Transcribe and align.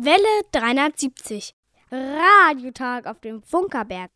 Welle 0.00 0.44
370. 0.52 1.54
Radiotag 1.90 3.06
auf 3.08 3.18
dem 3.18 3.42
Funkerberg. 3.42 4.10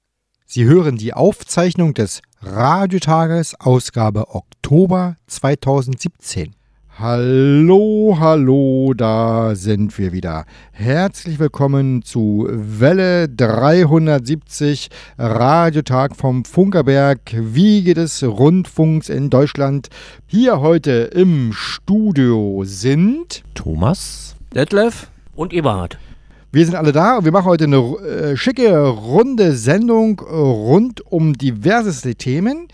Sie 0.46 0.64
hören 0.64 0.96
die 0.96 1.12
Aufzeichnung 1.12 1.92
des 1.92 2.22
Radiotages, 2.40 3.56
Ausgabe 3.58 4.32
Oktober 4.32 5.16
2017. 5.26 6.54
Hallo, 7.00 8.16
hallo, 8.20 8.94
da 8.94 9.56
sind 9.56 9.98
wir 9.98 10.12
wieder. 10.12 10.44
Herzlich 10.70 11.40
willkommen 11.40 12.02
zu 12.02 12.46
Welle 12.48 13.28
370, 13.28 14.88
Radiotag 15.18 16.14
vom 16.14 16.44
Funkerberg, 16.44 17.34
Wiege 17.34 17.94
des 17.94 18.22
Rundfunks 18.22 19.08
in 19.08 19.30
Deutschland. 19.30 19.88
Hier 20.26 20.60
heute 20.60 21.10
im 21.12 21.52
Studio 21.52 22.62
sind 22.64 23.42
Thomas, 23.54 24.36
Detlef 24.54 25.08
und 25.34 25.52
Eberhard. 25.52 25.98
Wir 26.50 26.66
sind 26.66 26.74
alle 26.74 26.92
da 26.92 27.16
und 27.16 27.24
wir 27.24 27.32
machen 27.32 27.46
heute 27.46 27.64
eine 27.64 27.78
äh, 27.78 28.36
schicke, 28.36 28.86
runde 28.86 29.56
Sendung 29.56 30.20
äh, 30.20 30.34
rund 30.34 31.00
um 31.10 31.32
diverseste 31.32 32.14
Themen. 32.14 32.68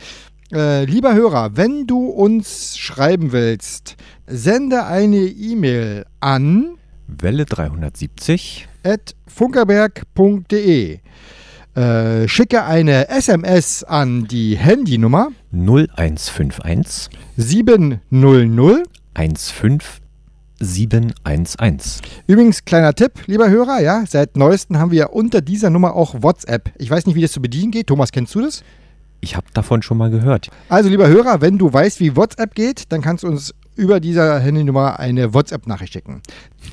Äh, 0.52 0.84
lieber 0.84 1.14
Hörer, 1.14 1.56
wenn 1.56 1.86
du 1.86 2.06
uns 2.06 2.76
schreiben 2.76 3.32
willst, 3.32 3.96
sende 4.26 4.84
eine 4.84 5.18
E-Mail 5.18 6.06
an 6.20 6.74
Welle 7.06 7.44
370 7.44 8.66
at 8.82 9.14
funkerberg.de. 9.26 10.98
Äh, 11.74 12.28
schicke 12.28 12.64
eine 12.64 13.08
SMS 13.08 13.84
an 13.84 14.26
die 14.26 14.56
Handynummer 14.56 15.28
0151 15.52 17.10
700 17.36 18.88
15711. 20.60 22.00
Übrigens, 22.26 22.64
kleiner 22.64 22.94
Tipp, 22.94 23.12
lieber 23.26 23.48
Hörer, 23.48 23.80
ja, 23.80 24.04
seit 24.08 24.36
neuestem 24.36 24.78
haben 24.78 24.90
wir 24.90 25.12
unter 25.12 25.40
dieser 25.40 25.70
Nummer 25.70 25.94
auch 25.94 26.22
WhatsApp. 26.22 26.72
Ich 26.78 26.90
weiß 26.90 27.06
nicht, 27.06 27.14
wie 27.14 27.22
das 27.22 27.32
zu 27.32 27.40
bedienen 27.40 27.70
geht. 27.70 27.86
Thomas, 27.86 28.12
kennst 28.12 28.34
du 28.34 28.40
das? 28.40 28.62
Ich 29.20 29.36
habe 29.36 29.46
davon 29.52 29.82
schon 29.82 29.98
mal 29.98 30.10
gehört. 30.10 30.48
Also, 30.68 30.88
lieber 30.88 31.08
Hörer, 31.08 31.40
wenn 31.40 31.58
du 31.58 31.72
weißt, 31.72 32.00
wie 32.00 32.14
WhatsApp 32.16 32.54
geht, 32.54 32.92
dann 32.92 33.00
kannst 33.00 33.24
du 33.24 33.28
uns 33.28 33.54
über 33.74 34.00
dieser 34.00 34.38
Handynummer 34.38 34.98
eine 34.98 35.34
WhatsApp-Nachricht 35.34 35.92
schicken. 35.92 36.22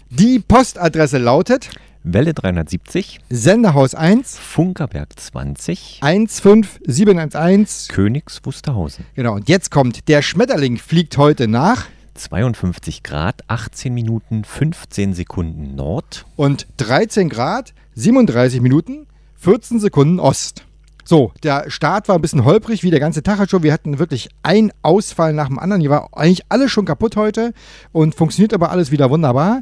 Die 0.09 0.39
Postadresse 0.39 1.17
lautet 1.17 1.70
Welle 2.08 2.36
370, 2.36 3.20
Senderhaus 3.30 3.95
1 3.95 4.38
Funkerberg 4.38 5.20
20, 5.20 6.02
15711. 6.03 7.88
Königs 7.89 8.42
Wusterhausen. 8.44 9.05
Genau, 9.16 9.33
und 9.33 9.49
jetzt 9.49 9.72
kommt, 9.72 10.08
der 10.08 10.22
Schmetterling 10.22 10.77
fliegt 10.77 11.17
heute 11.17 11.47
nach 11.47 11.86
52 12.16 13.03
Grad, 13.03 13.44
18 13.47 13.94
Minuten, 13.94 14.44
15 14.44 15.13
Sekunden 15.13 15.75
Nord. 15.75 16.25
und 16.35 16.67
13 16.77 17.30
Grad, 17.30 17.73
37 17.94 18.61
Minuten, 18.61 19.08
14 19.35 19.80
Sekunden 19.80 20.19
Ost. 20.19 20.66
So, 21.08 21.31
der 21.43 21.69
Start 21.69 22.08
war 22.08 22.16
ein 22.16 22.21
bisschen 22.21 22.45
holprig, 22.45 22.81
wie 22.81 22.89
der 22.89 22.99
ganze 22.99 23.21
Tag 23.21 23.47
schon. 23.47 23.61
Wir 23.61 23.73
hatten 23.73 23.99
wirklich 23.99 24.30
einen 24.41 24.71
Ausfall 24.81 25.33
nach 25.33 25.49
dem 25.49 25.59
anderen. 25.59 25.81
Hier 25.81 25.91
war 25.91 26.09
eigentlich 26.13 26.45
alles 26.49 26.71
schon 26.71 26.86
kaputt 26.86 27.16
heute 27.16 27.53
und 27.91 28.16
funktioniert 28.16 28.55
aber 28.55 28.71
alles 28.71 28.89
wieder 28.89 29.11
wunderbar. 29.11 29.61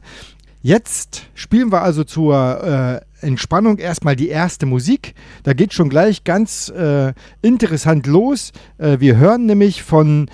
Jetzt 0.62 1.24
spielen 1.34 1.74
wir 1.74 1.82
also 1.82 2.06
zur 2.06 3.04
äh, 3.22 3.26
Entspannung 3.26 3.80
erstmal 3.80 4.16
die 4.16 4.30
erste 4.30 4.66
Musik. 4.66 5.16
Da 5.44 5.52
geht 5.52 5.74
schon 5.74 5.90
gleich 5.90 6.24
ganz 6.24 6.70
äh, 6.70 7.12
interessant 7.42 8.08
los. 8.08 8.54
Äh, 8.78 9.02
wir 9.02 9.18
hören 9.18 9.46
nämlich 9.46 9.84
von 9.84 10.30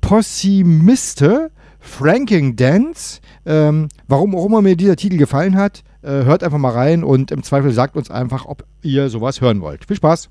Possimiste 0.00 1.50
Franking 1.82 2.56
Dance. 2.56 3.20
Ähm, 3.44 3.88
warum 4.08 4.34
auch 4.34 4.46
immer 4.46 4.62
mir 4.62 4.76
dieser 4.76 4.96
Titel 4.96 5.18
gefallen 5.18 5.56
hat, 5.56 5.82
äh, 6.02 6.24
hört 6.24 6.42
einfach 6.42 6.58
mal 6.58 6.70
rein 6.72 7.04
und 7.04 7.30
im 7.30 7.42
Zweifel 7.42 7.72
sagt 7.72 7.96
uns 7.96 8.10
einfach, 8.10 8.46
ob 8.46 8.64
ihr 8.82 9.10
sowas 9.10 9.40
hören 9.40 9.60
wollt. 9.60 9.84
Viel 9.84 9.96
Spaß! 9.96 10.30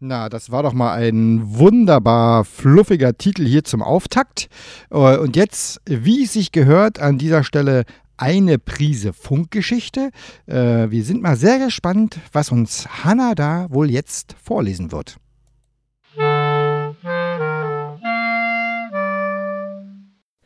Na, 0.00 0.28
das 0.28 0.52
war 0.52 0.62
doch 0.62 0.72
mal 0.72 0.92
ein 0.94 1.40
wunderbar 1.58 2.44
fluffiger 2.44 3.18
Titel 3.18 3.44
hier 3.44 3.64
zum 3.64 3.82
Auftakt. 3.82 4.48
Äh, 4.90 5.16
Und 5.16 5.34
jetzt, 5.34 5.80
wie 5.86 6.22
es 6.22 6.34
sich 6.34 6.52
gehört, 6.52 7.00
an 7.00 7.18
dieser 7.18 7.42
Stelle 7.42 7.84
eine 8.18 8.58
Prise 8.58 9.12
Funkgeschichte. 9.12 10.10
Äh, 10.46 10.90
Wir 10.90 11.04
sind 11.04 11.22
mal 11.22 11.36
sehr 11.36 11.58
gespannt, 11.58 12.18
was 12.32 12.52
uns 12.52 12.86
Hanna 13.04 13.34
da 13.34 13.66
wohl 13.70 13.90
jetzt 13.90 14.34
vorlesen 14.42 14.92
wird. 14.92 15.16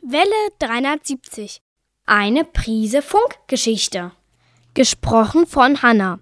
Welle 0.01 0.49
370. 0.59 1.61
Eine 2.05 2.43
Prise 2.43 3.01
Funkgeschichte. 3.01 4.11
Gesprochen 4.73 5.47
von 5.47 5.81
Hanna. 5.81 6.19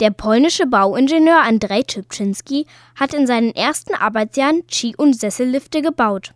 Der 0.00 0.10
polnische 0.10 0.66
Bauingenieur 0.66 1.40
Andrzej 1.40 1.84
Czypczynski 1.84 2.66
hat 2.96 3.14
in 3.14 3.26
seinen 3.26 3.54
ersten 3.54 3.94
Arbeitsjahren 3.94 4.62
Ski- 4.70 4.96
und 4.96 5.18
Sessellifte 5.18 5.82
gebaut. 5.82 6.34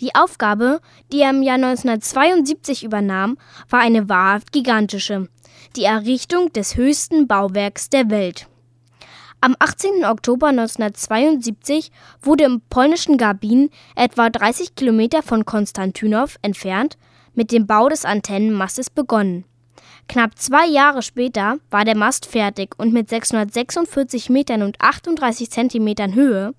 Die 0.00 0.14
Aufgabe, 0.14 0.80
die 1.12 1.20
er 1.20 1.30
im 1.30 1.42
Jahr 1.42 1.56
1972 1.56 2.84
übernahm, 2.84 3.38
war 3.68 3.80
eine 3.80 4.08
wahrhaft 4.08 4.52
gigantische. 4.52 5.28
Die 5.76 5.84
Errichtung 5.84 6.52
des 6.52 6.76
höchsten 6.76 7.26
Bauwerks 7.26 7.90
der 7.90 8.10
Welt. 8.10 8.48
Am 9.42 9.56
18. 9.58 10.04
Oktober 10.04 10.48
1972 10.48 11.90
wurde 12.20 12.44
im 12.44 12.60
polnischen 12.68 13.16
Garbin, 13.16 13.70
etwa 13.96 14.28
30 14.28 14.74
Kilometer 14.74 15.22
von 15.22 15.46
Konstantynow 15.46 16.36
entfernt, 16.42 16.98
mit 17.34 17.50
dem 17.50 17.66
Bau 17.66 17.88
des 17.88 18.04
Antennenmastes 18.04 18.90
begonnen. 18.90 19.44
Knapp 20.08 20.38
zwei 20.38 20.66
Jahre 20.66 21.02
später 21.02 21.58
war 21.70 21.84
der 21.84 21.96
Mast 21.96 22.26
fertig 22.26 22.74
und 22.76 22.92
mit 22.92 23.08
646 23.08 24.28
Metern 24.28 24.62
und 24.62 24.80
38 24.80 25.50
Zentimetern 25.50 26.14
Höhe 26.14 26.52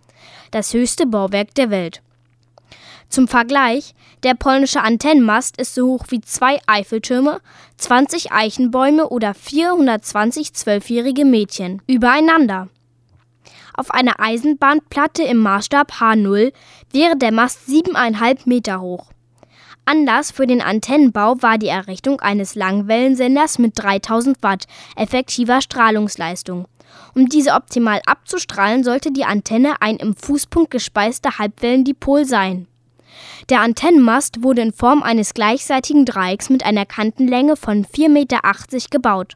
das 0.52 0.74
höchste 0.74 1.06
Bauwerk 1.06 1.54
der 1.56 1.70
Welt. 1.70 2.02
Zum 3.12 3.28
Vergleich, 3.28 3.94
der 4.24 4.36
polnische 4.36 4.82
Antennenmast 4.82 5.58
ist 5.58 5.76
so 5.76 5.86
hoch 5.88 6.06
wie 6.08 6.22
zwei 6.22 6.62
Eiffeltürme, 6.66 7.42
20 7.76 8.32
Eichenbäume 8.32 9.10
oder 9.10 9.34
420 9.34 10.54
zwölfjährige 10.54 11.26
Mädchen 11.26 11.82
übereinander. 11.88 12.70
Auf 13.74 13.92
einer 13.92 14.22
Eisenbahnplatte 14.22 15.24
im 15.24 15.40
Maßstab 15.40 15.92
H0 16.00 16.54
wäre 16.94 17.18
der 17.18 17.34
Mast 17.34 17.66
siebeneinhalb 17.66 18.48
Meter 18.48 18.80
hoch. 18.80 19.12
Anlass 19.84 20.32
für 20.32 20.48
den 20.48 20.62
Antennenbau 20.62 21.36
war 21.42 21.58
die 21.58 21.68
Errichtung 21.68 22.22
eines 22.22 22.56
Langwellensenders 22.56 23.60
mit 23.60 23.74
3000 23.76 24.42
Watt 24.42 24.68
effektiver 24.96 25.60
Strahlungsleistung. 25.60 26.66
Um 27.14 27.28
diese 27.28 27.56
optimal 27.56 28.02
abzustrahlen, 28.06 28.86
sollte 28.86 29.12
die 29.12 29.26
Antenne 29.26 29.82
ein 29.82 29.98
im 29.98 30.16
Fußpunkt 30.16 30.72
gespeister 30.72 31.40
Halbwellendipol 31.40 32.24
sein. 32.24 32.68
Der 33.52 33.60
Antennenmast 33.60 34.44
wurde 34.44 34.62
in 34.62 34.72
Form 34.72 35.04
eines 35.04 35.34
gleichseitigen 35.34 36.06
Dreiecks 36.06 36.50
mit 36.50 36.66
einer 36.66 36.86
Kantenlänge 36.86 37.58
von 37.58 37.86
4,80 37.86 38.08
Meter 38.08 38.40
gebaut. 38.90 39.34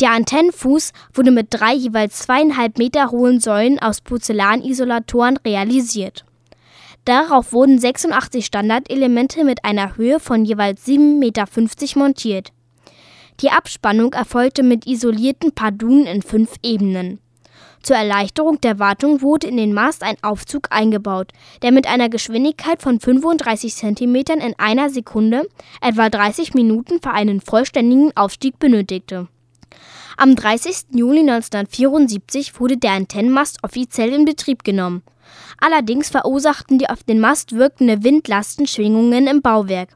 Der 0.00 0.10
Antennenfuß 0.10 0.90
wurde 1.14 1.30
mit 1.30 1.46
drei 1.50 1.72
jeweils 1.72 2.18
zweieinhalb 2.18 2.76
Meter 2.76 3.12
hohen 3.12 3.38
Säulen 3.38 3.78
aus 3.78 4.00
Porzellanisolatoren 4.00 5.36
realisiert. 5.36 6.24
Darauf 7.04 7.52
wurden 7.52 7.78
86 7.78 8.44
Standardelemente 8.44 9.44
mit 9.44 9.64
einer 9.64 9.96
Höhe 9.96 10.18
von 10.18 10.44
jeweils 10.44 10.84
7,50 10.88 10.98
Meter 11.20 11.46
montiert. 12.00 12.48
Die 13.42 13.50
Abspannung 13.50 14.12
erfolgte 14.12 14.64
mit 14.64 14.88
isolierten 14.88 15.52
Pardunen 15.52 16.06
in 16.06 16.22
fünf 16.22 16.56
Ebenen. 16.64 17.20
Zur 17.82 17.96
Erleichterung 17.96 18.60
der 18.60 18.78
Wartung 18.78 19.22
wurde 19.22 19.46
in 19.46 19.56
den 19.56 19.72
Mast 19.72 20.02
ein 20.02 20.16
Aufzug 20.22 20.68
eingebaut, 20.70 21.32
der 21.62 21.72
mit 21.72 21.86
einer 21.86 22.08
Geschwindigkeit 22.08 22.82
von 22.82 23.00
35 23.00 23.74
cm 23.74 24.14
in 24.14 24.54
einer 24.58 24.90
Sekunde 24.90 25.48
etwa 25.80 26.10
30 26.10 26.54
Minuten 26.54 27.00
für 27.02 27.12
einen 27.12 27.40
vollständigen 27.40 28.14
Aufstieg 28.16 28.58
benötigte. 28.58 29.28
Am 30.16 30.36
30. 30.36 30.88
Juli 30.92 31.20
1974 31.20 32.60
wurde 32.60 32.76
der 32.76 32.92
Antennenmast 32.92 33.64
offiziell 33.64 34.12
in 34.12 34.26
Betrieb 34.26 34.64
genommen. 34.64 35.02
Allerdings 35.58 36.10
verursachten 36.10 36.78
die 36.78 36.90
auf 36.90 37.02
den 37.04 37.20
Mast 37.20 37.52
wirkende 37.52 38.04
Windlasten 38.04 38.66
Schwingungen 38.66 39.26
im 39.26 39.40
Bauwerk. 39.40 39.88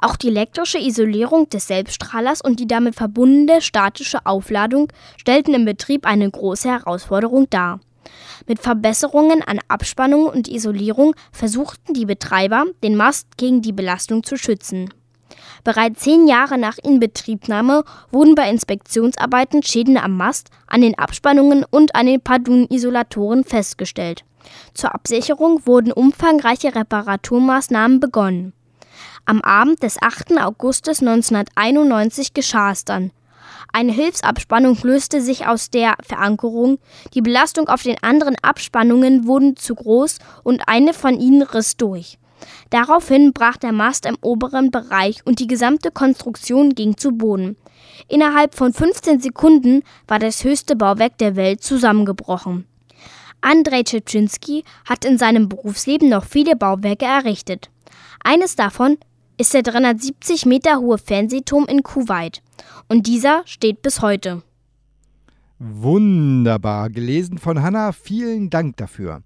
Auch 0.00 0.16
die 0.16 0.28
elektrische 0.28 0.78
Isolierung 0.78 1.48
des 1.48 1.66
Selbststrahlers 1.66 2.40
und 2.40 2.60
die 2.60 2.68
damit 2.68 2.94
verbundene 2.94 3.60
statische 3.60 4.24
Aufladung 4.26 4.88
stellten 5.16 5.54
im 5.54 5.64
Betrieb 5.64 6.06
eine 6.06 6.30
große 6.30 6.68
Herausforderung 6.68 7.50
dar. 7.50 7.80
Mit 8.46 8.60
Verbesserungen 8.60 9.42
an 9.42 9.58
Abspannung 9.68 10.26
und 10.26 10.48
Isolierung 10.48 11.14
versuchten 11.32 11.94
die 11.94 12.06
Betreiber, 12.06 12.64
den 12.82 12.96
Mast 12.96 13.36
gegen 13.36 13.60
die 13.60 13.72
Belastung 13.72 14.22
zu 14.22 14.36
schützen. 14.36 14.88
Bereits 15.64 16.00
zehn 16.00 16.26
Jahre 16.26 16.56
nach 16.56 16.78
Inbetriebnahme 16.78 17.84
wurden 18.10 18.34
bei 18.34 18.48
Inspektionsarbeiten 18.48 19.62
Schäden 19.62 19.98
am 19.98 20.16
Mast, 20.16 20.48
an 20.66 20.80
den 20.80 20.96
Abspannungen 20.96 21.64
und 21.68 21.94
an 21.94 22.06
den 22.06 22.20
Pardon-Isolatoren 22.20 23.44
festgestellt. 23.44 24.24
Zur 24.72 24.94
Absicherung 24.94 25.66
wurden 25.66 25.92
umfangreiche 25.92 26.74
Reparaturmaßnahmen 26.74 28.00
begonnen. 28.00 28.52
Am 29.28 29.42
Abend 29.42 29.82
des 29.82 30.00
8. 30.00 30.38
Augustes 30.40 31.00
1991 31.00 32.32
geschah 32.32 32.70
es 32.70 32.86
dann. 32.86 33.10
Eine 33.74 33.92
Hilfsabspannung 33.92 34.78
löste 34.82 35.20
sich 35.20 35.46
aus 35.46 35.68
der 35.68 35.96
Verankerung, 36.00 36.78
die 37.12 37.20
Belastung 37.20 37.68
auf 37.68 37.82
den 37.82 38.02
anderen 38.02 38.36
Abspannungen 38.40 39.26
wurde 39.26 39.54
zu 39.54 39.74
groß 39.74 40.16
und 40.44 40.62
eine 40.66 40.94
von 40.94 41.20
ihnen 41.20 41.42
riss 41.42 41.76
durch. 41.76 42.18
Daraufhin 42.70 43.34
brach 43.34 43.58
der 43.58 43.72
Mast 43.72 44.06
im 44.06 44.16
oberen 44.22 44.70
Bereich 44.70 45.20
und 45.26 45.40
die 45.40 45.46
gesamte 45.46 45.90
Konstruktion 45.90 46.74
ging 46.74 46.96
zu 46.96 47.12
Boden. 47.12 47.58
Innerhalb 48.08 48.54
von 48.54 48.72
15 48.72 49.20
Sekunden 49.20 49.82
war 50.06 50.18
das 50.18 50.42
höchste 50.42 50.74
Bauwerk 50.74 51.18
der 51.18 51.36
Welt 51.36 51.62
zusammengebrochen. 51.62 52.66
Andrei 53.42 53.82
Tschetschinski 53.82 54.64
hat 54.88 55.04
in 55.04 55.18
seinem 55.18 55.50
Berufsleben 55.50 56.08
noch 56.08 56.24
viele 56.24 56.56
Bauwerke 56.56 57.04
errichtet. 57.04 57.68
Eines 58.24 58.56
davon 58.56 58.96
ist 59.38 59.54
der 59.54 59.62
370 59.62 60.46
Meter 60.46 60.80
hohe 60.80 60.98
Fernsehturm 60.98 61.66
in 61.66 61.82
Kuwait. 61.82 62.42
Und 62.88 63.06
dieser 63.06 63.42
steht 63.46 63.82
bis 63.82 64.02
heute. 64.02 64.42
Wunderbar, 65.60 66.88
gelesen 66.88 67.38
von 67.38 67.62
Hanna. 67.62 67.92
Vielen 67.92 68.48
Dank 68.48 68.76
dafür. 68.76 69.22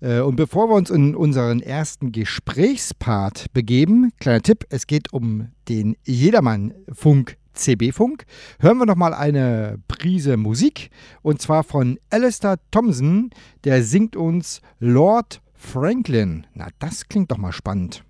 Äh, 0.00 0.20
und 0.20 0.36
bevor 0.36 0.70
wir 0.70 0.76
uns 0.76 0.88
in 0.88 1.14
unseren 1.14 1.60
ersten 1.60 2.10
Gesprächspart 2.10 3.52
begeben, 3.52 4.10
kleiner 4.18 4.40
Tipp, 4.40 4.64
es 4.70 4.86
geht 4.86 5.12
um 5.12 5.48
den 5.68 5.96
Jedermann-Funk 6.04 7.36
CB-Funk, 7.52 8.24
hören 8.60 8.78
wir 8.78 8.86
nochmal 8.86 9.14
eine 9.14 9.78
Prise 9.86 10.36
Musik 10.36 10.90
und 11.22 11.40
zwar 11.40 11.62
von 11.64 11.98
Alistair 12.10 12.56
Thompson, 12.70 13.30
der 13.64 13.82
singt 13.82 14.16
uns 14.16 14.60
Lord 14.80 15.40
Franklin. 15.54 16.46
Na, 16.54 16.68
das 16.78 17.08
klingt 17.08 17.30
doch 17.30 17.38
mal 17.38 17.52
spannend. 17.52 18.04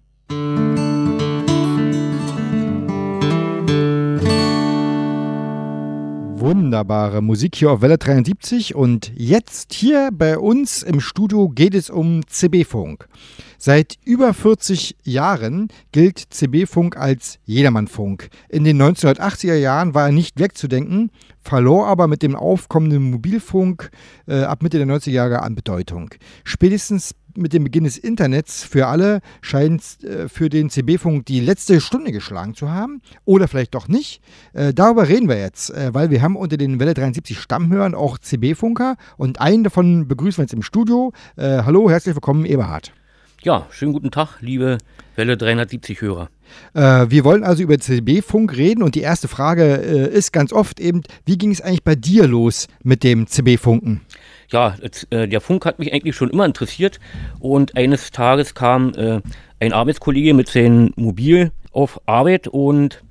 Wunderbare 6.45 7.23
Musik 7.23 7.57
hier 7.57 7.71
auf 7.71 7.81
Welle 7.81 7.97
73 7.97 8.75
und 8.75 9.11
jetzt 9.17 9.73
hier 9.73 10.11
bei 10.13 10.37
uns 10.37 10.83
im 10.83 11.01
Studio 11.01 11.49
geht 11.49 11.75
es 11.75 11.89
um 11.89 12.21
CB-Funk. 12.27 13.09
Seit 13.57 13.97
über 14.05 14.35
40 14.35 14.95
Jahren 15.05 15.69
gilt 15.91 16.19
CB-Funk 16.19 16.99
als 16.99 17.39
Jedermannfunk. 17.47 18.29
In 18.51 18.65
den 18.65 18.77
1980er 18.77 19.55
Jahren 19.55 19.95
war 19.95 20.09
er 20.09 20.13
nicht 20.13 20.39
wegzudenken, 20.39 21.11
verlor 21.41 21.87
aber 21.87 22.09
mit 22.09 22.23
dem 22.23 22.37
aufkommenden 22.37 23.11
Mobilfunk 23.11 23.91
äh, 24.27 24.43
ab 24.43 24.63
Mitte 24.63 24.77
der 24.77 24.87
90er 24.87 25.13
Jahre 25.13 25.41
an 25.41 25.55
Bedeutung. 25.55 26.11
Spätestens 26.45 27.15
mit 27.37 27.53
dem 27.53 27.65
Beginn 27.65 27.85
des 27.85 27.99
Internets 27.99 28.65
für 28.65 28.87
alle 28.87 29.21
scheint 29.41 30.03
äh, 30.05 30.29
für 30.29 30.49
den 30.49 30.71
CB-Funk 30.71 31.27
die 31.27 31.41
letzte 31.41 31.81
Stunde 31.81 32.13
geschlagen 32.13 32.55
zu 32.55 32.71
haben. 32.71 33.03
Oder 33.25 33.49
vielleicht 33.49 33.75
doch 33.75 33.89
nicht. 33.89 34.21
Äh, 34.53 34.75
darüber 34.75 35.09
reden 35.09 35.29
wir 35.29 35.39
jetzt, 35.39 35.71
äh, 35.71 35.93
weil 35.93 36.11
wir 36.11 36.23
haben 36.23 36.37
unter 36.37 36.57
den 36.57 36.81
Welle 36.81 36.95
73 36.95 37.39
Stammhörern 37.39 37.95
auch 37.95 38.19
CB-Funker 38.19 38.97
und 39.17 39.41
einen 39.41 39.65
davon 39.65 40.09
begrüßen 40.09 40.39
wir 40.39 40.45
jetzt 40.45 40.55
im 40.55 40.63
Studio. 40.63 41.13
Äh, 41.37 41.63
hallo, 41.65 41.91
herzlich 41.91 42.15
willkommen, 42.15 42.45
Eberhard. 42.45 42.93
Ja, 43.43 43.67
schönen 43.71 43.93
guten 43.93 44.11
Tag, 44.11 44.41
liebe 44.41 44.79
Welle 45.17 45.37
370 45.37 46.01
Hörer. 46.01 46.31
Äh, 46.73 47.11
wir 47.11 47.25
wollen 47.25 47.45
also 47.45 47.63
über 47.63 47.79
CB-Funk 47.79 48.57
reden 48.57 48.83
und 48.83 48.95
die 48.95 49.03
erste 49.03 49.29
Frage 49.29 49.83
äh, 49.83 50.17
ist 50.17 50.33
ganz 50.33 50.53
oft 50.53 50.81
eben, 50.81 51.03
wie 51.27 51.37
ging 51.37 51.51
es 51.51 51.61
eigentlich 51.61 51.85
bei 51.85 51.95
dir 51.95 52.27
los 52.27 52.69
mit 52.83 53.03
dem 53.05 53.27
CB-Funken? 53.27 54.01
Ja, 54.55 54.77
jetzt, 54.81 55.13
äh, 55.13 55.27
der 55.27 55.41
Funk 55.41 55.67
hat 55.67 55.81
mich 55.81 55.93
eigentlich 55.93 56.15
schon 56.15 56.31
immer 56.31 56.45
interessiert 56.45 57.01
und 57.41 57.77
eines 57.77 58.13
Tages 58.13 58.55
kam 58.55 58.95
äh, 58.95 59.21
ein 59.59 59.73
Arbeitskollege 59.73 60.33
mit 60.33 60.47
seinem 60.47 60.93
Mobil 60.95 61.51
auf 61.73 62.01
Arbeit 62.07 62.47
und 62.47 63.03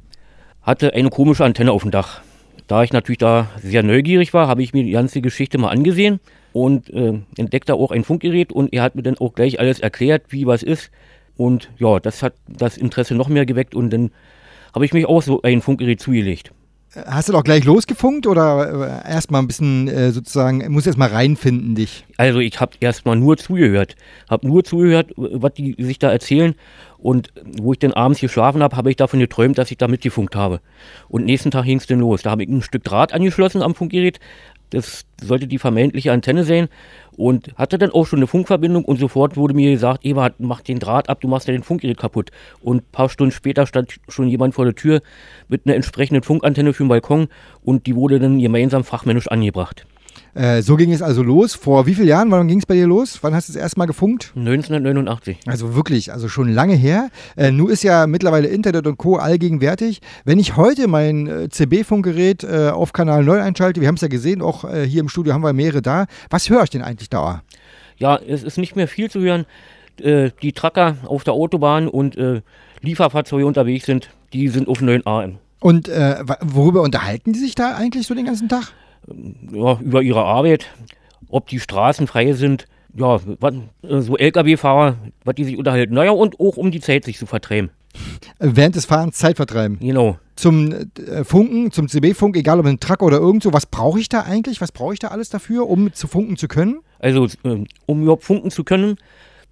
hatte 0.62 0.94
eine 0.94 1.10
komische 1.10 1.44
Antenne 1.44 1.74
auf 1.74 1.82
dem 1.82 1.92
Dach. 1.92 2.22
Da 2.68 2.84
ich 2.84 2.94
natürlich 2.94 3.18
da 3.18 3.50
sehr 3.62 3.84
neugierig 3.84 4.34
war, 4.34 4.48
habe 4.48 4.64
ich 4.64 4.72
mir 4.72 4.86
die 4.86 4.92
ganze 4.92 5.20
Geschichte 5.20 5.58
mal 5.58 5.68
angesehen 5.68 6.22
und 6.54 6.90
äh, 6.92 7.20
entdeckte 7.36 7.74
auch 7.74 7.92
ein 7.92 8.06
Funkgerät 8.06 8.54
und 8.54 8.72
er 8.72 8.82
hat 8.82 8.96
mir 8.96 9.04
dann 9.04 9.18
auch 9.18 9.34
gleich 9.34 9.60
alles 9.60 9.82
erklärt, 9.82 10.28
wie 10.30 10.48
was 10.48 10.64
ist. 10.64 10.92
Und 11.36 11.70
ja, 11.78 12.00
das 12.00 12.24
hat 12.24 12.36
das 12.48 12.78
Interesse 12.78 13.16
noch 13.16 13.28
mehr 13.28 13.46
geweckt 13.46 13.76
und 13.76 13.90
dann 13.90 14.12
habe 14.74 14.86
ich 14.86 14.94
mich 14.94 15.08
auch 15.08 15.22
so 15.22 15.42
ein 15.42 15.62
Funkgerät 15.62 16.00
zugelegt. 16.00 16.54
Hast 16.96 17.28
du 17.28 17.34
doch 17.34 17.44
gleich 17.44 17.64
losgefunkt 17.64 18.28
oder 18.28 19.04
äh, 19.06 19.12
erstmal 19.12 19.42
ein 19.42 19.48
bisschen 19.48 19.88
äh, 19.88 20.12
sozusagen, 20.12 20.72
muss 20.72 20.86
erst 20.86 21.00
mal 21.00 21.10
reinfinden 21.10 21.74
dich? 21.74 22.06
Also 22.18 22.38
ich 22.38 22.60
habe 22.60 22.74
erstmal 22.82 23.16
nur 23.16 23.36
zugehört, 23.38 23.96
habe 24.30 24.48
nur 24.48 24.64
zugehört, 24.64 25.12
was 25.16 25.54
die 25.56 25.76
sich 25.80 25.98
da 25.98 26.12
erzählen 26.12 26.54
und 27.00 27.34
wo 27.60 27.74
ich 27.74 27.80
dann 27.80 27.94
abends 27.94 28.22
geschlafen 28.22 28.62
habe, 28.62 28.78
habe 28.78 28.92
ich 28.92 28.96
davon 28.96 29.20
geträumt, 29.20 29.58
dass 29.58 29.72
ich 29.72 29.78
da 29.78 29.88
mitgefunkt 29.88 30.36
habe. 30.36 30.62
Und 31.10 31.26
nächsten 31.26 31.50
Tag 31.50 31.66
ging 31.66 31.80
es 31.80 31.88
dann 31.88 32.00
los. 32.00 32.22
Da 32.22 32.30
habe 32.30 32.44
ich 32.44 32.50
ein 32.50 32.62
Stück 32.62 32.84
Draht 32.84 33.12
angeschlossen 33.12 33.64
am 33.64 33.74
Funkgerät, 33.74 34.20
das 34.74 35.06
sollte 35.22 35.48
die 35.48 35.60
vermeintliche 35.60 36.12
Antenne 36.12 36.44
sein 36.44 36.68
und 37.16 37.56
hatte 37.56 37.78
dann 37.78 37.92
auch 37.92 38.06
schon 38.06 38.20
eine 38.20 38.28
Funkverbindung 38.28 38.84
und 38.84 39.00
sofort 39.00 39.38
wurde 39.38 39.54
mir 39.54 39.72
gesagt, 39.72 40.04
Eva, 40.04 40.32
mach 40.40 40.62
den 40.62 40.80
Draht 40.80 41.10
ab, 41.10 41.22
du 41.22 41.28
machst 41.28 41.48
ja 41.48 41.54
den 41.54 41.64
Funkgerät 41.64 41.98
kaputt. 41.98 42.32
Und 42.62 42.78
ein 42.78 42.92
paar 42.92 43.10
Stunden 43.10 43.32
später 43.32 43.68
stand 43.68 44.00
schon 44.08 44.28
jemand 44.28 44.56
vor 44.56 44.66
der 44.66 44.76
Tür 44.76 45.02
mit 45.48 45.66
einer 45.66 45.76
entsprechenden 45.76 46.24
Funkantenne 46.24 46.74
für 46.74 46.84
den 46.84 46.90
Balkon 46.90 47.28
und 47.62 47.86
die 47.86 47.96
wurde 47.96 48.20
dann 48.20 48.40
gemeinsam 48.40 48.84
fachmännisch 48.84 49.28
angebracht. 49.28 49.86
Äh, 50.36 50.62
so 50.64 50.76
ging 50.76 50.92
es 50.92 51.02
also 51.02 51.22
los. 51.22 51.54
Vor 51.54 51.86
wie 51.86 51.94
vielen 51.94 52.08
Jahren? 52.08 52.32
Wann 52.32 52.48
ging 52.48 52.60
es 52.60 52.66
bei 52.66 52.74
dir 52.74 52.88
los? 52.88 53.20
Wann 53.22 53.36
hast 53.36 53.50
du 53.50 53.54
das 53.54 53.62
erste 53.62 53.78
Mal 53.78 53.86
gefunkt? 53.86 54.32
1989. 54.36 55.38
Also 55.46 55.76
wirklich, 55.76 56.12
also 56.12 56.28
schon 56.28 56.52
lange 56.52 56.74
her. 56.74 57.10
Äh, 57.36 57.52
nun 57.52 57.70
ist 57.70 57.84
ja 57.84 58.08
mittlerweile 58.08 58.48
Internet 58.48 58.88
und 58.88 58.98
Co. 58.98 59.18
allgegenwärtig. 59.18 60.02
Wenn 60.26 60.40
ich 60.40 60.58
heute 60.58 60.88
mein 60.88 61.28
äh, 61.28 61.50
CB-Funkgerät 61.50 62.44
äh, 62.44 62.70
auf 62.70 62.94
Kanal 62.94 63.24
9 63.24 63.42
einschalte, 63.42 63.82
wir 63.82 63.88
haben 63.88 63.96
es 63.96 64.02
ja 64.02 64.08
gesehen, 64.08 64.42
auch 64.42 64.64
äh, 64.64 64.88
hier 64.88 65.02
im 65.02 65.10
Studio 65.10 65.34
haben 65.34 65.44
wir 65.44 65.54
mehrere 65.54 65.82
da. 65.82 66.06
Was 66.30 66.50
höre 66.50 66.64
ich 66.64 66.72
denn 66.72 66.82
eigentlich 66.82 67.10
da? 67.10 67.44
Ja, 67.98 68.18
es 68.18 68.44
ist 68.44 68.58
nicht 68.58 68.76
mehr 68.76 68.88
viel 68.88 69.12
zu 69.12 69.20
hören. 69.20 69.46
Äh, 70.02 70.32
die 70.42 70.54
Tracker 70.54 70.98
auf 71.06 71.24
der 71.24 71.34
Autobahn 71.34 71.88
und 71.88 72.18
Lieferfahrzeuge 72.82 73.46
unterwegs 73.46 73.86
sind, 73.86 74.10
die 74.34 74.48
sind 74.50 74.68
auf 74.68 74.82
9 74.82 75.06
AM. 75.06 75.38
Und 75.60 75.88
worüber 75.88 76.82
unterhalten 76.82 77.32
die 77.32 77.40
sich 77.40 77.56
da 77.56 77.76
eigentlich 77.76 78.08
so 78.08 78.14
den 78.14 78.26
ganzen 78.26 78.50
Tag? 78.50 78.74
Ja, 79.52 79.80
über 79.80 80.02
ihre 80.02 80.24
Arbeit, 80.24 80.68
ob 81.30 81.48
die 81.48 81.60
Straßen 81.60 82.08
frei 82.08 82.34
sind, 82.34 82.68
ja, 82.96 83.16
äh, 83.16 84.02
so 84.02 84.18
Lkw-Fahrer, 84.18 84.98
was 85.24 85.36
die 85.36 85.44
sich 85.44 85.58
unterhalten. 85.58 85.94
Naja, 85.94 86.12
und 86.12 86.40
auch 86.40 86.58
um 86.58 86.72
die 86.72 86.80
Zeit 86.80 87.06
sich 87.06 87.18
zu 87.18 87.26
vertreiben. 87.26 87.72
Während 88.40 88.76
des 88.76 88.86
Fahrens 88.86 89.18
Zeit 89.18 89.38
vertreiben. 89.38 89.78
Genau. 89.80 90.18
Zum 90.36 90.72
äh, 90.72 91.24
Funken, 91.24 91.72
zum 91.72 91.88
CB-Funk, 91.88 92.36
egal 92.36 92.60
ob 92.60 92.66
ein 92.66 92.80
Truck 92.80 93.04
oder 93.04 93.18
irgendwo, 93.18 93.54
was 93.54 93.68
brauche 93.68 94.00
ich 94.00 94.10
da 94.10 94.22
eigentlich? 94.22 94.62
Was 94.62 94.72
brauche 94.72 94.94
ich 94.94 95.00
da 95.00 95.10
alles 95.10 95.30
dafür, 95.30 95.70
um 95.70 95.94
zu 95.94 96.08
funken 96.08 96.38
zu 96.38 96.48
können? 96.48 96.80
Also, 97.00 97.26
äh, 97.44 97.64
um 97.86 98.02
überhaupt 98.02 98.24
funken 98.24 98.50
zu 98.50 98.64
können, 98.64 98.98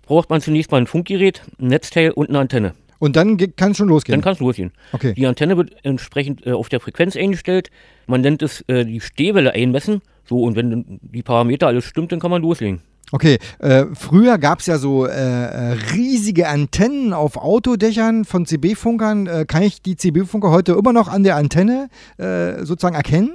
braucht 0.01 0.29
man 0.29 0.41
zunächst 0.41 0.71
mal 0.71 0.79
ein 0.79 0.87
Funkgerät, 0.87 1.43
ein 1.59 1.67
Netzteil 1.67 2.11
und 2.11 2.29
eine 2.29 2.39
Antenne. 2.39 2.73
Und 3.01 3.15
dann 3.15 3.35
kann 3.55 3.71
es 3.71 3.77
schon 3.77 3.87
losgehen? 3.87 4.13
Dann 4.13 4.23
kann 4.23 4.33
es 4.33 4.39
losgehen. 4.39 4.71
Okay. 4.91 5.15
Die 5.15 5.25
Antenne 5.25 5.57
wird 5.57 5.71
entsprechend 5.83 6.45
äh, 6.45 6.51
auf 6.51 6.69
der 6.69 6.79
Frequenz 6.79 7.15
eingestellt. 7.15 7.71
Man 8.05 8.21
nennt 8.21 8.43
es 8.43 8.61
äh, 8.67 8.85
die 8.85 9.01
Stehwelle 9.01 9.53
einmessen. 9.53 10.03
So, 10.23 10.43
und 10.43 10.55
wenn 10.55 10.99
die 11.01 11.23
Parameter 11.23 11.65
alles 11.65 11.85
stimmt, 11.85 12.11
dann 12.11 12.19
kann 12.19 12.29
man 12.29 12.43
loslegen. 12.43 12.81
Okay, 13.11 13.39
äh, 13.57 13.85
früher 13.93 14.37
gab 14.37 14.59
es 14.59 14.67
ja 14.67 14.77
so 14.77 15.07
äh, 15.07 15.09
äh, 15.09 15.71
riesige 15.95 16.47
Antennen 16.47 17.11
auf 17.11 17.37
Autodächern 17.37 18.23
von 18.23 18.45
CB-Funkern. 18.45 19.25
Äh, 19.25 19.45
kann 19.47 19.63
ich 19.63 19.81
die 19.81 19.95
CB-Funker 19.95 20.51
heute 20.51 20.73
immer 20.73 20.93
noch 20.93 21.07
an 21.07 21.23
der 21.23 21.37
Antenne 21.37 21.89
sozusagen 22.19 22.95
erkennen? 22.95 23.33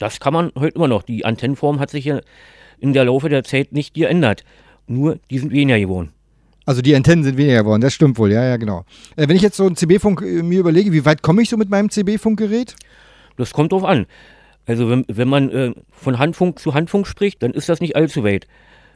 Das 0.00 0.18
kann 0.18 0.32
man 0.32 0.50
heute 0.58 0.74
immer 0.74 0.88
noch. 0.88 1.04
Die 1.04 1.24
Antennenform 1.24 1.78
hat 1.78 1.90
sich 1.90 2.06
ja 2.06 2.20
in 2.80 2.92
der 2.92 3.04
Laufe 3.04 3.28
der 3.28 3.44
Zeit 3.44 3.70
nicht 3.70 3.94
geändert. 3.94 4.42
Nur 4.88 5.20
die 5.30 5.38
sind 5.38 5.52
weniger 5.52 5.78
geworden. 5.78 6.13
Also 6.66 6.80
die 6.80 6.94
Antennen 6.96 7.24
sind 7.24 7.36
weniger 7.36 7.62
geworden, 7.62 7.82
das 7.82 7.92
stimmt 7.92 8.18
wohl, 8.18 8.32
ja, 8.32 8.44
ja, 8.44 8.56
genau. 8.56 8.84
Äh, 9.16 9.28
wenn 9.28 9.36
ich 9.36 9.42
jetzt 9.42 9.56
so 9.56 9.66
einen 9.66 9.76
CB-Funk 9.76 10.22
äh, 10.22 10.42
mir 10.42 10.60
überlege, 10.60 10.92
wie 10.92 11.04
weit 11.04 11.22
komme 11.22 11.42
ich 11.42 11.50
so 11.50 11.56
mit 11.56 11.68
meinem 11.68 11.90
CB-Funkgerät? 11.90 12.74
Das 13.36 13.52
kommt 13.52 13.72
drauf 13.72 13.84
an. 13.84 14.06
Also 14.66 14.88
wenn, 14.88 15.04
wenn 15.08 15.28
man 15.28 15.50
äh, 15.50 15.72
von 15.92 16.18
Handfunk 16.18 16.58
zu 16.58 16.74
Handfunk 16.74 17.06
spricht, 17.06 17.42
dann 17.42 17.52
ist 17.52 17.68
das 17.68 17.80
nicht 17.80 17.96
allzu 17.96 18.24
weit. 18.24 18.46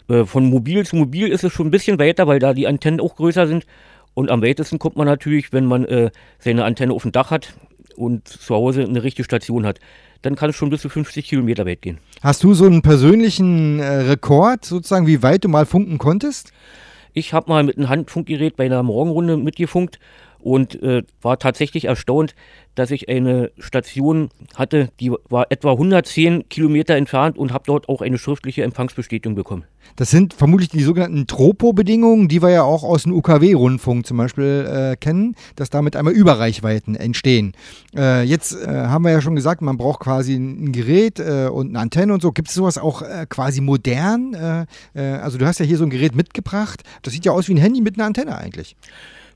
Äh, 0.09 0.25
von 0.25 0.45
Mobil 0.45 0.87
zu 0.87 0.97
Mobil 0.97 1.29
ist 1.29 1.45
es 1.45 1.53
schon 1.53 1.67
ein 1.67 1.71
bisschen 1.71 1.99
weiter, 1.99 2.27
weil 2.27 2.39
da 2.39 2.55
die 2.55 2.67
Antennen 2.67 3.01
auch 3.01 3.17
größer 3.17 3.47
sind. 3.47 3.67
Und 4.15 4.31
am 4.31 4.43
weitesten 4.43 4.79
kommt 4.79 4.97
man 4.97 5.07
natürlich, 5.07 5.53
wenn 5.53 5.67
man 5.67 5.85
äh, 5.85 6.11
seine 6.39 6.65
Antenne 6.65 6.93
auf 6.93 7.03
dem 7.03 7.13
Dach 7.13 7.31
hat 7.31 7.55
und 7.97 8.27
zu 8.27 8.55
Hause 8.55 8.83
eine 8.83 9.03
richtige 9.03 9.25
Station 9.25 9.67
hat. 9.67 9.79
Dann 10.23 10.35
kann 10.35 10.51
es 10.51 10.57
schon 10.57 10.71
bis 10.71 10.81
zu 10.81 10.89
50 10.89 11.29
Kilometer 11.29 11.67
weit 11.67 11.83
gehen. 11.83 11.99
Hast 12.23 12.43
du 12.43 12.55
so 12.55 12.65
einen 12.65 12.83
persönlichen 12.83 13.79
äh, 13.79 13.87
Rekord, 13.87 14.65
sozusagen, 14.65 15.07
wie 15.07 15.23
weit 15.23 15.45
du 15.45 15.49
mal 15.49 15.67
funken 15.67 15.99
konntest? 15.99 16.53
Ich 17.19 17.33
habe 17.33 17.51
mal 17.51 17.65
mit 17.65 17.77
einem 17.77 17.89
Handfunkgerät 17.89 18.55
bei 18.55 18.67
einer 18.67 18.85
Morgenrunde 18.85 19.37
mitgefunkt 19.37 19.99
und 20.49 20.83
äh, 20.83 21.03
war 21.21 21.39
tatsächlich 21.39 21.85
erstaunt, 21.85 22.35
dass 22.75 22.91
ich 22.91 23.09
eine 23.09 23.51
Station 23.59 24.31
hatte, 24.55 24.91
die 25.01 25.11
war 25.29 25.47
etwa 25.51 25.73
110 25.73 26.49
Kilometer 26.49 26.95
entfernt 26.95 27.37
und 27.37 27.53
habe 27.53 27.65
dort 27.67 27.89
auch 27.89 28.01
eine 28.01 28.19
schriftliche 28.19 28.63
Empfangsbestätigung 28.63 29.35
bekommen. 29.35 29.65
Das 29.97 30.11
sind 30.11 30.33
vermutlich 30.33 30.69
die 30.69 30.83
sogenannten 30.83 31.27
Tropo-Bedingungen, 31.27 32.29
die 32.29 32.41
wir 32.41 32.51
ja 32.51 32.63
auch 32.63 32.85
aus 32.85 33.03
dem 33.03 33.13
UKW-Rundfunk 33.13 34.07
zum 34.07 34.17
Beispiel 34.17 34.67
äh, 34.69 34.97
kennen, 34.97 35.35
dass 35.57 35.71
damit 35.71 35.97
einmal 35.97 36.13
Überreichweiten 36.13 36.95
entstehen. 36.95 37.53
Äh, 37.97 38.23
jetzt 38.23 38.55
äh, 38.55 38.67
haben 38.69 39.05
wir 39.05 39.11
ja 39.11 39.21
schon 39.21 39.35
gesagt, 39.35 39.61
man 39.61 39.77
braucht 39.77 40.01
quasi 40.01 40.35
ein 40.35 40.73
Gerät 40.73 41.19
äh, 41.19 41.49
und 41.49 41.71
eine 41.71 41.81
Antenne 41.81 42.15
und 42.15 42.23
so. 42.23 42.33
Gibt 42.33 42.49
es 42.49 42.55
sowas 42.55 42.79
auch 42.79 43.03
äh, 43.03 43.27
quasi 43.29 43.61
modern? 43.61 44.67
Äh, 44.95 45.01
also 45.01 45.37
du 45.37 45.47
hast 45.47 45.59
ja 45.59 45.67
hier 45.67 45.79
so 45.79 45.85
ein 45.85 45.91
Gerät 45.91 46.15
mitgebracht. 46.15 46.83
Das 47.03 47.13
sieht 47.13 47.25
ja 47.25 47.33
aus 47.33 47.49
wie 47.49 47.55
ein 47.55 47.59
Handy 47.59 47.81
mit 47.81 47.99
einer 47.99 48.07
Antenne 48.07 48.39
eigentlich. 48.39 48.77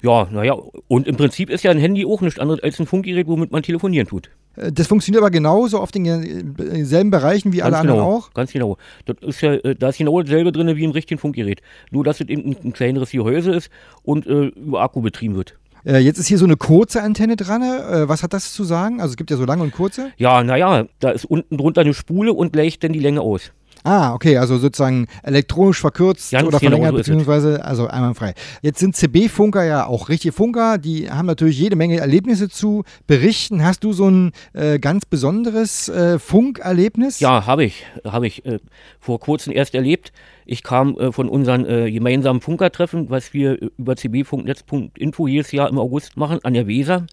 Ja, 0.02 0.28
naja, 0.30 0.54
und 0.88 1.06
im 1.06 1.16
Prinzip 1.16 1.49
ist 1.49 1.62
ja 1.62 1.71
ein 1.71 1.78
Handy 1.78 2.04
auch 2.04 2.21
nichts 2.21 2.40
anderes 2.40 2.62
als 2.62 2.78
ein 2.80 2.87
Funkgerät, 2.87 3.26
womit 3.28 3.52
man 3.52 3.62
telefonieren 3.62 4.09
tut. 4.09 4.30
Äh, 4.56 4.73
das 4.73 4.88
funktioniert 4.88 5.23
aber 5.23 5.30
genauso 5.30 5.78
auf 5.78 5.92
den 5.92 6.85
selben 6.85 7.11
Bereichen 7.11 7.52
wie 7.52 7.59
ganz 7.59 7.75
alle 7.75 7.82
genau, 7.82 7.99
anderen 7.99 8.14
auch? 8.14 8.35
Ganz 8.35 8.52
genau. 8.52 8.76
Das 9.06 9.16
ist 9.23 9.40
ja, 9.40 9.54
äh, 9.54 9.75
da 9.76 9.90
ist 9.90 9.99
genau 9.99 10.21
dasselbe 10.21 10.52
drin 10.52 10.76
wie 10.76 10.85
im 10.85 10.90
richtigen 10.90 11.18
Funkgerät. 11.18 11.62
Nur, 11.90 12.04
dass 12.04 12.21
es 12.21 12.28
eben 12.28 12.50
ein, 12.50 12.56
ein 12.64 12.73
kleineres 12.73 13.11
Gehäuse 13.11 13.52
ist 13.52 13.71
und 14.02 14.26
äh, 14.26 14.47
über 14.47 14.82
Akku 14.82 15.00
betrieben 15.00 15.37
wird. 15.37 15.56
Äh, 15.85 15.99
jetzt 15.99 16.18
ist 16.18 16.26
hier 16.26 16.38
so 16.38 16.44
eine 16.44 16.56
kurze 16.56 17.02
Antenne 17.02 17.37
dran. 17.37 17.62
Äh, 17.62 18.09
was 18.09 18.23
hat 18.23 18.32
das 18.32 18.52
zu 18.52 18.64
sagen? 18.64 19.00
Also 19.00 19.12
es 19.12 19.16
gibt 19.16 19.30
ja 19.30 19.37
so 19.37 19.44
lange 19.44 19.62
und 19.62 19.73
kurze. 19.73 20.11
Ja, 20.16 20.42
naja, 20.42 20.87
da 21.00 21.11
ist 21.11 21.25
unten 21.25 21.56
drunter 21.56 21.80
eine 21.80 21.94
Spule 21.94 22.32
und 22.32 22.52
gleicht 22.52 22.85
dann 22.85 22.92
die 22.92 23.00
Länge 23.00 23.21
aus. 23.21 23.52
Ah, 23.84 24.14
okay, 24.14 24.36
also 24.36 24.58
sozusagen 24.58 25.08
elektronisch 25.24 25.80
verkürzt 25.80 26.30
Ganz 26.30 26.46
oder 26.46 26.60
verlängert, 26.60 26.94
beziehungsweise 26.94 27.64
also 27.64 27.88
einwandfrei. 27.88 28.34
Jetzt 28.60 28.78
sind 28.78 28.94
CB-Funker 28.94 29.64
ja 29.64 29.86
auch 29.86 30.08
richtige 30.08 30.32
Funker, 30.32 30.78
die 30.78 31.10
haben 31.10 31.26
natürlich 31.26 31.58
jede 31.58 31.74
Menge 31.74 31.98
Erlebnisse 31.98 32.48
zu 32.48 32.84
berichten. 33.08 33.64
Hast 33.64 33.82
du 33.82 33.92
so 33.92 34.08
ein 34.08 34.32
äh, 34.52 34.78
ganz 34.78 35.04
besonderes 35.04 35.88
äh, 35.88 36.20
Funkerlebnis? 36.20 37.18
Ja, 37.18 37.46
habe 37.46 37.64
ich. 37.64 37.84
Habe 38.04 38.28
ich 38.28 38.44
äh, 38.46 38.60
vor 39.00 39.18
kurzem 39.18 39.52
erst 39.52 39.74
erlebt. 39.74 40.12
Ich 40.46 40.62
kam 40.62 40.96
äh, 40.98 41.10
von 41.10 41.28
unseren 41.28 41.66
äh, 41.66 41.90
gemeinsamen 41.90 42.40
Funkertreffen, 42.40 43.10
was 43.10 43.32
wir 43.34 43.58
über 43.78 43.96
cbfunknetz.info 43.96 45.26
jedes 45.26 45.50
Jahr 45.50 45.68
im 45.68 45.78
August 45.78 46.16
machen, 46.16 46.38
an 46.44 46.54
der 46.54 46.68
Weser. 46.68 47.06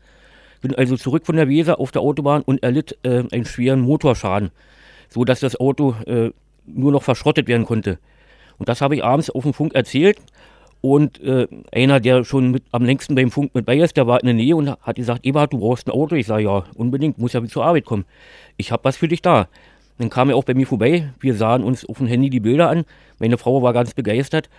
Bin 0.61 0.75
also 0.75 0.97
zurück 0.97 1.25
von 1.25 1.35
der 1.35 1.47
Weser 1.47 1.79
auf 1.79 1.91
der 1.91 2.01
Autobahn 2.01 2.43
und 2.43 2.61
erlitt 2.61 2.97
äh, 3.03 3.23
einen 3.31 3.45
schweren 3.45 3.81
Motorschaden, 3.81 4.51
so 5.07 5.23
dass 5.23 5.39
das 5.39 5.59
Auto 5.59 5.95
äh, 6.05 6.31
nur 6.73 6.91
noch 6.91 7.03
verschrottet 7.03 7.47
werden 7.47 7.65
konnte. 7.65 7.99
Und 8.57 8.69
das 8.69 8.81
habe 8.81 8.95
ich 8.95 9.03
abends 9.03 9.29
auf 9.29 9.43
dem 9.43 9.53
Funk 9.53 9.73
erzählt. 9.73 10.17
Und 10.81 11.21
äh, 11.21 11.47
einer, 11.73 11.99
der 11.99 12.23
schon 12.23 12.51
mit, 12.51 12.63
am 12.71 12.85
längsten 12.85 13.15
beim 13.15 13.31
Funk 13.31 13.53
mit 13.53 13.65
bei 13.65 13.77
ist, 13.77 13.97
der 13.97 14.07
war 14.07 14.21
in 14.21 14.27
der 14.27 14.35
Nähe 14.35 14.55
und 14.55 14.69
hat 14.69 14.95
gesagt, 14.95 15.25
Eberhard, 15.25 15.51
du 15.51 15.59
brauchst 15.59 15.87
ein 15.87 15.91
Auto. 15.91 16.15
Ich 16.15 16.27
sage, 16.27 16.43
ja, 16.43 16.63
unbedingt, 16.75 17.17
muss 17.17 17.33
ja 17.33 17.41
wieder 17.41 17.51
zur 17.51 17.65
Arbeit 17.65 17.85
kommen. 17.85 18.05
Ich 18.55 18.71
habe 18.71 18.83
was 18.85 18.95
für 18.95 19.07
dich 19.07 19.21
da. 19.21 19.47
Dann 19.97 20.09
kam 20.09 20.29
er 20.29 20.37
auch 20.37 20.45
bei 20.45 20.53
mir 20.53 20.65
vorbei. 20.65 21.11
Wir 21.19 21.33
sahen 21.33 21.63
uns 21.63 21.85
auf 21.85 21.97
dem 21.97 22.07
Handy 22.07 22.29
die 22.29 22.39
Bilder 22.39 22.69
an. 22.69 22.85
Meine 23.19 23.37
Frau 23.37 23.61
war 23.61 23.73
ganz 23.73 23.93
begeistert. 23.93 24.49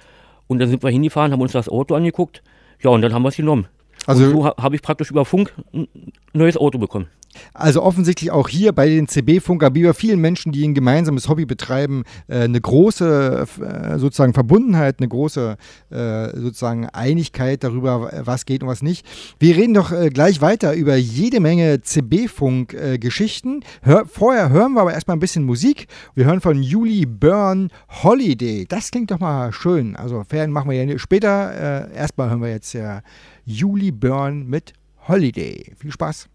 Und 0.47 0.59
dann 0.59 0.69
sind 0.69 0.83
wir 0.83 0.91
hingefahren, 0.91 1.33
haben 1.33 1.41
uns 1.41 1.53
das 1.53 1.69
Auto 1.69 1.95
angeguckt. 1.95 2.43
Ja, 2.83 2.91
und 2.91 3.01
dann 3.01 3.15
haben 3.15 3.23
wir 3.23 3.29
es 3.29 3.37
genommen. 3.37 3.67
Also- 4.07 4.25
und 4.25 4.31
so 4.31 4.45
ha 4.45 4.55
habe 4.59 4.77
ich 4.77 4.83
praktisch 4.83 5.11
über 5.11 5.25
Funk 5.25 5.55
ein 5.73 5.89
neues 6.35 6.57
Auto 6.57 6.79
bekommen. 6.79 7.07
Also 7.55 7.83
offensichtlich 7.83 8.31
auch 8.31 8.49
hier 8.49 8.73
bei 8.73 8.89
den 8.89 9.07
CB-Funker, 9.07 9.75
wie 9.75 9.85
bei 9.85 9.93
vielen 9.93 10.21
Menschen, 10.21 10.53
die 10.53 10.67
ein 10.67 10.75
gemeinsames 10.75 11.29
Hobby 11.29 11.47
betreiben, 11.47 12.05
äh, 12.29 12.41
eine 12.41 12.61
große 12.61 13.47
äh, 13.61 13.99
sozusagen 13.99 14.35
Verbundenheit, 14.35 14.97
eine 14.99 15.09
große 15.09 15.57
äh, 15.91 16.37
sozusagen 16.37 16.87
Einigkeit 16.87 17.63
darüber, 17.63 18.11
was 18.25 18.47
geht 18.47 18.63
und 18.63 18.69
was 18.69 18.83
nicht. 18.83 19.07
Wir 19.39 19.57
reden 19.57 19.75
doch 19.75 19.93
gleich 20.13 20.41
weiter 20.41 20.75
über 20.75 20.97
jede 20.97 21.41
Menge 21.41 21.83
CB-Funk-Geschichten. 21.83 23.63
Vorher 24.07 24.51
hören 24.51 24.73
wir 24.73 24.83
aber 24.83 24.93
erstmal 24.93 25.17
ein 25.17 25.21
bisschen 25.21 25.45
Musik. 25.45 25.87
Wir 26.15 26.25
hören 26.27 26.41
von 26.41 26.63
Julie 26.63 27.07
Byrne 27.07 27.69
Holiday. 28.03 28.67
Das 28.69 28.91
klingt 28.91 29.11
doch 29.11 29.21
mal 29.21 29.53
schön. 29.53 29.97
Also 29.97 30.25
Ferien 30.25 30.51
machen 30.51 30.71
wir 30.71 30.83
ja 30.83 30.99
später. 30.99 31.91
Erstmal 31.93 32.31
hören 32.31 32.43
wir 32.43 32.51
jetzt 32.51 32.73
ja 32.73 33.03
Julie 33.45 33.93
Byrne 33.93 34.45
mit 34.45 34.73
Holiday. 35.09 35.73
Viel 35.79 35.93
Spaß. 35.93 36.29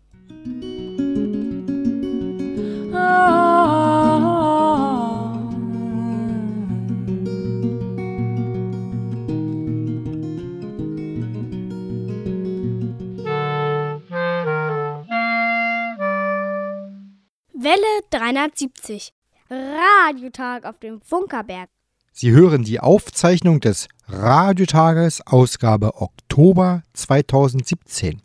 Welle 17.65 18.01
370. 18.12 19.12
Radiotag 19.50 20.65
auf 20.65 20.77
dem 20.79 21.01
Funkerberg. 21.01 21.67
Sie 22.12 22.32
hören 22.32 22.63
die 22.63 22.79
Aufzeichnung 22.79 23.60
des 23.60 23.88
Radiotages, 24.08 25.25
Ausgabe 25.25 25.96
Oktober 25.96 26.84
2017. 26.94 28.22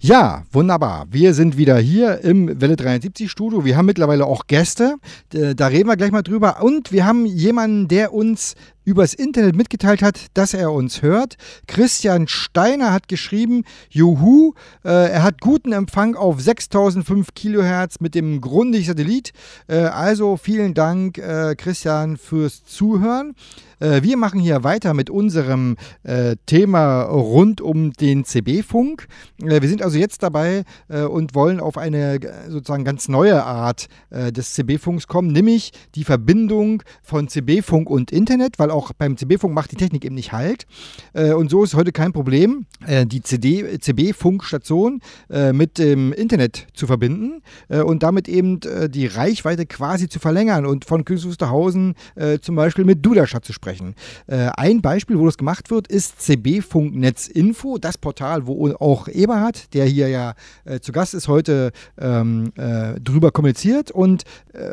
Ja, 0.00 0.44
wunderbar. 0.52 1.06
Wir 1.10 1.32
sind 1.34 1.56
wieder 1.56 1.78
hier 1.78 2.20
im 2.24 2.60
Welle 2.60 2.76
73 2.76 3.30
Studio. 3.30 3.64
Wir 3.64 3.76
haben 3.76 3.86
mittlerweile 3.86 4.26
auch 4.26 4.46
Gäste. 4.46 4.96
Äh, 5.32 5.54
Da 5.54 5.68
reden 5.68 5.88
wir 5.88 5.96
gleich 5.96 6.10
mal 6.10 6.22
drüber. 6.22 6.62
Und 6.62 6.92
wir 6.92 7.06
haben 7.06 7.24
jemanden, 7.26 7.88
der 7.88 8.12
uns 8.12 8.54
übers 8.84 9.14
Internet 9.14 9.56
mitgeteilt 9.56 10.02
hat, 10.02 10.26
dass 10.34 10.54
er 10.54 10.72
uns 10.72 11.02
hört. 11.02 11.36
Christian 11.66 12.28
Steiner 12.28 12.92
hat 12.92 13.08
geschrieben, 13.08 13.64
Juhu, 13.90 14.54
äh, 14.84 15.10
er 15.12 15.22
hat 15.22 15.40
guten 15.40 15.72
Empfang 15.72 16.14
auf 16.14 16.40
6005 16.40 17.34
Kilohertz 17.34 18.00
mit 18.00 18.14
dem 18.14 18.40
Grundig-Satellit. 18.40 19.32
Äh, 19.68 19.76
also 19.78 20.36
vielen 20.36 20.74
Dank, 20.74 21.18
äh, 21.18 21.54
Christian, 21.56 22.16
fürs 22.16 22.64
Zuhören. 22.64 23.34
Äh, 23.82 24.02
wir 24.02 24.16
machen 24.16 24.38
hier 24.38 24.62
weiter 24.62 24.94
mit 24.94 25.10
unserem 25.10 25.76
äh, 26.04 26.36
Thema 26.46 27.02
rund 27.02 27.60
um 27.60 27.92
den 27.92 28.24
CB-Funk. 28.24 29.08
Äh, 29.42 29.60
wir 29.60 29.68
sind 29.68 29.82
also 29.82 29.98
jetzt 29.98 30.22
dabei 30.22 30.64
und 30.88 31.34
wollen 31.34 31.60
auf 31.60 31.78
eine 31.78 32.18
sozusagen 32.48 32.84
ganz 32.84 33.08
neue 33.08 33.42
Art 33.44 33.88
des 34.10 34.54
CB-Funks 34.54 35.06
kommen, 35.06 35.32
nämlich 35.32 35.72
die 35.94 36.04
Verbindung 36.04 36.82
von 37.02 37.28
CB-Funk 37.28 37.88
und 37.88 38.12
Internet, 38.12 38.58
weil 38.58 38.70
auch 38.72 38.92
beim 38.92 39.16
CB-Funk 39.16 39.54
macht 39.54 39.72
die 39.72 39.76
Technik 39.76 40.04
eben 40.04 40.14
nicht 40.14 40.32
halt. 40.32 40.66
Äh, 41.12 41.32
und 41.32 41.50
so 41.50 41.62
ist 41.62 41.74
heute 41.74 41.92
kein 41.92 42.12
Problem, 42.12 42.66
äh, 42.86 43.06
die 43.06 43.22
CB-Funkstation 43.22 45.00
äh, 45.30 45.52
mit 45.52 45.78
dem 45.78 46.12
Internet 46.12 46.66
zu 46.74 46.86
verbinden 46.86 47.42
äh, 47.68 47.80
und 47.80 48.02
damit 48.02 48.28
eben 48.28 48.60
äh, 48.62 48.88
die 48.88 49.06
Reichweite 49.06 49.66
quasi 49.66 50.08
zu 50.08 50.18
verlängern 50.18 50.66
und 50.66 50.84
von 50.84 51.04
Königs 51.04 51.26
Wusterhausen 51.26 51.94
zum 52.40 52.56
Beispiel 52.56 52.84
mit 52.84 53.04
Duderstadt 53.04 53.44
zu 53.44 53.52
sprechen. 53.52 53.94
Ein 54.26 54.80
Beispiel, 54.80 55.18
wo 55.18 55.26
das 55.26 55.36
gemacht 55.36 55.70
wird, 55.70 55.88
ist 55.88 56.22
CB-Funknetz-Info, 56.22 57.76
das 57.78 57.98
Portal, 57.98 58.46
wo 58.46 58.70
auch 58.72 59.08
Eberhard, 59.08 59.74
der 59.74 59.84
hier 59.84 60.08
ja 60.08 60.34
zu 60.80 60.92
Gast 60.92 61.12
ist, 61.14 61.28
heute 61.28 61.72
ähm, 61.98 62.52
äh, 62.56 62.98
drüber 63.00 63.30
kommuniziert. 63.30 63.90
Und 63.90 64.22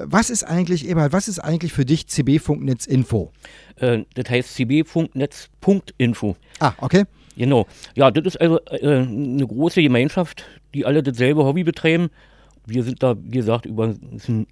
was 0.03 0.29
ist 0.29 0.43
eigentlich, 0.43 0.87
Eberhard, 0.87 1.11
was 1.11 1.27
ist 1.27 1.39
eigentlich 1.39 1.73
für 1.73 1.85
dich 1.85 2.07
CB-Funknetz-Info? 2.07 3.31
Äh, 3.79 4.05
das 4.13 4.29
heißt 4.29 4.55
cbfunknetz.info. 4.55 6.35
Ah, 6.59 6.73
okay. 6.79 7.05
Genau. 7.35 7.67
Ja, 7.95 8.11
das 8.11 8.25
ist 8.25 8.41
also 8.41 8.59
äh, 8.65 8.85
eine 8.85 9.47
große 9.47 9.81
Gemeinschaft, 9.81 10.45
die 10.73 10.85
alle 10.85 11.01
dasselbe 11.01 11.45
Hobby 11.45 11.63
betreiben. 11.63 12.09
Wir 12.69 12.83
sind 12.83 13.03
da, 13.03 13.15
wie 13.21 13.37
gesagt, 13.37 13.65
über, 13.65 13.95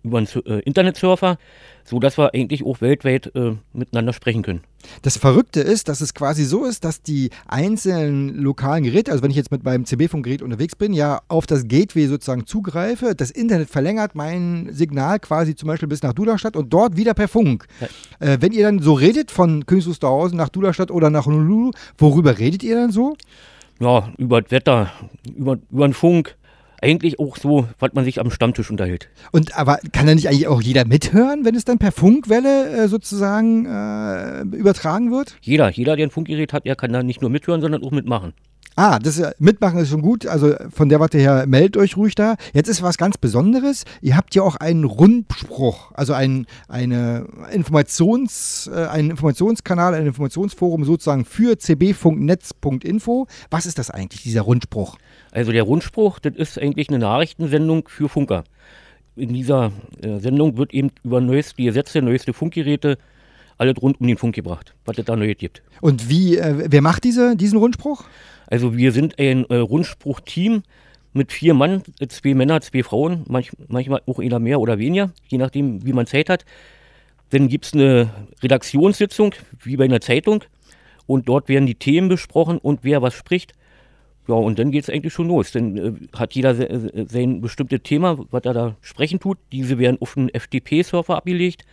über 0.03 0.17
einen 0.17 0.27
äh, 0.45 0.59
Internetsurfer, 0.59 1.37
sodass 1.85 2.17
wir 2.17 2.33
eigentlich 2.33 2.65
auch 2.65 2.81
weltweit 2.81 3.33
äh, 3.35 3.55
miteinander 3.73 4.13
sprechen 4.13 4.41
können. 4.43 4.61
Das 5.01 5.17
Verrückte 5.17 5.61
ist, 5.61 5.89
dass 5.89 6.01
es 6.01 6.13
quasi 6.13 6.43
so 6.43 6.65
ist, 6.65 6.83
dass 6.83 7.01
die 7.01 7.29
einzelnen 7.47 8.35
lokalen 8.35 8.83
Geräte, 8.83 9.11
also 9.11 9.23
wenn 9.23 9.31
ich 9.31 9.37
jetzt 9.37 9.51
mit 9.51 9.63
meinem 9.63 9.85
CB-Funkgerät 9.85 10.41
unterwegs 10.41 10.75
bin, 10.75 10.93
ja 10.93 11.21
auf 11.27 11.45
das 11.45 11.67
Gateway 11.67 12.07
sozusagen 12.07 12.45
zugreife. 12.45 13.15
Das 13.15 13.31
Internet 13.31 13.69
verlängert 13.69 14.15
mein 14.15 14.69
Signal 14.71 15.19
quasi 15.19 15.55
zum 15.55 15.67
Beispiel 15.67 15.87
bis 15.87 16.03
nach 16.03 16.13
Duderstadt 16.13 16.55
und 16.55 16.71
dort 16.71 16.97
wieder 16.97 17.13
per 17.13 17.27
Funk. 17.27 17.67
Äh, 18.19 18.37
wenn 18.39 18.51
ihr 18.51 18.63
dann 18.63 18.79
so 18.79 18.93
redet 18.93 19.31
von 19.31 19.65
Königs 19.65 19.87
Wusterhausen 19.87 20.37
nach 20.37 20.49
Duderstadt 20.49 20.91
oder 20.91 21.09
nach 21.09 21.25
Honolulu, 21.25 21.71
worüber 21.97 22.37
redet 22.37 22.63
ihr 22.63 22.75
dann 22.75 22.91
so? 22.91 23.15
Ja, 23.79 24.11
über 24.17 24.41
das 24.41 24.51
Wetter, 24.51 24.91
über, 25.35 25.59
über 25.69 25.87
den 25.87 25.93
Funk. 25.93 26.35
Eigentlich 26.81 27.19
auch 27.19 27.37
so, 27.37 27.67
was 27.79 27.93
man 27.93 28.05
sich 28.05 28.19
am 28.19 28.29
Stammtisch 28.29 28.69
unterhält. 28.69 29.09
Und 29.31 29.57
aber 29.57 29.79
kann 29.91 30.05
da 30.05 30.13
nicht 30.13 30.27
eigentlich 30.27 30.47
auch 30.47 30.61
jeder 30.61 30.85
mithören, 30.85 31.43
wenn 31.43 31.55
es 31.55 31.65
dann 31.65 31.79
per 31.79 31.91
Funkwelle 31.91 32.69
äh, 32.69 32.87
sozusagen 32.87 33.65
äh, 33.65 34.41
übertragen 34.55 35.11
wird? 35.11 35.37
Jeder, 35.41 35.69
jeder, 35.71 35.95
der 35.95 36.07
ein 36.07 36.11
Funkgerät 36.11 36.53
hat, 36.53 36.65
der 36.65 36.75
kann 36.75 36.93
da 36.93 37.01
nicht 37.01 37.21
nur 37.21 37.31
mithören, 37.31 37.61
sondern 37.61 37.83
auch 37.83 37.91
mitmachen. 37.91 38.33
Ah, 38.79 38.99
das 38.99 39.19
mitmachen 39.39 39.79
ist 39.79 39.89
schon 39.89 40.03
gut. 40.03 40.27
Also 40.27 40.53
von 40.69 40.87
der 40.87 40.99
Warte 40.99 41.17
her, 41.17 41.45
meldet 41.47 41.77
euch 41.77 41.97
ruhig 41.97 42.13
da. 42.13 42.35
Jetzt 42.53 42.67
ist 42.67 42.83
was 42.83 42.99
ganz 42.99 43.17
Besonderes. 43.17 43.85
Ihr 44.01 44.15
habt 44.15 44.35
ja 44.35 44.43
auch 44.43 44.55
einen 44.55 44.83
Rundspruch, 44.83 45.91
also 45.93 46.13
ein, 46.13 46.45
eine 46.67 47.25
Informations, 47.51 48.69
äh, 48.71 48.85
einen 48.85 49.09
Informationskanal, 49.09 49.95
ein 49.95 50.05
Informationsforum 50.05 50.85
sozusagen 50.85 51.25
für 51.25 51.57
cbfunknetz.info. 51.57 53.25
Was 53.49 53.65
ist 53.65 53.79
das 53.79 53.89
eigentlich, 53.89 54.21
dieser 54.21 54.41
Rundspruch? 54.41 54.97
Also 55.31 55.51
der 55.51 55.63
Rundspruch, 55.63 56.19
das 56.19 56.35
ist 56.35 56.59
eigentlich 56.59 56.89
eine 56.89 56.99
Nachrichtensendung 56.99 57.87
für 57.87 58.09
Funker. 58.09 58.43
In 59.15 59.33
dieser 59.33 59.71
äh, 60.01 60.19
Sendung 60.19 60.57
wird 60.57 60.73
eben 60.73 60.91
über 61.03 61.21
neueste 61.21 61.61
Gesetze, 61.63 62.01
neueste 62.01 62.33
Funkgeräte, 62.33 62.97
alles 63.57 63.81
rund 63.81 63.99
um 63.99 64.07
den 64.07 64.17
Funk 64.17 64.35
gebracht, 64.35 64.75
was 64.85 64.97
es 64.97 65.05
da 65.05 65.15
neu 65.15 65.33
gibt. 65.33 65.63
Und 65.81 66.09
wie, 66.09 66.37
äh, 66.37 66.65
wer 66.69 66.81
macht 66.81 67.03
diese, 67.03 67.35
diesen 67.35 67.57
Rundspruch? 67.57 68.03
Also 68.45 68.77
wir 68.77 68.91
sind 68.91 69.19
ein 69.19 69.45
äh, 69.45 69.55
Rundspruch-Team 69.55 70.63
mit 71.13 71.31
vier 71.31 71.53
Mann, 71.53 71.81
zwei 72.09 72.35
Männer, 72.35 72.61
zwei 72.61 72.83
Frauen, 72.83 73.23
manch, 73.27 73.51
manchmal 73.67 74.01
auch 74.05 74.19
einer 74.19 74.39
mehr 74.39 74.59
oder 74.59 74.77
weniger, 74.77 75.11
je 75.27 75.37
nachdem, 75.39 75.85
wie 75.85 75.93
man 75.93 76.05
Zeit 76.05 76.29
hat. 76.29 76.45
Dann 77.31 77.47
gibt 77.47 77.65
es 77.65 77.73
eine 77.73 78.09
Redaktionssitzung, 78.41 79.33
wie 79.63 79.75
bei 79.75 79.85
einer 79.85 79.99
Zeitung, 79.99 80.43
und 81.07 81.27
dort 81.27 81.49
werden 81.49 81.65
die 81.65 81.75
Themen 81.75 82.09
besprochen 82.09 82.57
und 82.57 82.81
wer 82.83 83.01
was 83.01 83.13
spricht. 83.13 83.53
Ja, 84.27 84.35
und 84.35 84.59
dann 84.59 84.71
geht 84.71 84.83
es 84.83 84.89
eigentlich 84.89 85.13
schon 85.13 85.27
los. 85.27 85.51
Dann 85.51 85.77
äh, 85.77 85.93
hat 86.17 86.33
jeder 86.33 86.53
se 86.55 86.69
äh, 86.69 87.05
sein 87.07 87.41
bestimmtes 87.41 87.81
Thema, 87.83 88.17
was 88.29 88.43
er 88.43 88.53
da 88.53 88.75
sprechen 88.81 89.19
tut. 89.19 89.37
Diese 89.51 89.79
werden 89.79 89.97
auf 90.01 90.17
einen 90.17 90.29
FTP-Server 90.29 91.15
abgelegt. 91.15 91.63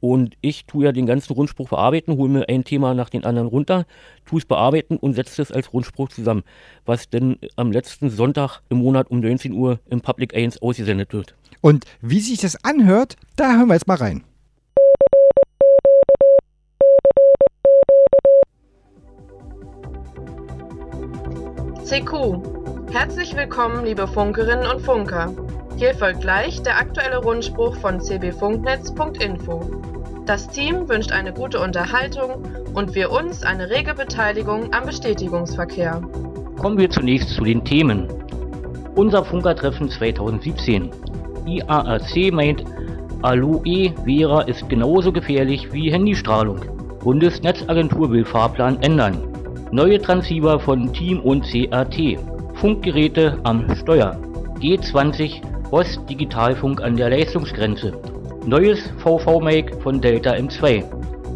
Und 0.00 0.36
ich 0.40 0.64
tue 0.64 0.86
ja 0.86 0.92
den 0.92 1.04
ganzen 1.04 1.34
Rundspruch 1.34 1.68
bearbeiten, 1.68 2.16
hole 2.16 2.30
mir 2.30 2.48
ein 2.48 2.64
Thema 2.64 2.94
nach 2.94 3.10
den 3.10 3.24
anderen 3.24 3.48
runter, 3.48 3.84
tue 4.24 4.38
es 4.38 4.46
bearbeiten 4.46 4.96
und 4.96 5.12
setze 5.12 5.42
es 5.42 5.52
als 5.52 5.74
Rundspruch 5.74 6.08
zusammen, 6.08 6.42
was 6.86 7.10
dann 7.10 7.36
am 7.56 7.70
letzten 7.70 8.08
Sonntag 8.08 8.62
im 8.70 8.78
Monat 8.78 9.10
um 9.10 9.20
19 9.20 9.52
Uhr 9.52 9.78
im 9.90 10.00
Public 10.00 10.34
1 10.34 10.62
ausgesendet 10.62 11.12
wird. 11.12 11.34
Und 11.60 11.84
wie 12.00 12.20
sich 12.20 12.40
das 12.40 12.64
anhört, 12.64 13.16
da 13.36 13.58
hören 13.58 13.68
wir 13.68 13.74
jetzt 13.74 13.86
mal 13.86 13.96
rein. 13.96 14.24
CQ. 21.90 22.92
Herzlich 22.92 23.34
willkommen, 23.34 23.84
liebe 23.84 24.06
Funkerinnen 24.06 24.64
und 24.64 24.80
Funker. 24.80 25.34
Hier 25.76 25.92
folgt 25.92 26.20
gleich 26.20 26.62
der 26.62 26.78
aktuelle 26.78 27.16
Rundspruch 27.16 27.74
von 27.78 28.00
cbfunknetz.info. 28.00 29.68
Das 30.24 30.46
Team 30.50 30.88
wünscht 30.88 31.10
eine 31.10 31.32
gute 31.32 31.58
Unterhaltung 31.58 32.44
und 32.74 32.94
wir 32.94 33.10
uns 33.10 33.42
eine 33.42 33.70
rege 33.70 33.94
Beteiligung 33.94 34.72
am 34.72 34.86
Bestätigungsverkehr. 34.86 36.00
Kommen 36.60 36.78
wir 36.78 36.90
zunächst 36.90 37.30
zu 37.30 37.42
den 37.42 37.64
Themen. 37.64 38.06
Unser 38.94 39.24
Funkertreffen 39.24 39.90
2017. 39.90 40.92
IARC 41.44 42.32
meint, 42.32 42.62
Aloe 43.22 43.92
Vera 44.04 44.42
ist 44.42 44.68
genauso 44.68 45.10
gefährlich 45.10 45.72
wie 45.72 45.90
Handystrahlung. 45.90 46.60
Bundesnetzagentur 47.02 48.12
will 48.12 48.24
Fahrplan 48.24 48.80
ändern. 48.80 49.29
Neue 49.72 50.00
Transceiver 50.00 50.58
von 50.58 50.92
Team 50.92 51.20
und 51.20 51.44
CRT. 51.44 52.18
Funkgeräte 52.54 53.38
am 53.44 53.72
Steuer. 53.76 54.18
G20 54.58 55.40
Ost 55.70 56.00
Digitalfunk 56.10 56.82
an 56.82 56.96
der 56.96 57.10
Leistungsgrenze. 57.10 57.92
Neues 58.44 58.80
VV-Make 58.98 59.80
von 59.80 60.00
Delta 60.00 60.32
M2. 60.32 60.82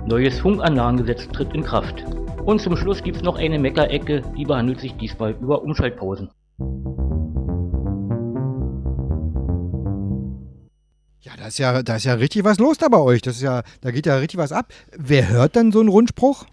Neues 0.09 0.41
Funkanlagengesetz 0.41 1.29
tritt 1.29 1.55
in 1.55 1.63
Kraft. 1.63 2.05
Und 2.45 2.61
zum 2.61 2.77
Schluss 2.77 3.05
gibt's 3.05 3.23
noch 3.23 3.39
eine 3.39 3.57
Meckerecke, 3.57 4.23
die 4.37 4.45
behandelt 4.45 4.81
sich 4.81 4.97
diesmal 4.97 5.37
über 5.41 5.63
Umschaltpausen. 5.63 6.29
Ja, 11.21 11.33
da 11.39 11.47
ist 11.47 11.59
ja, 11.59 11.83
da 11.85 11.97
ist 11.97 12.05
ja 12.05 12.15
richtig 12.15 12.43
was 12.43 12.59
los 12.59 12.79
da 12.79 12.89
bei 12.89 12.99
euch. 12.99 13.23
Das 13.23 13.37
ist 13.37 13.43
ja, 13.43 13.63
da 13.81 13.93
geht 13.93 14.07
ja 14.07 14.17
richtig 14.17 14.39
was 14.39 14.51
ab. 14.51 14.73
Wer 14.95 15.29
hört 15.29 15.55
dann 15.55 15.71
so 15.71 15.79
einen 15.79 15.89
Rundspruch? 15.89 16.45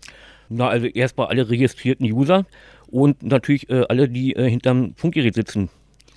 Na, 0.54 0.68
also 0.68 0.86
erstmal 0.88 1.28
alle 1.28 1.50
registrierten 1.50 2.06
User 2.12 2.46
und 2.88 3.24
natürlich 3.24 3.70
äh, 3.70 3.86
alle, 3.88 4.10
die 4.10 4.36
äh, 4.36 4.50
hinterm 4.50 4.94
Funkgerät 4.98 5.34
sitzen. 5.34 5.70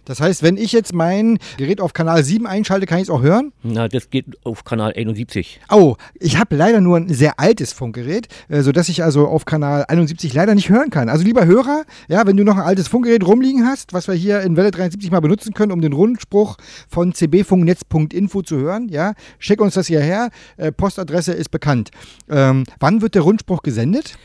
Das 0.05 0.21
heißt, 0.21 0.43
wenn 0.43 0.57
ich 0.57 0.73
jetzt 0.73 0.93
mein 0.93 1.39
Gerät 1.57 1.81
auf 1.81 1.93
Kanal 1.93 2.23
7 2.23 2.47
einschalte, 2.47 2.87
kann 2.87 2.99
ich 2.99 3.05
es 3.05 3.11
auch 3.11 3.23
hören? 3.23 3.53
Na, 3.63 3.89
das 3.89 4.11
geht 4.11 4.27
auf 4.45 4.65
Kanal 4.65 4.93
71. 4.95 5.61
Oh, 5.71 5.97
ich 6.19 6.39
habe 6.39 6.57
leider 6.57 6.81
nur 6.81 6.97
ein 6.97 7.09
sehr 7.09 7.41
altes 7.41 7.73
Funkgerät, 7.73 8.29
äh, 8.49 8.63
sodass 8.63 8.89
ich 8.89 9.03
also 9.03 9.27
auf 9.27 9.45
Kanal 9.45 9.85
71 9.89 10.35
leider 10.35 10.55
nicht 10.55 10.69
hören 10.69 10.91
kann. 10.91 11.09
Also 11.09 11.25
lieber 11.25 11.47
Hörer, 11.47 11.85
ja, 12.09 12.27
wenn 12.27 12.37
du 12.37 12.45
noch 12.45 12.57
ein 12.57 12.63
altes 12.63 12.89
Funkgerät 12.89 13.27
rumliegen 13.27 13.67
hast, 13.67 13.93
was 13.93 14.09
wir 14.09 14.15
hier 14.15 14.43
in 14.43 14.57
Welle 14.57 14.71
73 14.71 15.11
mal 15.11 15.21
benutzen 15.21 15.55
können, 15.55 15.73
um 15.73 15.81
den 15.81 15.93
Rundspruch 15.93 16.57
von 16.89 17.13
cbfunknetz.info 17.15 18.43
zu 18.43 18.57
hören, 18.57 18.89
ja, 18.89 19.15
schick 19.39 19.61
uns 19.61 19.75
das 19.75 19.87
hierher. 19.87 20.31
Äh, 20.57 20.73
Postadresse 20.73 21.33
ist 21.33 21.51
bekannt. 21.51 21.91
Ähm, 22.29 22.65
wann 22.81 23.01
wird 23.01 23.15
der 23.15 23.23
Rundspruch 23.23 23.63
gesendet? 23.63 24.19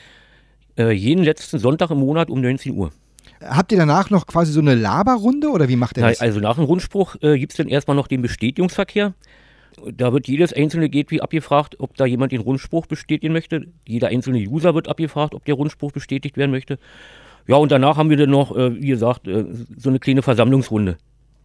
Äh, 0.78 0.92
jeden 0.92 1.24
letzten 1.24 1.60
Sonntag 1.60 1.92
im 1.92 2.00
Monat 2.00 2.30
um 2.30 2.42
19 2.42 2.74
Uhr. 2.74 2.92
Habt 3.42 3.72
ihr 3.72 3.78
danach 3.78 4.10
noch 4.10 4.28
quasi 4.28 4.52
so 4.52 4.60
eine 4.60 4.76
Laberrunde 4.76 5.50
oder 5.50 5.70
wie 5.70 5.76
macht 5.76 5.98
ihr 5.98 6.02
Na, 6.02 6.10
das? 6.10 6.22
also 6.22 6.40
nach 6.40 6.56
dem 6.56 6.66
Rundspruch 6.66 7.16
äh, 7.22 7.38
gibt 7.38 7.54
es 7.54 7.58
dann 7.58 7.68
erstmal 7.68 7.96
noch 7.96 8.08
den 8.08 8.22
Bestätigungsverkehr. 8.22 9.14
Da 9.94 10.12
wird 10.12 10.28
jedes 10.28 10.52
einzelne 10.52 10.90
Gateway 10.90 11.22
abgefragt, 11.22 11.80
ob 11.80 11.96
da 11.96 12.06
jemand 12.06 12.32
den 12.34 12.42
Rundspruch 12.42 12.86
bestätigen 12.88 13.32
möchte. 13.32 13.68
Jeder 13.88 14.10
einzelne 14.10 14.40
User 14.40 14.76
wird 14.76 14.90
abgefragt, 14.90 15.34
ob 15.34 15.46
der 15.46 15.56
Rundspruch 15.56 15.92
bestätigt 15.92 16.36
werden 16.36 16.52
möchte. 16.52 16.80
Ja, 17.48 17.56
und 17.56 17.72
danach 17.72 17.98
haben 17.98 18.10
wir 18.10 18.18
dann 18.18 18.30
noch, 18.30 18.56
äh, 18.56 18.82
wie 18.82 18.88
gesagt, 18.88 19.28
äh, 19.28 19.46
so 19.78 19.90
eine 19.90 20.00
kleine 20.00 20.22
Versammlungsrunde. 20.22 20.98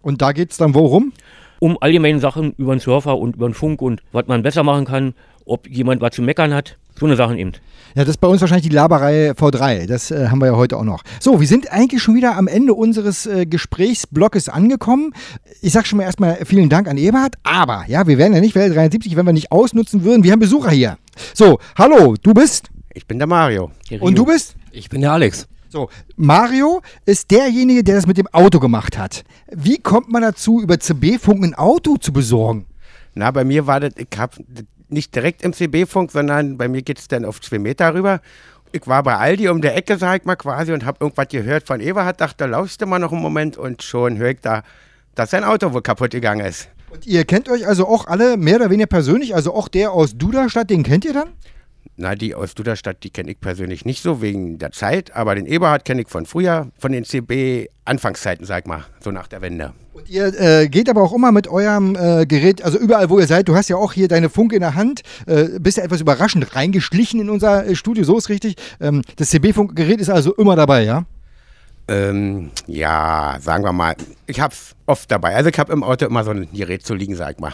Und 0.02 0.20
da 0.20 0.33
geht 0.33 0.50
es 0.50 0.57
dann 0.57 0.74
worum? 0.74 1.12
Um 1.61 1.78
allgemeine 1.80 2.18
Sachen 2.18 2.52
über 2.59 2.74
den 2.74 2.80
Surfer 2.80 3.16
und 3.16 3.37
über 3.37 3.48
den 3.48 3.54
Funk 3.54 3.80
und 3.80 4.02
was 4.12 4.26
man 4.26 4.42
besser 4.42 4.64
machen 4.64 4.85
kann, 4.85 5.14
ob 5.46 5.68
jemand 5.68 6.00
was 6.00 6.14
zu 6.14 6.22
meckern 6.22 6.52
hat. 6.52 6.76
So 6.98 7.07
eine 7.07 7.16
Sachen 7.16 7.38
eben. 7.38 7.52
Ja, 7.94 8.02
das 8.02 8.11
ist 8.11 8.20
bei 8.20 8.28
uns 8.28 8.40
wahrscheinlich 8.40 8.68
die 8.68 8.74
Laberei 8.74 9.30
V3. 9.30 9.87
Das 9.87 10.11
äh, 10.11 10.28
haben 10.28 10.40
wir 10.40 10.46
ja 10.46 10.57
heute 10.57 10.76
auch 10.76 10.85
noch. 10.85 11.02
So, 11.20 11.40
wir 11.40 11.46
sind 11.46 11.70
eigentlich 11.70 12.02
schon 12.02 12.14
wieder 12.16 12.37
am 12.37 12.48
Ende 12.48 12.74
unseres 12.74 13.26
äh, 13.26 13.46
Gesprächsblocks 13.46 14.48
angekommen. 14.48 15.12
Ich 15.61 15.72
sag 15.72 15.87
schon 15.87 15.98
mal 15.98 16.04
erstmal 16.04 16.44
vielen 16.44 16.68
Dank 16.68 16.88
an 16.88 16.96
Eberhard. 16.96 17.37
Aber, 17.44 17.85
ja, 17.87 18.07
wir 18.07 18.18
wären 18.18 18.33
ja 18.33 18.40
nicht 18.40 18.54
Welle 18.54 18.74
73, 18.74 19.14
wenn 19.14 19.26
wir 19.26 19.33
nicht 19.33 19.52
ausnutzen 19.52 20.02
würden. 20.02 20.24
Wir 20.24 20.33
haben 20.33 20.40
Besucher 20.40 20.70
hier. 20.70 20.98
So, 21.35 21.59
hallo, 21.78 22.16
du 22.20 22.35
bist? 22.35 22.68
Ich 22.94 23.07
bin 23.07 23.18
der 23.18 23.28
Mario. 23.28 23.70
Der 23.90 24.02
Und 24.02 24.18
du 24.18 24.24
bist? 24.24 24.57
Ich 24.72 24.88
bin 24.88 25.00
der 25.00 25.12
Alex. 25.12 25.46
So, 25.68 25.88
Mario 26.16 26.83
ist 27.04 27.30
derjenige, 27.33 27.83
der 27.83 27.96
das 27.96 28.07
mit 28.07 28.16
dem 28.16 28.28
Auto 28.28 28.61
gemacht 28.61 28.96
hat. 28.96 29.24
Wie 29.52 29.78
kommt 29.78 30.09
man 30.09 30.22
dazu, 30.22 30.61
über 30.61 30.78
CB-Funk 30.78 31.44
ein 31.44 31.54
Auto 31.54 31.96
zu 31.96 32.12
besorgen? 32.12 32.66
Na, 33.14 33.30
bei 33.30 33.44
mir 33.44 33.66
war 33.66 33.80
das, 33.80 33.92
ich 33.96 34.07
habe 34.18 34.37
nicht 34.94 35.14
direkt 35.14 35.42
im 35.42 35.52
CB-Funk, 35.52 36.11
sondern 36.11 36.57
bei 36.57 36.68
mir 36.68 36.80
geht 36.80 36.98
es 36.98 37.09
dann 37.09 37.26
auf 37.26 37.40
zwei 37.40 37.59
Meter 37.59 37.92
rüber. 37.92 38.20
Ich 38.72 38.87
war 38.87 39.02
bei 39.02 39.16
Aldi 39.16 39.48
um 39.50 39.61
der 39.61 39.76
Ecke, 39.76 39.98
sag 39.98 40.20
ich 40.20 40.24
mal 40.24 40.37
quasi, 40.37 40.72
und 40.72 40.85
habe 40.87 40.98
irgendwas 41.00 41.28
gehört 41.28 41.66
von 41.66 41.80
Eberhard, 41.80 42.20
dachte, 42.20 42.46
laufst 42.46 42.80
du 42.80 42.87
mal 42.87 42.98
noch 42.98 43.12
einen 43.12 43.20
Moment 43.20 43.57
und 43.59 43.83
schon 43.83 44.16
höre 44.16 44.30
ich 44.30 44.40
da, 44.40 44.62
dass 45.14 45.30
sein 45.30 45.44
Auto 45.44 45.72
wohl 45.72 45.83
kaputt 45.83 46.11
gegangen 46.11 46.44
ist. 46.44 46.68
Und 46.90 47.07
ihr 47.07 47.24
kennt 47.24 47.48
euch 47.48 47.66
also 47.66 47.87
auch 47.87 48.07
alle 48.07 48.37
mehr 48.37 48.57
oder 48.57 48.70
weniger 48.70 48.87
persönlich, 48.87 49.35
also 49.35 49.54
auch 49.54 49.68
der 49.68 49.92
aus 49.92 50.16
Duderstadt, 50.16 50.70
den 50.70 50.83
kennt 50.83 51.04
ihr 51.04 51.12
dann? 51.12 51.35
Na, 51.96 52.16
die 52.16 52.35
aus 52.35 52.54
Duderstadt, 52.54 53.04
die 53.04 53.11
kenne 53.11 53.30
ich 53.30 53.40
persönlich 53.40 53.85
nicht 53.85 54.02
so 54.02 54.20
wegen 54.20 54.59
der 54.59 54.72
Zeit, 54.72 55.14
aber 55.14 55.37
den 55.37 55.46
Eberhard 55.46 55.85
kenne 55.85 56.02
ich 56.02 56.09
von 56.09 56.26
früher, 56.26 56.72
von 56.76 56.90
den 56.90 57.04
CB-Anfangszeiten, 57.04 58.44
sag 58.44 58.66
mal, 58.66 58.85
so 58.98 59.12
nach 59.12 59.28
der 59.28 59.42
Wende. 59.42 59.72
Und 59.92 60.11
ihr 60.11 60.26
äh, 60.40 60.68
geht 60.68 60.88
aber 60.88 61.02
auch 61.02 61.12
immer 61.12 61.30
mit 61.30 61.46
eurem 61.46 61.94
äh, 61.94 62.26
Gerät, 62.26 62.62
also 62.62 62.78
überall, 62.78 63.11
wo 63.11 63.20
ihr 63.20 63.28
seid. 63.28 63.48
Du 63.48 63.54
hast 63.54 63.68
ja 63.68 63.76
auch 63.76 63.92
hier 63.92 64.09
deine 64.09 64.28
Funk 64.28 64.52
in 64.52 64.61
der 64.61 64.74
Hand. 64.74 65.02
Äh, 65.26 65.61
bist 65.61 65.76
ja 65.76 65.85
etwas 65.85 66.00
überraschend 66.00 66.57
reingeschlichen 66.57 67.20
in 67.20 67.30
unser 67.30 67.64
äh, 67.64 67.76
Studio, 67.76 68.02
so 68.02 68.18
ist 68.18 68.28
richtig. 68.28 68.57
Ähm, 68.80 69.02
das 69.14 69.30
CB-Funkgerät 69.30 70.00
ist 70.00 70.11
also 70.11 70.35
immer 70.35 70.57
dabei, 70.57 70.83
ja? 70.83 71.04
Ähm, 71.86 72.50
ja, 72.66 73.36
sagen 73.40 73.64
wir 73.64 73.72
mal, 73.72 73.94
ich 74.26 74.40
hab's 74.40 74.74
oft 74.86 75.10
dabei. 75.10 75.34
Also 75.34 75.50
ich 75.50 75.58
habe 75.58 75.72
im 75.72 75.82
Auto 75.82 76.06
immer 76.06 76.24
so 76.24 76.30
ein 76.30 76.48
Gerät 76.52 76.86
zu 76.86 76.94
liegen, 76.94 77.14
sag 77.14 77.34
ich 77.34 77.38
mal. 77.38 77.52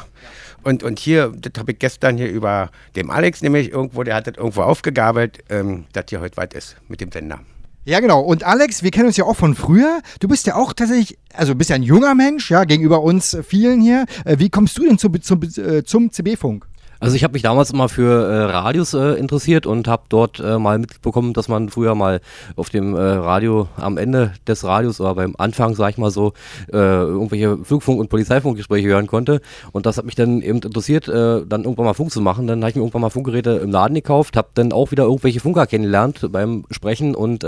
Und, 0.62 0.82
und 0.82 0.98
hier, 0.98 1.32
das 1.36 1.52
habe 1.58 1.72
ich 1.72 1.78
gestern 1.78 2.16
hier 2.16 2.30
über 2.30 2.70
dem 2.94 3.10
Alex 3.10 3.42
nämlich 3.42 3.70
irgendwo, 3.70 4.02
der 4.02 4.14
hat 4.14 4.26
das 4.26 4.36
irgendwo 4.36 4.62
aufgegabelt, 4.62 5.38
ähm, 5.48 5.86
dass 5.92 6.04
hier 6.10 6.20
heute 6.20 6.36
weit 6.36 6.54
ist 6.54 6.76
mit 6.88 7.00
dem 7.00 7.10
Sender. 7.10 7.40
Ja, 7.86 7.98
genau. 8.00 8.20
Und 8.20 8.44
Alex, 8.44 8.82
wir 8.82 8.90
kennen 8.90 9.06
uns 9.06 9.16
ja 9.16 9.24
auch 9.24 9.36
von 9.36 9.54
früher. 9.54 10.00
Du 10.20 10.28
bist 10.28 10.46
ja 10.46 10.54
auch 10.54 10.74
tatsächlich, 10.74 11.18
also 11.32 11.54
bist 11.54 11.70
ja 11.70 11.76
ein 11.76 11.82
junger 11.82 12.14
Mensch, 12.14 12.50
ja, 12.50 12.64
gegenüber 12.64 13.02
uns 13.02 13.36
vielen 13.46 13.80
hier. 13.80 14.04
Äh, 14.24 14.38
wie 14.38 14.50
kommst 14.50 14.76
du 14.76 14.84
denn 14.84 14.98
zu, 14.98 15.08
zum, 15.08 15.42
äh, 15.42 15.82
zum 15.82 16.12
CB-Funk? 16.12 16.66
Also 17.02 17.16
ich 17.16 17.24
habe 17.24 17.32
mich 17.32 17.40
damals 17.40 17.70
immer 17.70 17.88
für 17.88 18.28
äh, 18.28 18.44
Radios 18.52 18.92
äh, 18.92 19.14
interessiert 19.14 19.64
und 19.64 19.88
habe 19.88 20.02
dort 20.10 20.38
äh, 20.38 20.58
mal 20.58 20.78
mitbekommen, 20.78 21.32
dass 21.32 21.48
man 21.48 21.70
früher 21.70 21.94
mal 21.94 22.20
auf 22.56 22.68
dem 22.68 22.94
äh, 22.94 23.00
Radio 23.00 23.68
am 23.76 23.96
Ende 23.96 24.34
des 24.46 24.64
Radios 24.64 25.00
oder 25.00 25.14
beim 25.14 25.34
Anfang, 25.38 25.74
sag 25.74 25.92
ich 25.92 25.96
mal 25.96 26.10
so, 26.10 26.34
äh, 26.70 26.76
irgendwelche 26.76 27.56
Flugfunk- 27.64 28.00
und 28.00 28.10
Polizeifunkgespräche 28.10 28.88
hören 28.88 29.06
konnte. 29.06 29.40
Und 29.72 29.86
das 29.86 29.96
hat 29.96 30.04
mich 30.04 30.14
dann 30.14 30.42
eben 30.42 30.58
interessiert, 30.58 31.08
äh, 31.08 31.40
dann 31.46 31.64
irgendwann 31.64 31.86
mal 31.86 31.94
Funk 31.94 32.10
zu 32.10 32.20
machen. 32.20 32.46
Dann 32.46 32.60
habe 32.60 32.68
ich 32.68 32.76
mir 32.76 32.82
irgendwann 32.82 33.00
mal 33.00 33.08
Funkgeräte 33.08 33.52
im 33.52 33.70
Laden 33.70 33.94
gekauft, 33.94 34.36
habe 34.36 34.48
dann 34.52 34.70
auch 34.70 34.90
wieder 34.90 35.04
irgendwelche 35.04 35.40
Funker 35.40 35.66
kennengelernt 35.66 36.28
beim 36.30 36.66
Sprechen 36.70 37.14
und 37.14 37.44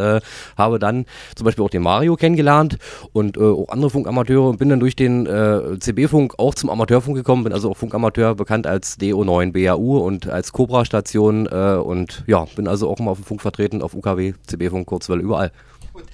habe 0.56 0.78
dann 0.78 1.04
zum 1.36 1.44
Beispiel 1.44 1.64
auch 1.64 1.70
den 1.70 1.82
Mario 1.82 2.16
kennengelernt 2.16 2.78
und 3.12 3.38
auch 3.38 3.68
andere 3.68 3.90
Funkamateure 3.90 4.48
und 4.48 4.58
bin 4.58 4.68
dann 4.68 4.80
durch 4.80 4.96
den 4.96 5.26
CB-Funk 5.78 6.34
auch 6.38 6.54
zum 6.54 6.70
Amateurfunk 6.70 7.16
gekommen, 7.16 7.44
bin 7.44 7.52
also 7.52 7.70
auch 7.70 7.76
Funkamateur 7.76 8.34
bekannt 8.34 8.66
als 8.66 8.98
DO9 8.98 9.41
neuen 9.42 9.52
BAU 9.52 9.98
und 9.98 10.28
als 10.28 10.52
Cobra-Station 10.52 11.46
äh, 11.50 11.76
und 11.76 12.24
ja, 12.26 12.46
bin 12.56 12.68
also 12.68 12.88
auch 12.88 12.98
immer 13.00 13.10
auf 13.12 13.18
dem 13.18 13.24
Funk 13.24 13.42
vertreten, 13.42 13.82
auf 13.82 13.94
UKW, 13.94 14.34
CB-Funk, 14.46 14.86
Kurzwelle, 14.86 15.22
überall. 15.22 15.52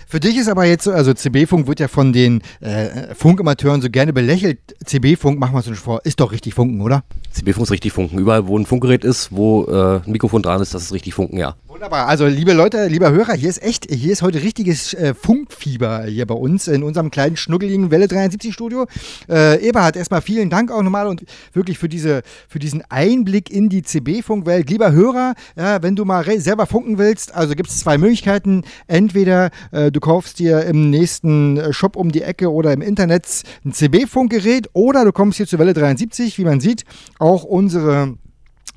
Für 0.08 0.18
dich 0.18 0.36
ist 0.36 0.48
aber 0.48 0.64
jetzt 0.64 0.84
so, 0.84 0.90
also 0.90 1.14
CB-Funk 1.14 1.68
wird 1.68 1.78
ja 1.78 1.86
von 1.86 2.12
den 2.12 2.42
äh, 2.60 3.14
Funkamateuren 3.14 3.80
so 3.80 3.90
gerne 3.90 4.12
belächelt. 4.12 4.58
CB-Funk, 4.84 5.38
machen 5.38 5.52
wir 5.52 5.58
uns 5.58 5.68
nicht 5.68 5.78
vor, 5.78 6.00
ist 6.04 6.18
doch 6.18 6.32
richtig 6.32 6.54
Funken, 6.54 6.80
oder? 6.80 7.04
CB-Funk 7.30 7.64
ist 7.66 7.70
richtig 7.70 7.92
Funken. 7.92 8.18
Überall, 8.18 8.46
wo 8.48 8.58
ein 8.58 8.66
Funkgerät 8.66 9.04
ist, 9.04 9.30
wo 9.30 9.66
äh, 9.66 10.00
ein 10.04 10.10
Mikrofon 10.10 10.42
dran 10.42 10.60
ist, 10.60 10.74
das 10.74 10.82
ist 10.82 10.92
richtig 10.92 11.14
Funken, 11.14 11.38
ja. 11.38 11.54
Wunderbar. 11.78 12.08
Also, 12.08 12.26
liebe 12.26 12.54
Leute, 12.54 12.88
lieber 12.88 13.12
Hörer, 13.12 13.34
hier 13.34 13.48
ist 13.48 13.62
echt, 13.62 13.86
hier 13.88 14.10
ist 14.10 14.20
heute 14.20 14.42
richtiges 14.42 14.94
äh, 14.94 15.14
Funkfieber 15.14 16.06
hier 16.06 16.26
bei 16.26 16.34
uns 16.34 16.66
in 16.66 16.82
unserem 16.82 17.12
kleinen 17.12 17.36
schnuckeligen 17.36 17.92
Welle 17.92 18.08
73 18.08 18.52
Studio. 18.52 18.86
Äh, 19.28 19.64
Eberhard, 19.64 19.94
erstmal 19.94 20.20
vielen 20.20 20.50
Dank 20.50 20.72
auch 20.72 20.82
nochmal 20.82 21.06
und 21.06 21.22
wirklich 21.52 21.78
für, 21.78 21.88
diese, 21.88 22.22
für 22.48 22.58
diesen 22.58 22.82
Einblick 22.88 23.48
in 23.48 23.68
die 23.68 23.82
CB-Funkwelt. 23.82 24.68
Lieber 24.68 24.90
Hörer, 24.90 25.34
ja, 25.56 25.80
wenn 25.80 25.94
du 25.94 26.04
mal 26.04 26.24
selber 26.40 26.66
funken 26.66 26.98
willst, 26.98 27.32
also 27.32 27.54
gibt 27.54 27.68
es 27.68 27.78
zwei 27.78 27.96
Möglichkeiten. 27.96 28.64
Entweder 28.88 29.50
äh, 29.70 29.92
du 29.92 30.00
kaufst 30.00 30.40
dir 30.40 30.64
im 30.64 30.90
nächsten 30.90 31.58
äh, 31.58 31.72
Shop 31.72 31.94
um 31.94 32.10
die 32.10 32.22
Ecke 32.22 32.50
oder 32.50 32.72
im 32.72 32.82
Internet 32.82 33.24
ein 33.64 33.72
CB-Funkgerät 33.72 34.68
oder 34.72 35.04
du 35.04 35.12
kommst 35.12 35.36
hier 35.36 35.46
zur 35.46 35.60
Welle 35.60 35.74
73, 35.74 36.38
wie 36.38 36.44
man 36.44 36.58
sieht, 36.58 36.82
auch 37.20 37.44
unsere 37.44 38.16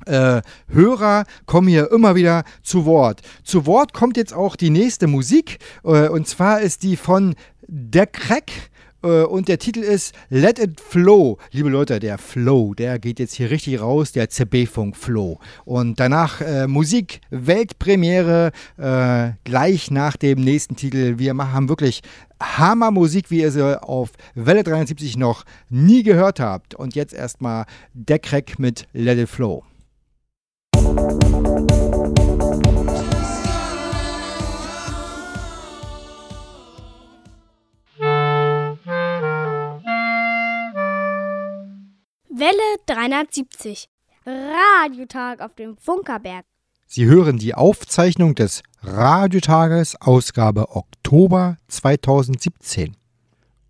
äh, 0.06 0.42
Hörer 0.68 1.24
kommen 1.46 1.68
hier 1.68 1.90
immer 1.90 2.14
wieder 2.14 2.44
zu 2.62 2.84
Wort. 2.84 3.20
Zu 3.44 3.66
Wort 3.66 3.92
kommt 3.92 4.16
jetzt 4.16 4.34
auch 4.34 4.56
die 4.56 4.70
nächste 4.70 5.06
Musik 5.06 5.58
äh, 5.84 6.08
und 6.08 6.26
zwar 6.26 6.60
ist 6.60 6.82
die 6.82 6.96
von 6.96 7.34
Der 7.68 8.06
Crack 8.06 8.50
äh, 9.02 9.22
und 9.22 9.48
der 9.48 9.58
Titel 9.58 9.80
ist 9.80 10.14
Let 10.30 10.58
It 10.58 10.80
Flow. 10.80 11.38
Liebe 11.50 11.68
Leute, 11.68 11.98
der 12.00 12.18
Flow, 12.18 12.74
der 12.74 12.98
geht 12.98 13.18
jetzt 13.18 13.34
hier 13.34 13.50
richtig 13.50 13.80
raus, 13.80 14.12
der 14.12 14.30
CB-Funk 14.30 14.96
Flow. 14.96 15.38
Und 15.64 16.00
danach 16.00 16.40
äh, 16.40 16.66
Musik, 16.66 17.20
Weltpremiere, 17.30 18.52
äh, 18.78 19.30
gleich 19.44 19.90
nach 19.90 20.16
dem 20.16 20.40
nächsten 20.40 20.76
Titel. 20.76 21.18
Wir 21.18 21.36
haben 21.36 21.68
wirklich 21.68 22.02
Hammermusik, 22.40 23.30
wie 23.30 23.40
ihr 23.40 23.50
sie 23.50 23.82
auf 23.82 24.10
Welle 24.34 24.64
73 24.64 25.16
noch 25.16 25.44
nie 25.68 26.02
gehört 26.02 26.40
habt. 26.40 26.74
Und 26.74 26.94
jetzt 26.94 27.14
erstmal 27.14 27.66
der 27.94 28.18
Crack 28.18 28.58
mit 28.58 28.86
Let 28.92 29.18
It 29.18 29.28
Flow. 29.28 29.64
Welle 42.34 42.76
370. 42.86 43.88
Radiotag 44.26 45.40
auf 45.40 45.54
dem 45.54 45.76
Funkerberg. 45.76 46.44
Sie 46.86 47.06
hören 47.06 47.38
die 47.38 47.54
Aufzeichnung 47.54 48.34
des 48.34 48.62
Radiotages 48.82 49.94
Ausgabe 50.00 50.70
Oktober 50.70 51.56
2017. 51.68 52.96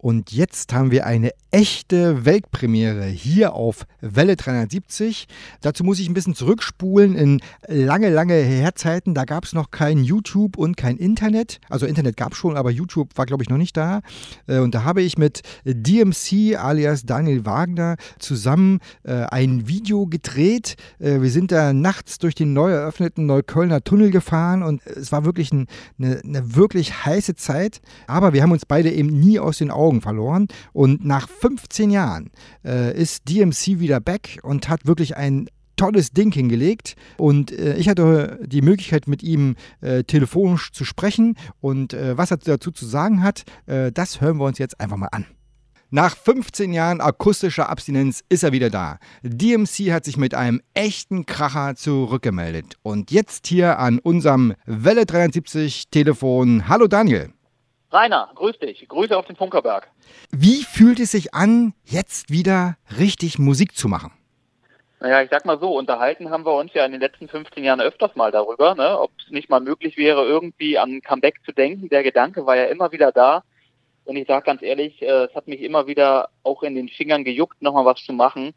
Und 0.03 0.33
jetzt 0.33 0.73
haben 0.73 0.91
wir 0.91 1.07
eine 1.07 1.31
echte 1.53 2.25
Weltpremiere 2.25 3.05
hier 3.05 3.53
auf 3.53 3.87
Welle 4.01 4.35
370. 4.35 5.29
Dazu 5.61 5.85
muss 5.85 6.01
ich 6.01 6.09
ein 6.09 6.15
bisschen 6.15 6.35
zurückspulen 6.35 7.15
in 7.15 7.41
lange, 7.69 8.11
lange 8.11 8.35
Herzeiten. 8.35 9.15
Da 9.15 9.25
gab 9.25 9.45
es 9.45 9.53
noch 9.53 9.71
kein 9.71 10.03
YouTube 10.03 10.57
und 10.57 10.77
kein 10.77 10.97
Internet. 10.97 11.61
Also 11.69 11.87
Internet 11.87 12.17
gab 12.17 12.33
es 12.33 12.39
schon, 12.39 12.57
aber 12.57 12.73
YouTube 12.73 13.17
war, 13.17 13.27
glaube 13.27 13.45
ich, 13.45 13.49
noch 13.49 13.59
nicht 13.59 13.77
da. 13.77 14.01
Äh, 14.49 14.59
und 14.59 14.75
da 14.75 14.83
habe 14.83 15.03
ich 15.03 15.19
mit 15.19 15.43
DMC 15.65 16.57
alias 16.59 17.05
Daniel 17.05 17.47
Wagner 17.47 17.95
zusammen 18.19 18.81
äh, 19.05 19.13
ein 19.27 19.69
Video 19.69 20.07
gedreht. 20.07 20.75
Äh, 20.99 21.21
wir 21.21 21.31
sind 21.31 21.53
da 21.53 21.73
nachts 21.73 22.19
durch 22.19 22.35
den 22.35 22.53
neu 22.55 22.73
eröffneten 22.73 23.27
Neuköllner 23.27 23.85
Tunnel 23.85 24.11
gefahren 24.11 24.65
und 24.65 24.85
es 24.85 25.13
war 25.13 25.25
wirklich 25.25 25.53
ein, 25.53 25.69
eine, 26.01 26.21
eine 26.25 26.57
wirklich 26.57 27.07
heiße 27.07 27.37
Zeit. 27.37 27.81
Aber 28.09 28.33
wir 28.33 28.43
haben 28.43 28.51
uns 28.51 28.67
beide 28.67 28.91
eben 28.91 29.21
nie 29.21 29.39
aus 29.39 29.59
den 29.59 29.71
Augen 29.71 29.92
verloren. 30.01 30.49
Und 30.73 31.05
nach 31.05 31.29
15 31.29 31.91
Jahren 31.91 32.31
äh, 32.65 32.97
ist 32.97 33.29
DMC 33.29 33.81
wieder 33.81 34.01
back 34.01 34.39
und 34.43 34.69
hat 34.69 34.87
wirklich 34.87 35.17
ein 35.17 35.49
tolles 35.77 36.13
Ding 36.13 36.33
hingelegt 36.33 36.95
und 37.17 37.51
äh, 37.51 37.77
ich 37.77 37.89
hatte 37.89 38.39
die 38.45 38.63
Möglichkeit 38.63 39.09
mit 39.09 39.23
ihm 39.23 39.57
äh, 39.81 40.05
telefonisch 40.05 40.71
zu 40.71 40.85
sprechen 40.85 41.37
und 41.61 41.95
äh, 41.95 42.17
was 42.17 42.31
er 42.31 42.37
dazu 42.37 42.71
zu 42.71 42.87
sagen 42.87 43.23
hat, 43.23 43.45
äh, 43.67 43.91
das 43.91 44.21
hören 44.21 44.37
wir 44.39 44.45
uns 44.45 44.59
jetzt 44.59 44.79
einfach 44.81 44.97
mal 44.97 45.09
an. 45.11 45.27
Nach 45.91 46.17
15 46.17 46.73
Jahren 46.73 47.03
akustischer 47.03 47.69
Abstinenz 47.69 48.25
ist 48.31 48.45
er 48.45 48.53
wieder 48.53 48.71
da. 48.71 48.99
DMC 49.23 49.93
hat 49.93 50.07
sich 50.07 50.17
mit 50.17 50.35
einem 50.35 50.63
echten 50.73 51.27
Kracher 51.27 51.75
zurückgemeldet 51.75 52.77
und 52.83 53.11
jetzt 53.11 53.47
hier 53.47 53.79
an 53.79 53.99
unserem 53.99 54.55
Welle 54.65 55.05
73 55.05 55.91
Telefon. 55.91 56.67
Hallo 56.67 56.87
Daniel. 56.87 57.35
Rainer, 57.93 58.31
grüß 58.35 58.59
dich. 58.59 58.89
Grüße 58.89 59.17
auf 59.17 59.27
den 59.27 59.37
Funkerberg. 59.37 59.91
Wie 60.31 60.65
fühlt 60.65 60.99
es 60.99 61.13
sich 61.13 61.35
an, 61.35 61.75
jetzt 61.85 62.31
wieder 62.31 62.77
richtig 62.99 63.39
Musik 63.39 63.77
zu 63.77 63.89
machen? 63.89 64.13
Naja, 65.01 65.21
ich 65.21 65.31
sag 65.31 65.45
mal 65.45 65.59
so, 65.59 65.77
unterhalten 65.77 66.31
haben 66.31 66.47
wir 66.47 66.55
uns 66.55 66.73
ja 66.75 66.87
in 66.87 66.93
den 66.93 67.01
letzten 67.01 67.29
15 67.29 67.65
Jahren 67.65 67.81
öfters 67.81 68.15
mal 68.15 68.31
darüber, 68.31 68.75
ne, 68.75 68.99
ob 68.99 69.11
es 69.19 69.31
nicht 69.31 69.51
mal 69.51 69.61
möglich 69.61 69.97
wäre, 69.97 70.25
irgendwie 70.25 70.79
an 70.79 71.03
Comeback 71.03 71.41
zu 71.45 71.53
denken. 71.53 71.89
Der 71.89 72.03
Gedanke 72.03 72.47
war 72.47 72.57
ja 72.57 72.67
immer 72.67 72.93
wieder 72.93 73.13
da. 73.13 73.43
Und 74.05 74.17
ich 74.17 74.27
sage 74.27 74.47
ganz 74.47 74.63
ehrlich, 74.63 75.03
äh, 75.03 75.25
es 75.25 75.35
hat 75.35 75.49
mich 75.49 75.61
immer 75.61 75.87
wieder 75.87 76.31
auch 76.45 76.63
in 76.63 76.75
den 76.75 76.89
Fingern 76.89 77.25
gejuckt, 77.25 77.61
nochmal 77.61 77.85
was 77.85 78.03
zu 78.05 78.13
machen. 78.13 78.55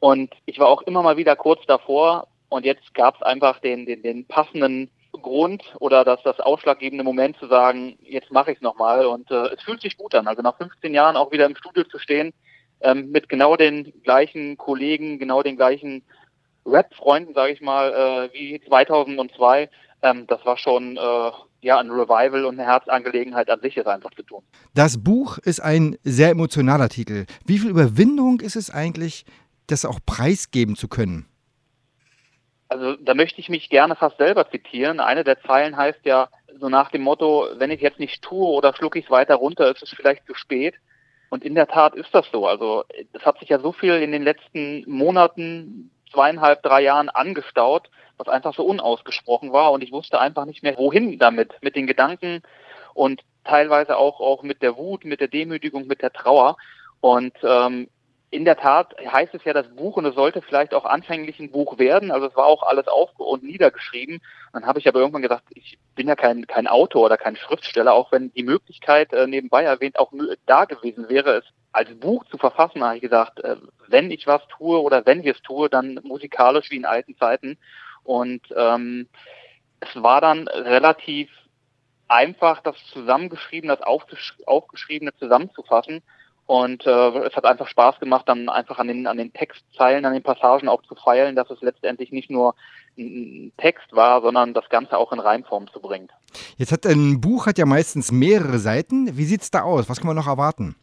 Und 0.00 0.32
ich 0.46 0.58
war 0.58 0.68
auch 0.68 0.82
immer 0.82 1.02
mal 1.02 1.16
wieder 1.16 1.36
kurz 1.36 1.66
davor. 1.66 2.28
Und 2.48 2.64
jetzt 2.64 2.94
gab 2.94 3.16
es 3.16 3.22
einfach 3.22 3.58
den, 3.60 3.84
den, 3.84 4.02
den 4.02 4.26
passenden 4.26 4.90
Grund 5.20 5.62
oder 5.78 6.04
das, 6.04 6.22
das 6.22 6.40
ausschlaggebende 6.40 7.04
Moment 7.04 7.36
zu 7.38 7.46
sagen, 7.46 7.98
jetzt 8.02 8.30
mache 8.30 8.52
ich 8.52 8.58
es 8.58 8.62
nochmal. 8.62 9.06
Und 9.06 9.30
äh, 9.30 9.54
es 9.54 9.62
fühlt 9.62 9.82
sich 9.82 9.96
gut 9.96 10.14
an. 10.14 10.26
Also 10.26 10.42
nach 10.42 10.56
15 10.56 10.94
Jahren 10.94 11.16
auch 11.16 11.32
wieder 11.32 11.46
im 11.46 11.56
Studio 11.56 11.84
zu 11.84 11.98
stehen, 11.98 12.32
ähm, 12.80 13.10
mit 13.10 13.28
genau 13.28 13.56
den 13.56 13.92
gleichen 14.02 14.56
Kollegen, 14.56 15.18
genau 15.18 15.42
den 15.42 15.56
gleichen 15.56 16.02
Rap-Freunden, 16.64 17.34
sage 17.34 17.52
ich 17.52 17.60
mal, 17.60 18.30
äh, 18.32 18.34
wie 18.34 18.60
2002. 18.66 19.68
Ähm, 20.02 20.26
das 20.26 20.44
war 20.44 20.56
schon 20.56 20.96
äh, 20.96 21.30
ja 21.60 21.78
ein 21.78 21.90
Revival 21.90 22.44
und 22.44 22.58
eine 22.58 22.68
Herzangelegenheit 22.68 23.50
an 23.50 23.60
sich 23.60 23.76
ist 23.76 23.86
einfach 23.86 24.10
zu 24.10 24.22
tun. 24.22 24.42
Das 24.74 25.02
Buch 25.02 25.38
ist 25.38 25.60
ein 25.60 25.96
sehr 26.02 26.30
emotionaler 26.30 26.88
Titel. 26.88 27.26
Wie 27.46 27.58
viel 27.58 27.70
Überwindung 27.70 28.40
ist 28.40 28.56
es 28.56 28.70
eigentlich, 28.70 29.24
das 29.68 29.84
auch 29.84 30.00
preisgeben 30.04 30.76
zu 30.76 30.88
können? 30.88 31.26
Also 32.72 32.96
da 32.96 33.12
möchte 33.12 33.38
ich 33.38 33.50
mich 33.50 33.68
gerne 33.68 33.96
fast 33.96 34.16
selber 34.16 34.50
zitieren. 34.50 34.98
Eine 34.98 35.24
der 35.24 35.40
Zeilen 35.42 35.76
heißt 35.76 36.00
ja 36.04 36.28
so 36.58 36.70
nach 36.70 36.90
dem 36.90 37.02
Motto, 37.02 37.46
wenn 37.56 37.70
ich 37.70 37.82
jetzt 37.82 37.98
nicht 37.98 38.22
tue 38.22 38.46
oder 38.46 38.74
schlucke 38.74 38.98
ich 38.98 39.04
es 39.04 39.10
weiter 39.10 39.34
runter, 39.34 39.70
ist 39.70 39.82
es 39.82 39.90
vielleicht 39.90 40.26
zu 40.26 40.34
spät. 40.34 40.74
Und 41.28 41.44
in 41.44 41.54
der 41.54 41.66
Tat 41.66 41.94
ist 41.94 42.14
das 42.14 42.26
so. 42.32 42.46
Also 42.46 42.84
es 43.12 43.24
hat 43.26 43.38
sich 43.40 43.50
ja 43.50 43.58
so 43.58 43.72
viel 43.72 43.94
in 43.96 44.10
den 44.10 44.22
letzten 44.22 44.84
Monaten, 44.86 45.90
zweieinhalb, 46.10 46.62
drei 46.62 46.82
Jahren 46.82 47.08
angestaut, 47.10 47.90
was 48.16 48.28
einfach 48.28 48.54
so 48.54 48.64
unausgesprochen 48.64 49.52
war. 49.52 49.72
Und 49.72 49.82
ich 49.82 49.92
wusste 49.92 50.18
einfach 50.18 50.46
nicht 50.46 50.62
mehr, 50.62 50.78
wohin 50.78 51.18
damit, 51.18 51.52
mit 51.60 51.76
den 51.76 51.86
Gedanken 51.86 52.42
und 52.94 53.20
teilweise 53.44 53.98
auch, 53.98 54.20
auch 54.20 54.42
mit 54.42 54.62
der 54.62 54.76
Wut, 54.76 55.04
mit 55.04 55.20
der 55.20 55.28
Demütigung, 55.28 55.86
mit 55.86 56.00
der 56.00 56.12
Trauer. 56.12 56.56
Und 57.00 57.34
ähm, 57.42 57.88
in 58.32 58.46
der 58.46 58.56
Tat 58.56 58.96
heißt 58.98 59.34
es 59.34 59.44
ja 59.44 59.52
das 59.52 59.68
Buch 59.76 59.98
und 59.98 60.06
es 60.06 60.14
sollte 60.14 60.40
vielleicht 60.40 60.72
auch 60.72 60.86
anfänglich 60.86 61.38
ein 61.38 61.50
Buch 61.50 61.78
werden. 61.78 62.10
Also 62.10 62.28
es 62.28 62.34
war 62.34 62.46
auch 62.46 62.62
alles 62.62 62.88
auf 62.88 63.10
und 63.18 63.42
niedergeschrieben. 63.42 64.22
Dann 64.54 64.64
habe 64.64 64.78
ich 64.78 64.88
aber 64.88 65.00
irgendwann 65.00 65.20
gesagt, 65.20 65.44
ich 65.50 65.78
bin 65.94 66.08
ja 66.08 66.16
kein, 66.16 66.46
kein 66.46 66.66
Autor 66.66 67.04
oder 67.04 67.18
kein 67.18 67.36
Schriftsteller, 67.36 67.92
auch 67.92 68.10
wenn 68.10 68.32
die 68.32 68.42
Möglichkeit 68.42 69.12
äh, 69.12 69.26
nebenbei 69.26 69.64
erwähnt 69.64 69.98
auch 69.98 70.12
da 70.46 70.64
gewesen 70.64 71.10
wäre, 71.10 71.40
es 71.40 71.44
als 71.72 71.94
Buch 72.00 72.24
zu 72.24 72.38
verfassen, 72.38 72.82
habe 72.82 72.96
ich 72.96 73.02
gesagt, 73.02 73.38
äh, 73.40 73.56
wenn 73.88 74.10
ich 74.10 74.26
was 74.26 74.40
tue 74.48 74.80
oder 74.80 75.04
wenn 75.04 75.24
wir 75.24 75.34
es 75.34 75.42
tue, 75.42 75.68
dann 75.68 76.00
musikalisch 76.02 76.70
wie 76.70 76.76
in 76.76 76.86
alten 76.86 77.14
Zeiten. 77.18 77.58
Und 78.02 78.42
ähm, 78.56 79.08
es 79.80 80.02
war 80.02 80.22
dann 80.22 80.48
relativ 80.48 81.28
einfach, 82.08 82.62
das 82.62 82.76
zusammengeschriebene, 82.94 83.76
das 83.76 83.86
aufgeschriebene 84.46 85.14
zusammenzufassen 85.18 86.02
Und 86.46 86.86
äh, 86.86 87.08
es 87.20 87.34
hat 87.34 87.44
einfach 87.44 87.68
Spaß 87.68 88.00
gemacht, 88.00 88.28
dann 88.28 88.48
einfach 88.48 88.78
an 88.78 88.88
den, 88.88 89.06
an 89.06 89.16
den 89.16 89.32
Textzeilen, 89.32 90.04
an 90.04 90.12
den 90.12 90.22
Passagen 90.22 90.68
auch 90.68 90.82
zu 90.82 90.94
feilen, 90.94 91.36
dass 91.36 91.50
es 91.50 91.60
letztendlich 91.60 92.12
nicht 92.12 92.30
nur 92.30 92.54
ein 92.98 93.52
Text 93.56 93.92
war, 93.92 94.20
sondern 94.20 94.52
das 94.52 94.68
Ganze 94.68 94.98
auch 94.98 95.12
in 95.12 95.20
Reimform 95.20 95.68
zu 95.72 95.80
bringen. 95.80 96.08
Jetzt 96.56 96.72
hat 96.72 96.84
ein 96.84 97.20
Buch 97.20 97.46
hat 97.46 97.58
ja 97.58 97.64
meistens 97.64 98.12
mehrere 98.12 98.58
Seiten. 98.58 99.16
Wie 99.16 99.24
sieht 99.24 99.42
es 99.42 99.50
da 99.50 99.62
aus? 99.62 99.88
Was 99.88 99.98
kann 99.98 100.08
man 100.08 100.16
noch 100.16 100.26
erwarten? 100.26 100.74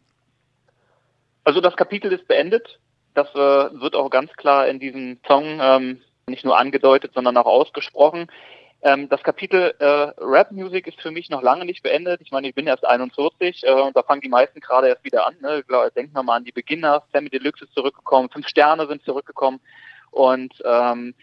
Also 1.44 1.60
das 1.60 1.76
Kapitel 1.76 2.12
ist 2.12 2.26
beendet. 2.26 2.80
Das 3.14 3.28
äh, 3.34 3.36
wird 3.80 3.94
auch 3.94 4.10
ganz 4.10 4.32
klar 4.34 4.68
in 4.68 4.80
diesem 4.80 5.18
Song 5.26 5.58
ähm, 5.60 6.00
nicht 6.26 6.44
nur 6.44 6.58
angedeutet, 6.58 7.12
sondern 7.14 7.36
auch 7.36 7.46
ausgesprochen. 7.46 8.28
Ähm, 8.82 9.08
das 9.08 9.22
Kapitel 9.22 9.74
äh, 9.78 9.84
Rap 9.84 10.52
Music 10.52 10.86
ist 10.86 11.00
für 11.00 11.10
mich 11.10 11.28
noch 11.28 11.42
lange 11.42 11.64
nicht 11.64 11.82
beendet. 11.82 12.20
Ich 12.22 12.30
meine, 12.30 12.48
ich 12.48 12.54
bin 12.54 12.66
erst 12.66 12.86
41 12.86 13.62
äh, 13.64 13.72
und 13.72 13.96
da 13.96 14.02
fangen 14.02 14.22
die 14.22 14.28
meisten 14.28 14.60
gerade 14.60 14.88
erst 14.88 15.04
wieder 15.04 15.26
an. 15.26 15.36
Ne? 15.40 15.62
Denken 15.94 16.14
wir 16.14 16.22
mal 16.22 16.36
an 16.36 16.44
die 16.44 16.52
Beginner. 16.52 17.02
Sammy 17.12 17.28
Deluxe 17.28 17.64
ist 17.64 17.74
zurückgekommen, 17.74 18.30
fünf 18.30 18.48
Sterne 18.48 18.86
sind 18.86 19.04
zurückgekommen 19.04 19.60
und 20.10 20.54
ähm, 20.64 21.14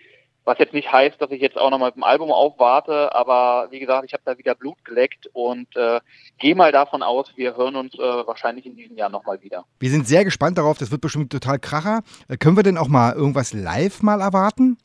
was 0.47 0.59
jetzt 0.59 0.73
nicht 0.73 0.89
heißt, 0.89 1.21
dass 1.21 1.29
ich 1.31 1.41
jetzt 1.41 1.57
auch 1.57 1.69
noch 1.69 1.77
mal 1.77 1.87
mit 1.87 1.97
dem 1.97 2.05
Album 2.05 2.31
aufwarte, 2.31 3.13
aber 3.13 3.67
wie 3.69 3.79
gesagt, 3.79 4.05
ich 4.05 4.13
habe 4.13 4.23
da 4.23 4.37
wieder 4.37 4.55
Blut 4.55 4.77
geleckt 4.85 5.29
und 5.33 5.67
äh, 5.75 5.99
gehe 6.37 6.55
mal 6.55 6.71
davon 6.71 7.03
aus, 7.03 7.33
wir 7.35 7.57
hören 7.57 7.75
uns 7.75 7.93
äh, 7.95 7.99
wahrscheinlich 7.99 8.65
in 8.65 8.77
diesem 8.77 8.95
Jahr 8.95 9.09
nochmal 9.09 9.41
wieder. 9.41 9.65
Wir 9.79 9.89
sind 9.89 10.07
sehr 10.07 10.23
gespannt 10.23 10.57
darauf, 10.57 10.77
das 10.77 10.89
wird 10.89 11.01
bestimmt 11.01 11.33
total 11.33 11.59
kracher. 11.59 12.01
Äh, 12.29 12.37
können 12.37 12.55
wir 12.55 12.63
denn 12.63 12.77
auch 12.77 12.87
mal 12.87 13.13
irgendwas 13.13 13.51
live 13.51 14.01
mal 14.01 14.21
erwarten? 14.21 14.77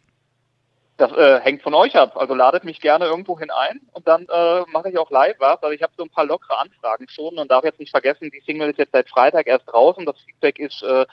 Das 1.02 1.10
äh, 1.14 1.40
hängt 1.40 1.62
von 1.62 1.74
euch 1.74 1.96
ab. 1.96 2.16
Also 2.16 2.32
ladet 2.32 2.62
mich 2.62 2.80
gerne 2.80 3.06
irgendwo 3.06 3.36
hin 3.36 3.50
ein 3.50 3.80
und 3.92 4.06
dann 4.06 4.24
äh, 4.28 4.60
mache 4.70 4.88
ich 4.88 4.98
auch 4.98 5.10
live 5.10 5.34
was. 5.40 5.60
Also 5.60 5.70
ich 5.70 5.82
habe 5.82 5.92
so 5.96 6.04
ein 6.04 6.10
paar 6.10 6.24
lockere 6.24 6.56
Anfragen 6.60 7.08
schon 7.08 7.40
und 7.40 7.50
darf 7.50 7.64
jetzt 7.64 7.80
nicht 7.80 7.90
vergessen, 7.90 8.30
die 8.30 8.40
Single 8.46 8.70
ist 8.70 8.78
jetzt 8.78 8.92
seit 8.92 9.08
Freitag 9.08 9.48
erst 9.48 9.66
draußen. 9.66 10.06
Das 10.06 10.14
Feedback 10.20 10.60
ist 10.60 10.80
äh, 10.84 11.04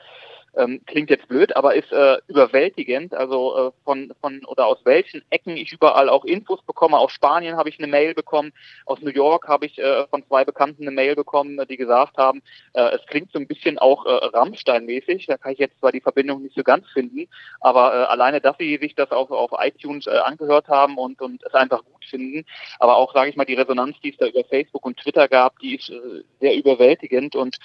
ähm, 0.55 0.81
klingt 0.85 1.09
jetzt 1.09 1.27
blöd, 1.27 1.55
aber 1.55 1.75
ist 1.75 1.91
äh, 1.91 2.17
überwältigend. 2.27 3.13
Also 3.13 3.69
äh, 3.69 3.71
von, 3.83 4.13
von 4.21 4.43
oder 4.45 4.67
aus 4.67 4.79
welchen 4.83 5.23
Ecken 5.29 5.57
ich 5.57 5.71
überall 5.71 6.09
auch 6.09 6.25
Infos 6.25 6.61
bekomme. 6.63 6.97
Aus 6.97 7.11
Spanien 7.11 7.57
habe 7.57 7.69
ich 7.69 7.79
eine 7.79 7.87
Mail 7.87 8.13
bekommen, 8.13 8.51
aus 8.85 8.99
New 9.01 9.11
York 9.11 9.47
habe 9.47 9.65
ich 9.65 9.77
äh, 9.79 10.07
von 10.07 10.25
zwei 10.27 10.45
Bekannten 10.45 10.83
eine 10.83 10.91
Mail 10.91 11.15
bekommen, 11.15 11.59
die 11.69 11.77
gesagt 11.77 12.17
haben, 12.17 12.41
äh, 12.73 12.95
es 12.95 13.05
klingt 13.07 13.31
so 13.31 13.39
ein 13.39 13.47
bisschen 13.47 13.77
auch 13.77 14.05
äh, 14.05 14.09
Rammstein-mäßig. 14.09 15.27
Da 15.27 15.37
kann 15.37 15.53
ich 15.53 15.59
jetzt 15.59 15.79
zwar 15.79 15.91
die 15.91 16.01
Verbindung 16.01 16.41
nicht 16.41 16.55
so 16.55 16.63
ganz 16.63 16.87
finden, 16.89 17.27
aber 17.59 17.93
äh, 17.93 18.05
alleine, 18.05 18.41
dass 18.41 18.57
sie 18.57 18.77
sich 18.77 18.95
das 18.95 19.11
auf, 19.11 19.31
auf 19.31 19.51
iTunes 19.59 20.07
äh, 20.07 20.11
angehört 20.11 20.67
haben 20.67 20.97
und, 20.97 21.21
und 21.21 21.43
es 21.43 21.53
einfach 21.53 21.83
gut 21.83 22.05
finden, 22.05 22.45
aber 22.79 22.97
auch, 22.97 23.13
sage 23.13 23.29
ich 23.29 23.35
mal, 23.35 23.45
die 23.45 23.55
Resonanz, 23.55 23.97
die 24.01 24.11
es 24.11 24.17
da 24.17 24.27
über 24.27 24.43
Facebook 24.43 24.85
und 24.85 24.97
Twitter 24.97 25.27
gab, 25.27 25.59
die 25.59 25.75
ist 25.75 25.89
äh, 25.89 26.23
sehr 26.39 26.55
überwältigend 26.55 27.35
und 27.35 27.57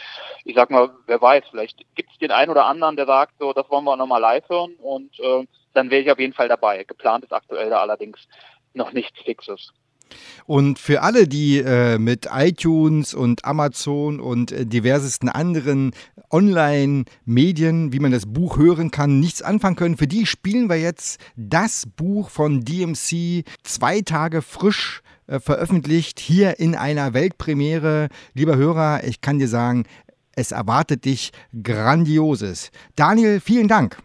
ich 0.44 0.54
sag 0.54 0.70
mal, 0.70 0.90
wer 1.06 1.20
weiß, 1.20 1.44
vielleicht 1.50 1.78
gibt 1.94 2.10
es 2.12 2.18
den 2.18 2.30
einen 2.30 2.50
oder 2.50 2.66
anderen, 2.66 2.73
anderen, 2.74 2.96
der 2.96 3.06
sagt, 3.06 3.34
so, 3.38 3.52
das 3.52 3.68
wollen 3.70 3.84
wir 3.84 3.96
nochmal 3.96 4.20
live 4.20 4.48
hören 4.48 4.74
und 4.82 5.18
äh, 5.20 5.46
dann 5.72 5.90
wäre 5.90 6.02
ich 6.02 6.10
auf 6.10 6.18
jeden 6.18 6.34
Fall 6.34 6.48
dabei. 6.48 6.84
Geplant 6.84 7.24
ist 7.24 7.32
aktuell 7.32 7.70
da 7.70 7.80
allerdings 7.80 8.18
noch 8.74 8.92
nichts 8.92 9.18
Fixes. 9.24 9.72
Und 10.46 10.78
für 10.78 11.02
alle, 11.02 11.26
die 11.26 11.58
äh, 11.58 11.98
mit 11.98 12.28
iTunes 12.30 13.14
und 13.14 13.44
Amazon 13.44 14.20
und 14.20 14.52
äh, 14.52 14.66
diversesten 14.66 15.28
anderen 15.28 15.92
Online-Medien, 16.30 17.92
wie 17.92 18.00
man 18.00 18.12
das 18.12 18.26
Buch 18.26 18.58
hören 18.58 18.90
kann, 18.90 19.20
nichts 19.20 19.42
anfangen 19.42 19.76
können, 19.76 19.96
für 19.96 20.06
die 20.06 20.26
spielen 20.26 20.68
wir 20.68 20.76
jetzt 20.76 21.20
das 21.36 21.86
Buch 21.96 22.28
von 22.28 22.60
DMC 22.60 23.44
zwei 23.62 24.02
Tage 24.02 24.42
frisch 24.42 25.02
äh, 25.26 25.40
veröffentlicht 25.40 26.20
hier 26.20 26.58
in 26.60 26.74
einer 26.74 27.14
Weltpremiere. 27.14 28.08
Lieber 28.34 28.56
Hörer, 28.56 29.04
ich 29.04 29.22
kann 29.22 29.38
dir 29.38 29.48
sagen, 29.48 29.84
es 30.36 30.52
erwartet 30.52 31.04
dich 31.04 31.32
Grandioses. 31.62 32.70
Daniel, 32.96 33.40
vielen 33.40 33.68
Dank. 33.68 33.98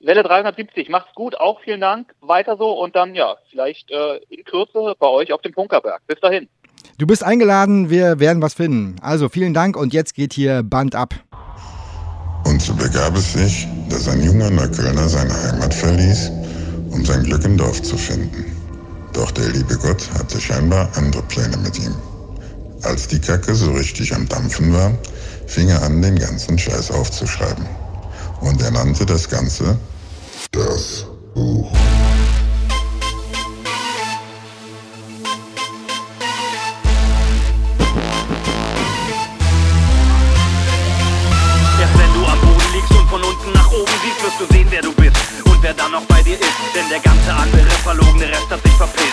Welle 0.00 0.24
370, 0.24 0.88
macht's 0.88 1.14
gut, 1.14 1.38
auch 1.38 1.60
vielen 1.60 1.80
Dank. 1.80 2.12
Weiter 2.20 2.56
so 2.56 2.72
und 2.72 2.96
dann 2.96 3.14
ja, 3.14 3.36
vielleicht 3.50 3.90
äh, 3.90 4.16
in 4.30 4.44
Kürze 4.44 4.94
bei 4.98 5.06
euch 5.06 5.32
auf 5.32 5.42
dem 5.42 5.52
Punkerberg. 5.52 6.00
Bis 6.06 6.18
dahin. 6.20 6.48
Du 6.98 7.06
bist 7.06 7.22
eingeladen, 7.22 7.88
wir 7.88 8.18
werden 8.18 8.42
was 8.42 8.54
finden. 8.54 8.96
Also 9.00 9.28
vielen 9.28 9.54
Dank 9.54 9.76
und 9.76 9.92
jetzt 9.92 10.14
geht 10.14 10.32
hier 10.32 10.62
Band 10.62 10.94
ab. 10.94 11.14
Und 12.44 12.60
so 12.60 12.74
begab 12.74 13.14
es 13.14 13.32
sich, 13.32 13.68
dass 13.88 14.08
ein 14.08 14.22
junger 14.22 14.50
Neuköllner 14.50 15.08
seine 15.08 15.32
Heimat 15.32 15.72
verließ, 15.72 16.30
um 16.90 17.04
sein 17.04 17.22
Glück 17.22 17.44
im 17.44 17.56
Dorf 17.56 17.80
zu 17.82 17.96
finden. 17.96 18.56
Doch 19.12 19.30
der 19.30 19.48
liebe 19.50 19.76
Gott 19.78 20.10
hatte 20.18 20.40
scheinbar 20.40 20.88
andere 20.96 21.22
Pläne 21.22 21.56
mit 21.58 21.78
ihm. 21.78 21.94
Als 22.82 23.06
die 23.06 23.20
Kacke 23.20 23.54
so 23.54 23.70
richtig 23.72 24.12
am 24.14 24.28
Dampfen 24.28 24.72
war, 24.72 24.92
fing 25.52 25.68
er 25.68 25.82
an, 25.82 26.00
den 26.00 26.18
ganzen 26.18 26.58
Scheiß 26.58 26.90
aufzuschreiben. 26.90 27.66
Und 28.40 28.62
er 28.62 28.70
nannte 28.70 29.04
das 29.04 29.28
Ganze 29.28 29.78
das 30.50 31.04
Buch. 31.34 31.70
Erst 41.80 41.98
wenn 41.98 42.14
du 42.14 42.26
am 42.26 42.40
Boden 42.40 42.72
liegst 42.72 42.90
und 42.90 43.08
von 43.10 43.22
unten 43.22 43.52
nach 43.52 43.70
oben 43.72 43.92
siehst, 44.02 44.24
wirst 44.24 44.40
du 44.40 44.54
sehen, 44.54 44.66
wer 44.70 44.80
du 44.80 44.92
bist 44.94 45.16
und 45.44 45.62
wer 45.62 45.74
dann 45.74 45.92
noch 45.92 46.04
bei 46.06 46.22
dir 46.22 46.40
ist. 46.40 46.58
Denn 46.74 46.88
der 46.88 47.00
ganze 47.00 47.30
andere 47.30 47.70
verlogene 47.84 48.26
Rest 48.28 48.48
hat 48.50 48.62
sich 48.62 48.72
verpisst. 48.72 49.11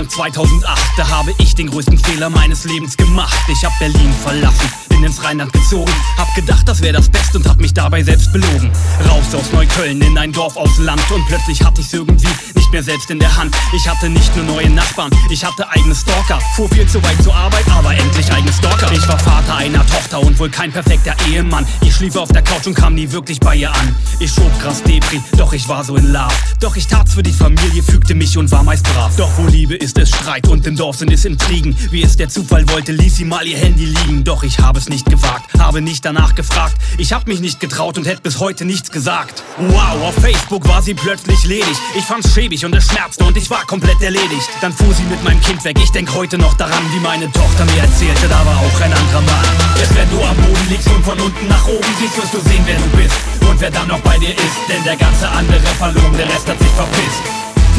Anfang 0.00 0.08
2008. 0.08 0.78
Da 0.96 1.08
habe 1.10 1.34
ich 1.36 1.54
den 1.54 1.68
größten 1.68 1.98
Fehler 1.98 2.30
meines 2.30 2.64
Lebens 2.64 2.96
gemacht. 2.96 3.38
Ich 3.48 3.62
hab 3.64 3.78
Berlin 3.78 4.12
verlassen, 4.22 4.70
bin 5.00 5.08
ins 5.08 5.22
Rheinland 5.22 5.52
gezogen. 5.52 5.92
Hab 6.18 6.34
gedacht, 6.34 6.68
das 6.68 6.80
wäre 6.82 6.92
das 6.92 7.08
Beste 7.08 7.38
und 7.38 7.48
hab 7.48 7.58
mich 7.58 7.72
dabei 7.72 8.02
selbst 8.02 8.32
belogen. 8.32 8.70
Raus 9.08 9.34
aus 9.34 9.52
Neukölln 9.52 10.00
in 10.02 10.18
ein 10.18 10.32
Dorf 10.32 10.56
aus 10.56 10.78
Land 10.78 11.10
und 11.10 11.26
plötzlich 11.26 11.64
hatte 11.64 11.80
ich's 11.80 11.92
irgendwie 11.92 12.28
nicht 12.54 12.72
mehr 12.72 12.82
selbst 12.82 13.10
in 13.10 13.18
der 13.18 13.34
Hand. 13.36 13.54
Ich 13.74 13.88
hatte 13.88 14.08
nicht 14.08 14.34
nur 14.36 14.44
neue 14.44 14.68
Nachbarn, 14.70 15.10
ich 15.30 15.44
hatte 15.44 15.68
eigene 15.70 15.94
Stalker. 15.94 16.38
Fuhr 16.54 16.68
viel 16.68 16.86
zu 16.86 17.02
weit 17.02 17.22
zur 17.22 17.34
Arbeit, 17.34 17.64
aber 17.70 17.94
endlich 17.94 18.30
eigene 18.30 18.52
Stalker. 18.52 18.92
Ich 18.92 19.06
war 19.08 19.18
Vater 19.18 19.56
einer 19.56 19.86
Tochter 19.86 20.20
und 20.20 20.38
wohl 20.38 20.50
kein 20.50 20.70
perfekter 20.70 21.14
Ehemann. 21.30 21.66
Ich 21.82 21.94
schlief 21.94 22.16
auf 22.16 22.28
der 22.28 22.42
Couch 22.42 22.66
und 22.66 22.74
kam 22.74 22.94
nie 22.94 23.10
wirklich 23.10 23.40
bei 23.40 23.56
ihr 23.56 23.72
an. 23.72 23.96
Ich 24.18 24.32
schob 24.32 24.52
krass 24.60 24.82
Depri, 24.82 25.20
doch 25.38 25.52
ich 25.52 25.66
war 25.68 25.82
so 25.82 25.96
in 25.96 26.12
Love. 26.12 26.34
Doch 26.60 26.76
ich 26.76 26.86
tat's 26.86 27.14
für 27.14 27.22
die 27.22 27.32
Familie, 27.32 27.82
fügte 27.82 28.14
mich 28.14 28.36
und 28.36 28.50
war 28.50 28.62
meist 28.62 28.84
brav. 28.92 29.16
Doch 29.16 29.30
wo 29.38 29.46
Liebe 29.46 29.76
ist 29.76 29.96
es 29.98 30.10
Streit 30.10 30.46
und 30.48 30.66
im 30.66 30.76
Dorf 30.76 30.96
sind 30.96 31.12
es 31.12 31.24
Intrigen. 31.24 31.74
Wie 31.90 32.02
es 32.02 32.16
der 32.16 32.28
Zufall 32.28 32.68
wollte, 32.68 32.92
ließ 32.92 33.16
sie 33.16 33.24
mal 33.24 33.46
ihr 33.46 33.56
Handy 33.56 33.86
liegen. 33.86 34.24
Doch 34.24 34.42
ich 34.42 34.58
habe 34.58 34.78
es 34.78 34.89
nicht 34.90 35.08
gewagt, 35.08 35.58
habe 35.58 35.80
nicht 35.80 36.04
danach 36.04 36.34
gefragt. 36.34 36.76
Ich 36.98 37.14
hab 37.14 37.26
mich 37.26 37.40
nicht 37.40 37.60
getraut 37.60 37.96
und 37.96 38.06
hätte 38.06 38.20
bis 38.20 38.40
heute 38.40 38.66
nichts 38.66 38.90
gesagt. 38.90 39.42
Wow, 39.56 40.02
auf 40.02 40.14
Facebook 40.16 40.68
war 40.68 40.82
sie 40.82 40.94
plötzlich 40.94 41.44
ledig. 41.44 41.76
Ich 41.96 42.04
fand's 42.04 42.34
schäbig 42.34 42.64
und 42.66 42.74
es 42.74 42.88
schmerzte 42.88 43.24
und 43.24 43.36
ich 43.36 43.48
war 43.48 43.64
komplett 43.66 44.02
erledigt. 44.02 44.50
Dann 44.60 44.72
fuhr 44.72 44.92
sie 44.92 45.04
mit 45.04 45.22
meinem 45.24 45.40
Kind 45.40 45.64
weg. 45.64 45.78
Ich 45.82 45.90
denk 45.92 46.12
heute 46.12 46.36
noch 46.36 46.54
daran, 46.54 46.82
wie 46.92 47.00
meine 47.00 47.30
Tochter 47.32 47.64
mir 47.64 47.80
erzählte, 47.80 48.28
da 48.28 48.44
war 48.44 48.58
auch 48.58 48.80
ein 48.80 48.92
anderer 48.92 49.22
Mann. 49.22 49.44
Erst 49.78 49.94
wenn 49.94 50.10
du 50.10 50.22
am 50.22 50.36
Boden 50.36 50.66
liegst 50.68 50.88
und 50.88 51.04
von 51.04 51.18
unten 51.20 51.48
nach 51.48 51.66
oben 51.66 51.94
siehst, 51.98 52.18
wirst 52.18 52.34
du 52.34 52.40
sehen, 52.40 52.62
wer 52.66 52.76
du 52.76 52.88
bist 52.96 53.16
und 53.48 53.60
wer 53.60 53.70
dann 53.70 53.88
noch 53.88 54.00
bei 54.00 54.18
dir 54.18 54.34
ist. 54.34 54.58
Denn 54.68 54.82
der 54.84 54.96
ganze 54.96 55.28
andere 55.28 55.60
verloren, 55.78 56.16
der 56.16 56.26
Rest 56.26 56.48
hat 56.48 56.58
sich 56.58 56.70
verpisst. 56.70 57.22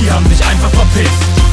Die 0.01 0.09
haben 0.09 0.27
sich 0.29 0.43
einfach 0.45 0.71
verpisst. 0.71 1.50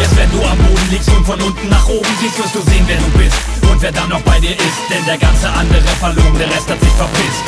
Erst 0.00 0.16
wenn 0.16 0.30
du 0.30 0.42
am 0.42 0.56
Boden 0.56 0.88
liegst 0.90 1.10
und 1.10 1.24
von 1.24 1.40
unten 1.40 1.68
nach 1.68 1.86
oben 1.88 2.08
siehst, 2.20 2.38
wirst 2.38 2.54
du 2.54 2.62
sehen, 2.62 2.84
wer 2.86 2.96
du 2.96 3.10
bist 3.18 3.36
und 3.70 3.82
wer 3.82 3.92
dann 3.92 4.08
noch 4.08 4.22
bei 4.22 4.40
dir 4.40 4.56
ist. 4.56 4.80
Denn 4.88 5.04
der 5.04 5.18
ganze 5.18 5.48
andere 5.50 5.88
verloren, 6.00 6.38
der 6.38 6.48
Rest 6.48 6.70
hat 6.70 6.80
sich 6.80 6.92
verpisst. 6.92 7.44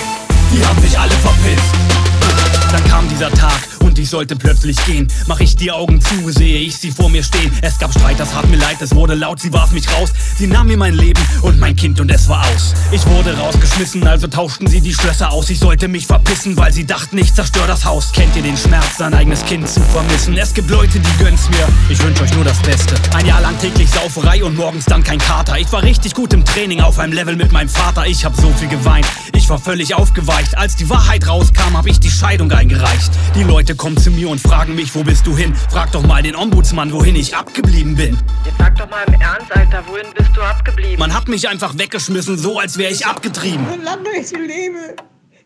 Die 0.52 0.64
haben 0.64 0.80
sich 0.82 0.98
alle 0.98 1.14
verpisst. 1.24 2.21
Dann 2.70 2.84
kam 2.84 3.08
dieser 3.08 3.30
Tag 3.30 3.60
und 3.80 3.98
ich 3.98 4.08
sollte 4.08 4.36
plötzlich 4.36 4.82
gehen. 4.86 5.08
Mach 5.26 5.40
ich 5.40 5.56
die 5.56 5.70
Augen 5.70 6.00
zu, 6.00 6.30
sehe 6.30 6.58
ich 6.60 6.76
sie 6.76 6.90
vor 6.90 7.10
mir 7.10 7.22
stehen. 7.22 7.52
Es 7.60 7.78
gab 7.78 7.92
Streit, 7.92 8.18
das 8.18 8.34
hat 8.34 8.48
mir 8.48 8.56
leid, 8.56 8.76
es 8.80 8.94
wurde 8.94 9.14
laut, 9.14 9.40
sie 9.40 9.52
warf 9.52 9.72
mich 9.72 9.90
raus. 9.92 10.10
Sie 10.38 10.46
nahm 10.46 10.68
mir 10.68 10.76
mein 10.76 10.94
Leben 10.94 11.20
und 11.42 11.58
mein 11.58 11.76
Kind 11.76 12.00
und 12.00 12.10
es 12.10 12.28
war 12.28 12.42
aus. 12.48 12.74
Ich 12.90 13.06
wurde 13.06 13.36
rausgeschmissen, 13.36 14.06
also 14.06 14.26
tauschten 14.26 14.66
sie 14.66 14.80
die 14.80 14.94
Schlösser 14.94 15.30
aus. 15.30 15.50
Ich 15.50 15.58
sollte 15.58 15.88
mich 15.88 16.06
verpissen, 16.06 16.56
weil 16.56 16.72
sie 16.72 16.86
dachten, 16.86 17.18
ich 17.18 17.34
zerstör 17.34 17.66
das 17.66 17.84
Haus. 17.84 18.12
Kennt 18.12 18.34
ihr 18.36 18.42
den 18.42 18.56
Schmerz, 18.56 18.96
sein 18.98 19.12
eigenes 19.12 19.44
Kind 19.44 19.68
zu 19.68 19.80
vermissen? 19.80 20.36
Es 20.38 20.54
gibt 20.54 20.70
Leute, 20.70 20.98
die 20.98 21.22
gönnen's 21.22 21.48
mir. 21.50 21.68
Ich 21.90 22.02
wünsch 22.02 22.20
euch 22.22 22.32
nur 22.34 22.44
das 22.44 22.58
Beste. 22.62 22.94
Ein 23.14 23.26
Jahr 23.26 23.40
lang 23.42 23.58
täglich 23.58 23.90
Sauferei 23.90 24.42
und 24.42 24.56
morgens 24.56 24.86
dann 24.86 25.04
kein 25.04 25.18
Kater. 25.18 25.58
Ich 25.58 25.70
war 25.72 25.82
richtig 25.82 26.14
gut 26.14 26.32
im 26.32 26.44
Training 26.44 26.80
auf 26.80 26.98
einem 26.98 27.12
Level 27.12 27.36
mit 27.36 27.52
meinem 27.52 27.68
Vater. 27.68 28.06
Ich 28.06 28.24
hab 28.24 28.34
so 28.36 28.50
viel 28.58 28.68
geweint, 28.68 29.06
ich 29.34 29.48
war 29.50 29.58
völlig 29.58 29.94
aufgeweicht. 29.94 30.56
Als 30.56 30.76
die 30.76 30.88
Wahrheit 30.88 31.26
rauskam, 31.26 31.76
hab 31.76 31.86
ich 31.86 32.00
die 32.00 32.10
Scheidung 32.32 32.50
eingereicht. 32.50 33.12
Die 33.34 33.42
Leute 33.42 33.76
kommen 33.76 33.98
zu 33.98 34.10
mir 34.10 34.30
und 34.30 34.40
fragen 34.40 34.74
mich, 34.74 34.94
wo 34.94 35.04
bist 35.04 35.26
du 35.26 35.36
hin? 35.36 35.54
Frag 35.68 35.92
doch 35.92 36.02
mal 36.02 36.22
den 36.22 36.34
Ombudsmann, 36.34 36.90
wohin 36.90 37.14
ich 37.14 37.36
abgeblieben 37.36 37.94
bin. 37.94 38.16
Jetzt 38.46 38.56
sag 38.56 38.74
doch 38.78 38.88
mal 38.88 39.04
im 39.06 39.20
Ernst, 39.20 39.54
Alter, 39.54 39.84
wohin 39.86 40.06
bist 40.16 40.30
du 40.34 40.40
abgeblieben? 40.40 40.98
Man 40.98 41.12
hat 41.12 41.28
mich 41.28 41.46
einfach 41.46 41.76
weggeschmissen, 41.76 42.38
so 42.38 42.58
als 42.58 42.78
wäre 42.78 42.90
ich 42.90 43.04
abgetrieben. 43.04 43.66
Solange 43.68 44.08
ich 44.18 44.30
lebe, 44.30 44.96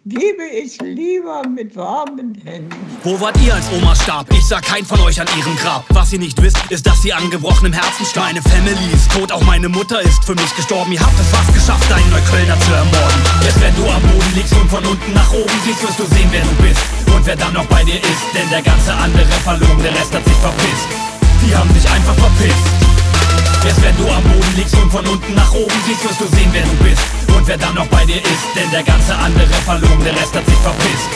gebe 0.07 0.47
ich 0.47 0.81
lieber 0.83 1.43
mit 1.49 1.75
warmen 1.75 2.33
Händen. 2.45 2.71
Wo 3.03 3.21
wart 3.21 3.37
ihr, 3.43 3.53
als 3.53 3.67
Oma 3.73 3.95
starb? 3.97 4.33
Ich 4.33 4.47
sah 4.47 4.61
kein 4.61 4.85
von 4.85 5.01
euch 5.01 5.21
an 5.21 5.27
ihrem 5.37 5.57
Grab. 5.57 5.85
Was 5.89 6.13
ihr 6.13 6.21
nicht 6.21 6.41
wisst, 6.41 6.59
ist, 6.71 6.87
dass 6.87 7.03
sie 7.03 7.13
an 7.13 7.29
gebrochenem 7.29 7.73
Herzen 7.73 8.07
starb. 8.07 8.27
Meine 8.27 8.43
Family 8.43 8.93
ist 8.95 9.11
tot, 9.11 9.33
auch 9.33 9.43
meine 9.43 9.69
Mutter 9.69 10.01
ist 10.01 10.25
für 10.25 10.37
mich 10.37 10.55
gestorben. 10.55 10.93
Ihr 10.93 11.01
habt 11.01 11.19
es 11.19 11.29
fast 11.29 11.53
geschafft, 11.53 11.93
einen 11.93 12.09
Neuköllner 12.11 12.59
zu 12.61 12.73
ermorden. 12.73 13.21
Jetzt, 13.43 13.61
wenn 13.61 13.75
du 13.75 13.83
am 13.91 14.03
Boden 14.03 14.33
liegst 14.37 14.55
und 14.55 14.71
von 14.71 14.85
unten 14.87 15.13
nach 15.13 15.33
oben 15.33 15.59
siehst, 15.65 15.83
wirst 15.83 15.99
du 15.99 16.05
sehen, 16.15 16.29
wer 16.31 16.43
du 16.43 16.55
bist. 16.63 16.81
Und 17.13 17.27
wer 17.27 17.37
dann 17.37 17.55
noch 17.55 17.67
bei 17.67 17.83
dir 17.83 17.99
ist, 17.99 18.25
denn 18.33 18.49
der 18.51 18.63
ganze 18.63 18.95
andere 18.95 19.27
verloren, 19.43 19.83
der 19.83 19.93
Rest 19.93 20.15
hat 20.15 20.25
sich 20.25 20.37
verpisst. 20.37 20.87
Die 21.43 21.55
haben 21.55 21.73
sich 21.75 21.91
einfach 21.91 22.15
verpisst. 22.15 22.86
Erst 23.67 23.83
wenn 23.83 23.97
du 23.97 24.09
am 24.09 24.23
Boden 24.23 24.55
liegst 24.57 24.77
und 24.77 24.91
von 24.91 25.05
unten 25.07 25.35
nach 25.35 25.53
oben 25.53 25.75
siehst, 25.87 26.05
wirst 26.05 26.21
du 26.21 26.27
sehen, 26.37 26.49
wer 26.53 26.63
du 26.63 26.77
bist. 26.85 27.03
Und 27.37 27.47
wer 27.49 27.59
dann 27.59 27.75
noch 27.75 27.87
bei 27.89 28.05
dir 28.05 28.23
ist, 28.23 28.47
denn 28.55 28.71
der 28.71 28.85
ganze 28.85 29.15
andere 29.17 29.55
verloren, 29.65 30.05
der 30.05 30.15
Rest 30.15 30.35
hat 30.37 30.47
sich 30.47 30.59
verpisst. 30.59 31.09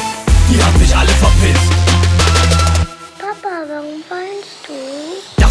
Die 0.50 0.62
haben 0.62 0.78
sich 0.78 0.94
alle 0.96 1.10
verpisst. 1.10 1.99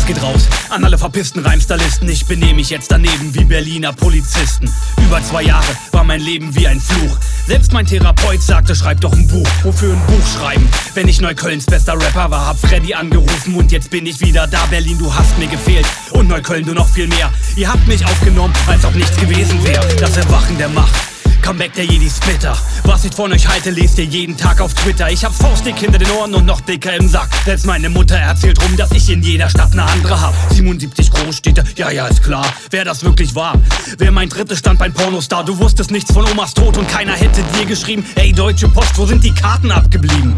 Geht 0.10 0.24
raus 0.24 0.48
an 0.70 0.84
alle 0.84 0.98
verpissten 0.98 1.46
Reimstalisten. 1.46 2.10
Ich 2.10 2.26
benehme 2.26 2.56
mich 2.56 2.72
jetzt 2.72 2.92
daneben 2.92 3.36
wie 3.36 3.46
Berliner 3.46 3.94
Polizisten. 3.94 4.68
Über 5.06 5.24
zwei 5.24 5.44
Jahre 5.44 5.68
war 5.92 6.04
mein 6.04 6.20
Leben 6.20 6.56
wie 6.56 6.66
ein 6.66 6.80
Fluch. 6.80 7.16
Selbst 7.46 7.74
mein 7.74 7.86
Therapeut 7.86 8.42
sagte, 8.42 8.76
schreib 8.76 9.02
doch 9.02 9.14
ein 9.14 9.28
Buch. 9.28 9.48
Wofür 9.62 9.94
ein 9.94 10.02
Buch 10.08 10.28
schreiben? 10.36 10.68
Wenn 10.96 11.08
ich 11.08 11.22
Neuköllns 11.22 11.68
bester 11.68 11.94
Rapper 11.94 12.32
war, 12.32 12.48
hab 12.48 12.60
Freddy 12.60 12.96
angerufen 12.96 13.54
und 13.54 13.72
jetzt 13.72 13.92
bin 13.92 14.08
ich 14.08 14.20
wieder 14.20 14.48
da. 14.48 14.66
Berlin, 14.72 14.98
du 14.98 15.14
hast 15.14 15.38
mir 15.38 15.48
gefehlt. 15.48 15.86
Und 16.12 16.28
Neukölln, 16.28 16.66
du 16.66 16.74
noch 16.74 16.88
viel 16.88 17.08
mehr. 17.08 17.32
Ihr 17.56 17.72
habt 17.72 17.88
mich 17.88 18.04
aufgenommen, 18.04 18.54
als 18.66 18.84
ob 18.86 18.96
nichts 18.96 19.16
gewesen 19.16 19.64
wäre. 19.64 19.88
Das 19.98 20.18
Erwachen 20.18 20.58
der 20.58 20.70
Macht. 20.70 21.19
Comeback 21.42 21.74
der 21.74 21.86
Jedi 21.86 22.10
Splitter. 22.10 22.58
Was 22.84 23.06
ich 23.06 23.14
von 23.14 23.32
euch 23.32 23.48
halte, 23.48 23.72
lest 23.72 23.98
ihr 23.98 24.06
jeden 24.06 24.38
Tag 24.38 24.62
auf 24.62 24.74
Twitter. 24.74 25.10
Ich 25.10 25.24
hab 25.24 25.34
faustdick 25.34 25.78
hinter 25.78 25.98
den 25.98 26.10
Ohren 26.12 26.34
und 26.36 26.46
noch 26.46 26.62
dicker 26.62 26.94
im 26.96 27.08
Sack. 27.08 27.30
Selbst 27.46 27.66
meine 27.66 27.90
Mutter 27.90 28.18
erzählt 28.18 28.62
rum, 28.62 28.76
dass 28.78 28.92
ich 28.92 29.10
in 29.10 29.22
jeder 29.22 29.50
Stadt 29.50 29.74
eine 29.74 29.84
andere 29.84 30.20
hab. 30.20 30.34
77 30.52 31.12
Großstädte, 31.12 31.64
ja, 31.76 31.92
ja, 31.92 32.08
ist 32.08 32.24
klar. 32.24 32.46
Wer 32.70 32.86
das 32.86 33.04
wirklich 33.04 33.36
war. 33.36 33.56
Wer 33.98 34.12
mein 34.12 34.30
drittes 34.30 34.60
stand 34.60 34.80
beim 34.80 34.94
Pornostar. 34.94 35.44
Du 35.44 35.58
wusstest 35.60 35.92
nichts 35.92 36.14
von 36.14 36.26
Omas 36.30 36.54
Tod 36.54 36.78
und 36.78 36.88
keiner 36.88 37.14
hätte 37.14 37.44
dir 37.58 37.66
geschrieben, 37.66 38.06
ey, 38.16 38.32
Deutsche 38.32 38.68
Post, 38.70 38.98
wo 38.98 39.06
sind 39.06 39.24
die 39.24 39.34
Karten 39.34 39.72
abgeblieben? 39.72 40.36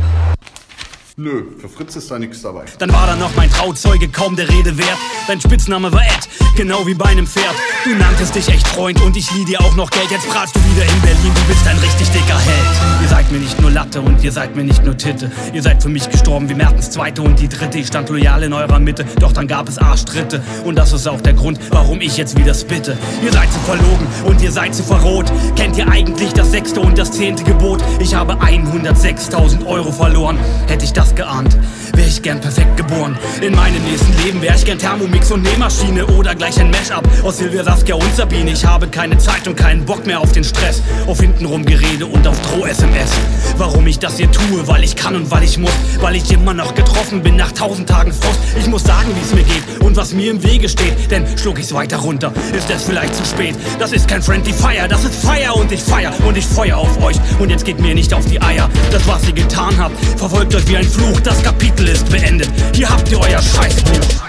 Nö, 1.18 1.44
für 1.60 1.68
Fritz 1.68 1.98
ist 1.98 2.10
da 2.10 2.18
nichts 2.18 2.42
dabei. 2.42 2.64
Dann 2.80 2.94
war 2.94 3.06
da 3.06 3.18
noch 3.18 3.36
mein 3.36 3.50
Trauzeuge 3.50 4.08
kaum 4.08 4.38
der 4.38 4.48
Rede 4.48 4.78
wert. 4.78 4.98
Dein 5.28 5.42
Spitzname 5.42 5.92
war 5.92 6.04
Ed, 6.04 6.30
genau 6.56 6.88
wie 6.88 6.94
bei 6.94 7.06
einem 7.06 7.28
Pferd. 7.28 7.54
Du 7.84 7.94
nanntest 7.96 8.34
dich 8.34 8.48
echt 8.48 8.66
Freund 8.70 9.02
und 9.02 9.18
ich 9.18 9.30
lieh 9.34 9.44
dir 9.44 9.60
auch 9.60 9.76
noch 9.76 9.90
Geld. 9.90 10.10
Jetzt 10.10 10.30
bratst 10.30 10.56
du 10.56 10.60
wieder 10.60 10.84
in 10.84 11.02
Berlin, 11.02 11.34
du 11.36 11.54
bist 11.54 11.68
ein 11.68 11.78
richtig 11.80 12.10
dicker 12.12 12.40
Held. 12.40 13.02
Ihr 13.02 13.08
seid 13.10 13.30
mir 13.30 13.40
nicht 13.40 13.60
nur 13.60 13.72
Latte 13.72 14.00
und 14.00 14.24
ihr 14.24 14.32
seid 14.32 14.56
mir 14.56 14.64
nicht 14.64 14.86
nur 14.86 14.98
Titte. 14.98 15.30
Ihr 15.54 15.62
seid 15.62 15.84
für 15.84 15.90
mich 15.90 16.10
gestorben 16.10 16.48
wie 16.48 16.54
Mertens 16.54 16.92
Zweite 16.92 17.22
und 17.24 17.40
die 17.40 17.50
Dritte. 17.50 17.78
Ich 17.78 17.88
stand 17.88 18.08
loyal 18.10 18.44
in 18.44 18.54
eurer 18.54 18.80
Mitte, 18.80 19.06
doch 19.20 19.34
dann 19.34 19.48
gab 19.48 19.68
es 19.68 19.78
Arschtritte. 19.78 20.42
Und 20.64 20.76
das 20.76 20.94
ist 20.94 21.08
auch 21.10 21.20
der 21.20 21.34
Grund, 21.34 21.60
warum 21.72 22.00
ich 22.00 22.16
jetzt 22.16 22.38
wieder 22.38 22.54
spitte. 22.54 22.98
Ihr 23.22 23.34
seid 23.34 23.52
zu 23.52 23.60
verlogen 23.60 24.08
und 24.26 24.42
ihr 24.42 24.52
seid 24.52 24.74
zu 24.74 24.84
verrot. 24.84 25.26
Kennt 25.58 25.78
ihr 25.78 25.90
eigentlich 25.90 26.32
das 26.32 26.52
sechste 26.52 26.80
und 26.80 26.98
das 26.98 27.12
zehnte 27.12 27.44
Gebot? 27.44 27.84
Ich 28.00 28.16
habe 28.16 28.36
106.000 28.36 29.66
Euro 29.66 29.92
verloren. 29.92 30.40
Hätte 30.68 30.86
ich 30.86 30.94
das 30.94 31.01
geahnt, 31.16 31.58
wäre 31.94 32.08
ich 32.08 32.22
gern 32.22 32.40
perfekt 32.40 32.78
geboren. 32.78 33.18
In 33.42 33.56
meinem 33.56 33.84
nächsten 33.84 34.16
Leben 34.24 34.42
wäre 34.42 34.56
ich 34.56 34.66
gern 34.66 34.78
Thermomix 34.78 35.32
und 35.32 35.44
Nähmaschine 35.44 36.06
oder 36.08 36.36
gleich 36.36 36.60
ein 36.60 36.72
Mashup 36.72 37.08
aus 37.24 37.38
Silvia, 37.38 37.64
Saskia 37.64 37.96
und 37.96 38.16
Sabine. 38.16 38.52
Ich 38.52 38.66
habe 38.66 38.88
keine 38.88 39.18
Zeit 39.18 39.48
und 39.48 39.56
keinen 39.56 39.86
Bock 39.86 40.06
mehr 40.06 40.20
auf 40.20 40.32
den 40.32 40.44
Stress, 40.44 40.82
auf 41.08 41.20
hintenrum 41.20 41.66
Gerede 41.66 42.06
und 42.06 42.28
auf 42.28 42.40
Droh-SMS. 42.42 43.12
Warum 43.58 43.88
ich 43.88 44.00
das 44.00 44.18
hier 44.18 44.32
tue, 44.32 44.68
weil 44.68 44.84
ich 44.84 44.96
kann 44.96 45.16
und 45.16 45.32
weil 45.32 45.44
ich 45.44 45.58
muss, 45.58 45.72
weil 46.00 46.16
ich 46.16 46.32
immer 46.32 46.54
noch 46.54 46.76
getroffen 46.76 47.22
bin 47.22 47.36
nach 47.36 47.52
tausend 47.52 47.90
Tagen 47.90 48.14
Frust. 48.14 48.40
Ich 48.60 48.68
muss 48.68 48.84
sagen, 48.84 49.10
wie 49.16 49.22
es 49.22 49.34
mir 49.34 49.44
geht 49.44 49.82
und 49.82 49.96
was 49.96 50.14
mir 50.14 50.32
im 50.32 50.44
Wege 50.44 50.70
steht, 50.70 51.12
denn 51.12 51.26
schluck 51.38 51.60
ich's 51.60 51.74
weiter 51.74 51.98
runter, 51.98 52.34
ist 52.56 52.70
es 52.70 52.84
vielleicht 52.84 53.16
zu 53.16 53.26
spät. 53.26 53.56
Das 53.80 53.92
ist 53.92 54.08
kein 54.08 54.22
Friendly 54.22 54.54
Fire, 54.54 54.88
das 54.88 55.04
ist 55.04 55.16
Fire 55.16 55.54
und 55.54 55.72
ich 55.72 55.82
feier 55.82 56.14
und 56.26 56.38
ich 56.38 56.46
feuer 56.46 56.78
auf 56.78 57.02
euch 57.04 57.18
und 57.40 57.50
jetzt 57.50 57.66
geht 57.66 57.80
mir 57.80 57.94
nicht 57.94 58.14
auf 58.14 58.26
die 58.26 58.42
Eier. 58.42 58.70
Das, 58.92 59.08
was 59.08 59.28
ihr 59.28 59.34
getan 59.34 59.78
habt, 59.78 59.96
verfolgt 60.18 60.56
euch 60.56 60.68
wie 60.68 60.78
ein 60.78 60.88
Fluch, 60.88 61.20
das 61.22 61.42
Kapitel 61.44 61.81
ist 61.88 62.10
beendet. 62.10 62.50
Hier 62.74 62.90
habt 62.90 63.10
ihr 63.10 63.20
euer 63.20 63.42
Scheißbuch. 63.42 64.22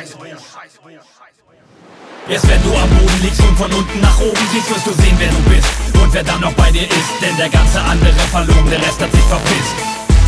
Erst 2.28 2.48
wenn 2.48 2.62
du 2.62 2.74
am 2.76 2.88
Boden 2.88 3.20
liegst 3.22 3.40
und 3.40 3.56
von 3.56 3.72
unten 3.72 4.00
nach 4.00 4.18
oben 4.20 4.46
siehst, 4.52 4.70
wirst 4.70 4.86
du 4.86 4.92
sehen, 5.02 5.16
wer 5.18 5.28
du 5.28 5.42
bist. 5.50 5.68
Und 6.00 6.14
wer 6.14 6.22
dann 6.22 6.40
noch 6.40 6.52
bei 6.54 6.70
dir 6.70 6.84
ist, 6.84 7.12
denn 7.20 7.36
der 7.36 7.48
ganze 7.48 7.80
andere 7.80 8.12
verloren, 8.30 8.70
der 8.70 8.80
Rest 8.80 9.00
hat 9.00 9.12
sich 9.12 9.24
verpisst. 9.24 9.74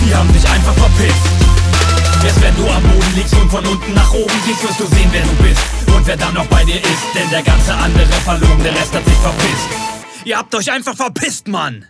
Die 0.04 0.14
haben 0.14 0.32
sich 0.32 0.48
einfach 0.48 0.74
verpisst. 0.74 1.24
Erst 2.24 2.42
wenn 2.42 2.56
du 2.56 2.68
am 2.68 2.82
Boden 2.82 3.14
liegst 3.14 3.34
und 3.34 3.50
von 3.50 3.64
unten 3.64 3.94
nach 3.94 4.12
oben 4.12 4.40
siehst, 4.44 4.62
wirst 4.62 4.80
du 4.80 4.86
sehen, 4.86 5.08
wer 5.12 5.22
du 5.22 5.34
bist. 5.42 5.62
Und 5.94 6.06
wer 6.06 6.16
dann 6.16 6.34
noch 6.34 6.46
bei 6.46 6.64
dir 6.64 6.76
ist, 6.76 7.04
denn 7.14 7.30
der 7.30 7.42
ganze 7.42 7.74
andere 7.74 8.12
verloren, 8.24 8.62
der 8.62 8.74
Rest 8.74 8.94
hat 8.94 9.04
sich 9.04 9.18
verpisst. 9.18 9.68
Ihr 10.24 10.38
habt 10.38 10.54
euch 10.54 10.70
einfach 10.72 10.96
verpisst, 10.96 11.48
Mann! 11.48 11.86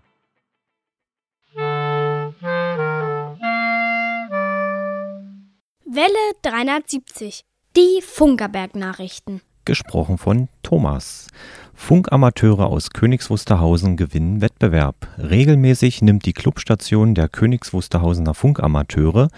Welle 5.94 6.08
370. 6.42 7.44
Die 7.76 8.02
Funkerberg-Nachrichten. 8.02 9.42
Gesprochen 9.64 10.18
von 10.18 10.48
Thomas. 10.64 11.28
Funkamateure 11.72 12.66
aus 12.66 12.90
Königs 12.90 13.30
Wusterhausen 13.30 13.96
gewinnen 13.96 14.40
Wettbewerb. 14.40 15.08
Regelmäßig 15.18 16.02
nimmt 16.02 16.26
die 16.26 16.32
Clubstation 16.32 17.14
der 17.14 17.28
Königs 17.28 17.72
Wusterhausener 17.72 18.34
Funkamateure 18.34 19.28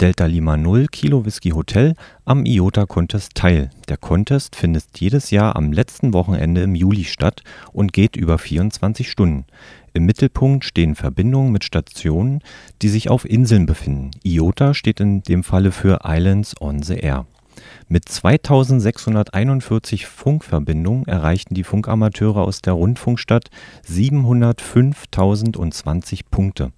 Delta 0.00 0.26
Lima 0.26 0.56
0 0.56 0.86
Kilo 0.88 1.24
Whisky 1.24 1.50
Hotel 1.50 1.94
am 2.24 2.44
IOTA 2.44 2.86
Contest 2.86 3.34
teil. 3.34 3.70
Der 3.88 3.96
Contest 3.96 4.56
findet 4.56 4.84
jedes 4.98 5.30
Jahr 5.30 5.54
am 5.54 5.72
letzten 5.72 6.12
Wochenende 6.12 6.62
im 6.62 6.74
Juli 6.74 7.04
statt 7.04 7.42
und 7.72 7.92
geht 7.92 8.16
über 8.16 8.38
24 8.38 9.10
Stunden. 9.10 9.46
Im 9.92 10.06
Mittelpunkt 10.06 10.64
stehen 10.64 10.94
Verbindungen 10.94 11.52
mit 11.52 11.64
Stationen, 11.64 12.40
die 12.80 12.88
sich 12.88 13.10
auf 13.10 13.28
Inseln 13.28 13.66
befinden. 13.66 14.12
IOTA 14.22 14.72
steht 14.74 15.00
in 15.00 15.22
dem 15.22 15.42
Falle 15.42 15.72
für 15.72 16.00
Islands 16.04 16.54
on 16.60 16.82
the 16.82 16.94
Air. 16.94 17.26
Mit 17.88 18.08
2641 18.08 20.06
Funkverbindungen 20.06 21.08
erreichten 21.08 21.54
die 21.54 21.64
Funkamateure 21.64 22.42
aus 22.42 22.62
der 22.62 22.74
Rundfunkstadt 22.74 23.50
705.020 23.88 26.20
Punkte. 26.30 26.70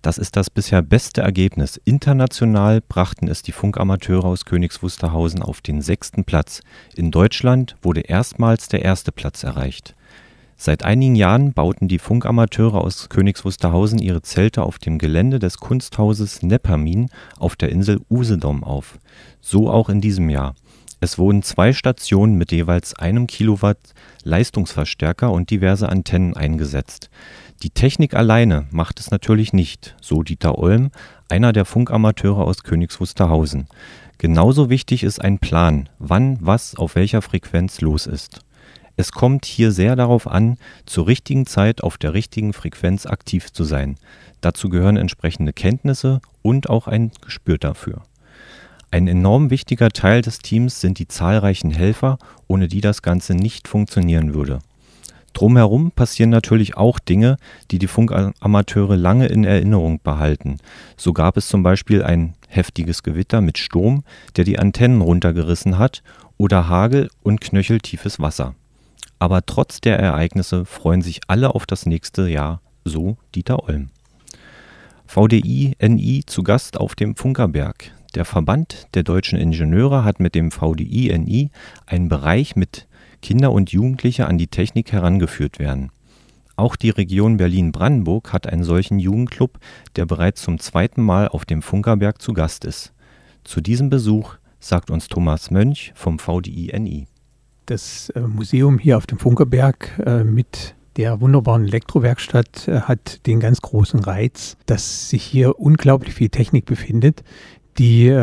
Das 0.00 0.16
ist 0.18 0.36
das 0.36 0.50
bisher 0.50 0.82
beste 0.82 1.22
Ergebnis. 1.22 1.80
International 1.84 2.80
brachten 2.82 3.26
es 3.26 3.42
die 3.42 3.50
Funkamateure 3.52 4.26
aus 4.26 4.44
Königs 4.44 4.82
Wusterhausen 4.82 5.42
auf 5.42 5.62
den 5.62 5.80
sechsten 5.80 6.24
Platz. 6.24 6.60
In 6.94 7.10
Deutschland 7.10 7.76
wurde 7.80 8.02
erstmals 8.02 8.68
der 8.68 8.82
erste 8.82 9.12
Platz 9.12 9.44
erreicht. 9.44 9.94
Seit 10.56 10.84
einigen 10.84 11.16
Jahren 11.16 11.52
bauten 11.52 11.88
die 11.88 11.98
Funkamateure 11.98 12.80
aus 12.80 13.08
Königs 13.08 13.44
Wusterhausen 13.44 13.98
ihre 13.98 14.22
Zelte 14.22 14.62
auf 14.62 14.78
dem 14.78 14.98
Gelände 14.98 15.38
des 15.38 15.58
Kunsthauses 15.58 16.42
Neppermin 16.42 17.08
auf 17.38 17.56
der 17.56 17.70
Insel 17.70 18.00
Usedom 18.08 18.62
auf. 18.62 18.98
So 19.40 19.68
auch 19.68 19.88
in 19.88 20.00
diesem 20.00 20.30
Jahr. 20.30 20.54
Es 21.00 21.18
wurden 21.18 21.42
zwei 21.42 21.72
Stationen 21.72 22.36
mit 22.36 22.50
jeweils 22.52 22.94
einem 22.94 23.26
Kilowatt 23.26 23.78
Leistungsverstärker 24.22 25.30
und 25.30 25.50
diverse 25.50 25.88
Antennen 25.88 26.34
eingesetzt. 26.34 27.10
Die 27.62 27.70
Technik 27.70 28.14
alleine 28.14 28.66
macht 28.70 29.00
es 29.00 29.10
natürlich 29.10 29.52
nicht, 29.52 29.96
so 30.00 30.22
Dieter 30.22 30.56
Olm, 30.58 30.90
einer 31.28 31.52
der 31.52 31.64
Funkamateure 31.64 32.44
aus 32.44 32.62
Königs 32.62 33.00
Wusterhausen. 33.00 33.66
Genauso 34.18 34.70
wichtig 34.70 35.02
ist 35.02 35.20
ein 35.20 35.38
Plan, 35.38 35.88
wann 35.98 36.38
was 36.40 36.76
auf 36.76 36.94
welcher 36.94 37.22
Frequenz 37.22 37.80
los 37.80 38.06
ist. 38.06 38.43
Es 38.96 39.12
kommt 39.12 39.44
hier 39.44 39.72
sehr 39.72 39.96
darauf 39.96 40.26
an, 40.26 40.56
zur 40.86 41.06
richtigen 41.06 41.46
Zeit 41.46 41.82
auf 41.82 41.98
der 41.98 42.14
richtigen 42.14 42.52
Frequenz 42.52 43.06
aktiv 43.06 43.52
zu 43.52 43.64
sein. 43.64 43.96
Dazu 44.40 44.68
gehören 44.68 44.96
entsprechende 44.96 45.52
Kenntnisse 45.52 46.20
und 46.42 46.70
auch 46.70 46.86
ein 46.86 47.10
Gespür 47.20 47.58
dafür. 47.58 48.02
Ein 48.90 49.08
enorm 49.08 49.50
wichtiger 49.50 49.90
Teil 49.90 50.22
des 50.22 50.38
Teams 50.38 50.80
sind 50.80 51.00
die 51.00 51.08
zahlreichen 51.08 51.72
Helfer, 51.72 52.18
ohne 52.46 52.68
die 52.68 52.80
das 52.80 53.02
Ganze 53.02 53.34
nicht 53.34 53.66
funktionieren 53.66 54.34
würde. 54.34 54.60
Drumherum 55.32 55.90
passieren 55.90 56.30
natürlich 56.30 56.76
auch 56.76 57.00
Dinge, 57.00 57.36
die 57.72 57.80
die 57.80 57.88
Funkamateure 57.88 58.96
lange 58.96 59.26
in 59.26 59.42
Erinnerung 59.42 60.00
behalten. 60.00 60.58
So 60.96 61.12
gab 61.12 61.36
es 61.36 61.48
zum 61.48 61.64
Beispiel 61.64 62.04
ein 62.04 62.34
heftiges 62.46 63.02
Gewitter 63.02 63.40
mit 63.40 63.58
Sturm, 63.58 64.04
der 64.36 64.44
die 64.44 64.60
Antennen 64.60 65.00
runtergerissen 65.00 65.76
hat, 65.76 66.04
oder 66.36 66.68
Hagel 66.68 67.10
und 67.24 67.40
knöcheltiefes 67.40 68.20
Wasser. 68.20 68.54
Aber 69.24 69.46
trotz 69.46 69.80
der 69.80 69.98
Ereignisse 69.98 70.66
freuen 70.66 71.00
sich 71.00 71.22
alle 71.28 71.54
auf 71.54 71.64
das 71.64 71.86
nächste 71.86 72.28
Jahr, 72.28 72.60
so 72.84 73.16
Dieter 73.34 73.66
Olm. 73.66 73.88
VDI 75.06 75.76
NI 75.80 76.24
zu 76.26 76.42
Gast 76.42 76.78
auf 76.78 76.94
dem 76.94 77.16
Funkerberg. 77.16 77.90
Der 78.14 78.26
Verband 78.26 78.86
der 78.92 79.02
deutschen 79.02 79.38
Ingenieure 79.38 80.04
hat 80.04 80.20
mit 80.20 80.34
dem 80.34 80.50
VDI 80.50 81.18
NI 81.18 81.50
einen 81.86 82.10
Bereich 82.10 82.54
mit 82.54 82.86
Kinder 83.22 83.50
und 83.52 83.72
Jugendliche 83.72 84.26
an 84.26 84.36
die 84.36 84.48
Technik 84.48 84.92
herangeführt 84.92 85.58
werden. 85.58 85.90
Auch 86.56 86.76
die 86.76 86.90
Region 86.90 87.38
Berlin-Brandenburg 87.38 88.30
hat 88.30 88.46
einen 88.46 88.62
solchen 88.62 88.98
Jugendclub, 88.98 89.58
der 89.96 90.04
bereits 90.04 90.42
zum 90.42 90.58
zweiten 90.58 91.00
Mal 91.00 91.28
auf 91.28 91.46
dem 91.46 91.62
Funkerberg 91.62 92.20
zu 92.20 92.34
Gast 92.34 92.66
ist. 92.66 92.92
Zu 93.42 93.62
diesem 93.62 93.88
Besuch 93.88 94.34
sagt 94.60 94.90
uns 94.90 95.08
Thomas 95.08 95.50
Mönch 95.50 95.92
vom 95.94 96.18
VDI-NI. 96.18 97.06
Das 97.66 98.10
äh, 98.10 98.20
Museum 98.20 98.78
hier 98.78 98.98
auf 98.98 99.06
dem 99.06 99.18
Funkerberg 99.18 99.98
äh, 100.04 100.22
mit 100.22 100.74
der 100.96 101.20
wunderbaren 101.20 101.64
Elektrowerkstatt 101.64 102.68
äh, 102.68 102.80
hat 102.82 103.26
den 103.26 103.40
ganz 103.40 103.62
großen 103.62 104.00
Reiz, 104.00 104.56
dass 104.66 105.08
sich 105.08 105.24
hier 105.24 105.58
unglaublich 105.58 106.14
viel 106.14 106.28
Technik 106.28 106.66
befindet, 106.66 107.24
die 107.78 108.14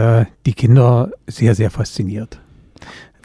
die 0.45 0.53
Kinder 0.53 1.11
sehr, 1.27 1.55
sehr 1.55 1.69
fasziniert. 1.69 2.39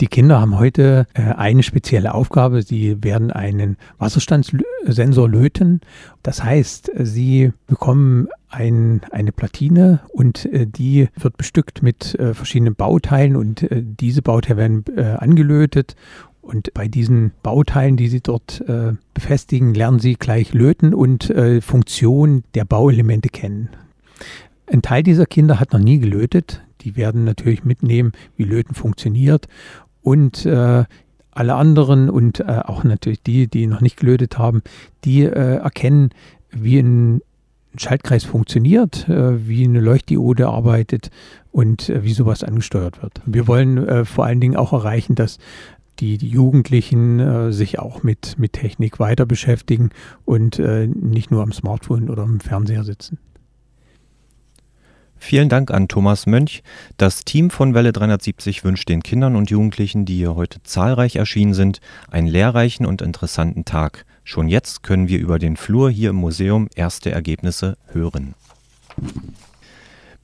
Die 0.01 0.09
Kinder 0.09 0.41
haben 0.41 0.59
heute 0.59 1.07
äh, 1.15 1.23
eine 1.23 1.63
spezielle 1.63 2.15
Aufgabe. 2.15 2.61
Sie 2.61 3.03
werden 3.03 3.31
einen 3.31 3.79
Wasserstandssensor 3.99 5.29
löten. 5.29 5.81
Das 6.23 6.45
heißt, 6.45 6.91
sie 6.99 7.53
bekommen 7.67 8.29
ein, 8.51 9.01
eine 9.11 9.33
Platine 9.33 10.01
und 10.13 10.45
äh, 10.53 10.67
die 10.67 11.09
wird 11.17 11.39
bestückt 11.39 11.83
mit 11.83 12.15
äh, 12.17 12.35
verschiedenen 12.35 12.75
Bauteilen 12.75 13.37
und 13.37 13.67
diese 13.71 14.23
Bauteile 14.23 14.57
werden 14.59 14.85
angelötet. 15.19 15.97
Und 16.43 16.73
bei 16.75 16.89
diesen 16.89 17.33
Bauteilen, 17.43 17.97
die 17.97 18.09
Sie 18.09 18.21
dort 18.21 18.63
befestigen, 19.15 19.75
lernen 19.75 19.99
Sie 19.99 20.15
gleich 20.15 20.55
löten 20.55 20.95
und 20.95 21.33
Funktion 21.61 22.45
der 22.55 22.65
Bauelemente 22.65 23.29
kennen. 23.29 23.71
Ein 24.71 24.83
Teil 24.83 25.03
dieser 25.03 25.27
Kinder 25.27 25.59
hat 25.59 25.73
noch 25.73 25.81
nie 25.81 25.99
gelötet. 25.99 26.63
Die 26.83 26.97
werden 26.97 27.25
natürlich 27.25 27.65
mitnehmen, 27.65 28.13
wie 28.37 28.45
Löten 28.45 28.75
funktioniert 28.75 29.49
und 30.07 30.47
äh, 30.47 30.85
alle 31.33 31.55
anderen 31.57 32.09
und 32.09 32.39
äh, 32.39 32.45
auch 32.65 32.85
natürlich 32.85 33.25
die, 33.25 33.49
die 33.49 33.67
noch 33.67 33.81
nicht 33.81 33.97
gelötet 33.97 34.39
haben, 34.39 34.63
die 35.05 35.25
äh, 35.25 35.57
erkennen, 35.57 36.11
wie 36.53 36.79
ein 36.79 37.23
Schaltkreis 37.77 38.23
funktioniert, 38.23 39.09
äh, 39.09 39.49
wie 39.49 39.65
eine 39.65 39.81
Leuchtdiode 39.81 40.47
arbeitet 40.47 41.11
und 41.51 41.89
äh, 41.89 42.05
wie 42.05 42.13
sowas 42.13 42.45
angesteuert 42.45 43.03
wird. 43.03 43.21
Wir 43.27 43.49
wollen 43.49 43.79
äh, 43.79 44.05
vor 44.05 44.27
allen 44.27 44.41
Dingen 44.41 44.55
auch 44.55 44.73
erreichen, 44.73 45.17
dass 45.17 45.39
die, 45.99 46.19
die 46.19 46.29
Jugendlichen 46.29 47.55
sich 47.55 47.79
auch 47.79 48.03
mit, 48.03 48.39
mit 48.39 48.53
Technik 48.53 49.01
weiter 49.01 49.25
beschäftigen 49.25 49.89
und 50.27 50.59
nicht 50.59 51.31
nur 51.31 51.43
am 51.43 51.53
Smartphone 51.53 52.11
oder 52.11 52.23
am 52.23 52.39
Fernseher 52.39 52.85
sitzen. 52.85 53.17
Vielen 55.19 55.49
Dank 55.49 55.71
an 55.71 55.89
Thomas 55.89 56.27
Mönch. 56.27 56.63
Das 56.97 57.25
Team 57.25 57.51
von 57.51 57.75
Welle 57.75 57.93
370 57.93 58.65
wünscht 58.65 58.89
den 58.89 59.03
Kindern 59.03 59.35
und 59.37 59.51
Jugendlichen, 59.51 60.05
die 60.05 60.17
hier 60.17 60.35
heute 60.35 60.63
zahlreich 60.63 61.17
erschienen 61.17 61.55
sind, 61.55 61.81
einen 62.11 62.29
lehrreichen 62.29 62.87
und 62.87 63.03
interessanten 63.03 63.65
Tag. 63.65 64.05
Schon 64.25 64.49
jetzt 64.49 64.83
können 64.83 65.09
wir 65.09 65.19
über 65.19 65.39
den 65.39 65.57
Flur 65.57 65.91
hier 65.91 66.11
im 66.11 66.17
Museum 66.17 66.69
erste 66.75 67.11
Ergebnisse 67.11 67.77
hören. 67.93 68.35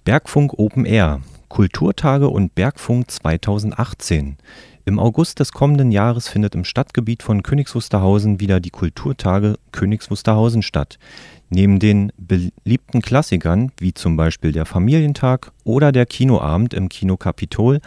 Bergfunk 0.04 0.58
Open 0.58 0.84
Air, 0.84 1.20
Kulturtage 1.48 2.28
und 2.28 2.54
Bergfunk 2.54 3.10
2018. 3.10 4.36
Im 4.84 4.98
August 4.98 5.38
des 5.38 5.52
kommenden 5.52 5.92
Jahres 5.92 6.26
findet 6.26 6.56
im 6.56 6.64
Stadtgebiet 6.64 7.22
von 7.22 7.44
Königs 7.44 7.74
Wusterhausen 7.76 8.40
wieder 8.40 8.58
die 8.58 8.70
Kulturtage 8.70 9.56
Königs 9.70 10.10
Wusterhausen 10.10 10.62
statt. 10.62 10.98
Neben 11.54 11.80
den 11.80 12.12
beliebten 12.16 13.02
Klassikern 13.02 13.72
wie 13.76 13.92
zum 13.92 14.16
Beispiel 14.16 14.52
der 14.52 14.64
Familientag 14.64 15.52
oder 15.64 15.92
der 15.92 16.06
Kinoabend 16.06 16.72
im 16.72 16.88
Kino 16.88 17.18
Kapitol 17.18 17.80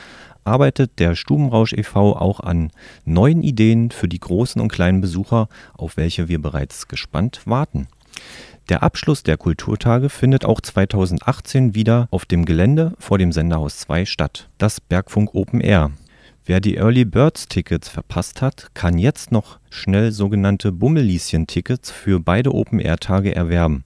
arbeitet 0.44 1.00
der 1.00 1.16
Stubenrausch 1.16 1.74
e.V. 1.74 2.16
auch 2.16 2.42
an 2.42 2.70
neuen 3.06 3.42
Ideen 3.42 3.90
für 3.90 4.08
die 4.08 4.20
großen 4.20 4.62
und 4.62 4.72
kleinen 4.72 5.02
Besucher, 5.02 5.50
auf 5.74 5.98
welche 5.98 6.28
wir 6.28 6.40
bereits 6.40 6.88
gespannt 6.88 7.42
warten. 7.46 7.88
Der 8.70 8.84
Abschluss 8.84 9.24
der 9.24 9.38
Kulturtage 9.38 10.10
findet 10.10 10.46
auch 10.46 10.62
2018 10.62 11.74
wieder 11.74 12.08
auf 12.12 12.26
dem 12.26 12.46
Gelände 12.46 12.94
vor 13.00 13.18
dem 13.18 13.32
Senderhaus 13.32 13.80
2 13.80 14.06
statt, 14.06 14.48
das 14.60 14.80
Bergfunk 14.80 15.34
Open 15.34 15.60
Air. 15.60 15.90
Wer 16.48 16.60
die 16.60 16.76
Early 16.76 17.06
Birds 17.06 17.48
Tickets 17.48 17.90
verpasst 17.90 18.44
hat, 18.44 18.70
kann 18.76 19.00
jetzt 19.00 19.32
noch 19.32 19.58
schnell 19.72 20.12
sogenannte 20.12 20.72
Bummelieschen-Tickets 20.72 21.90
für 21.90 22.20
beide 22.20 22.54
Open-Air-Tage 22.54 23.36
erwerben. 23.36 23.84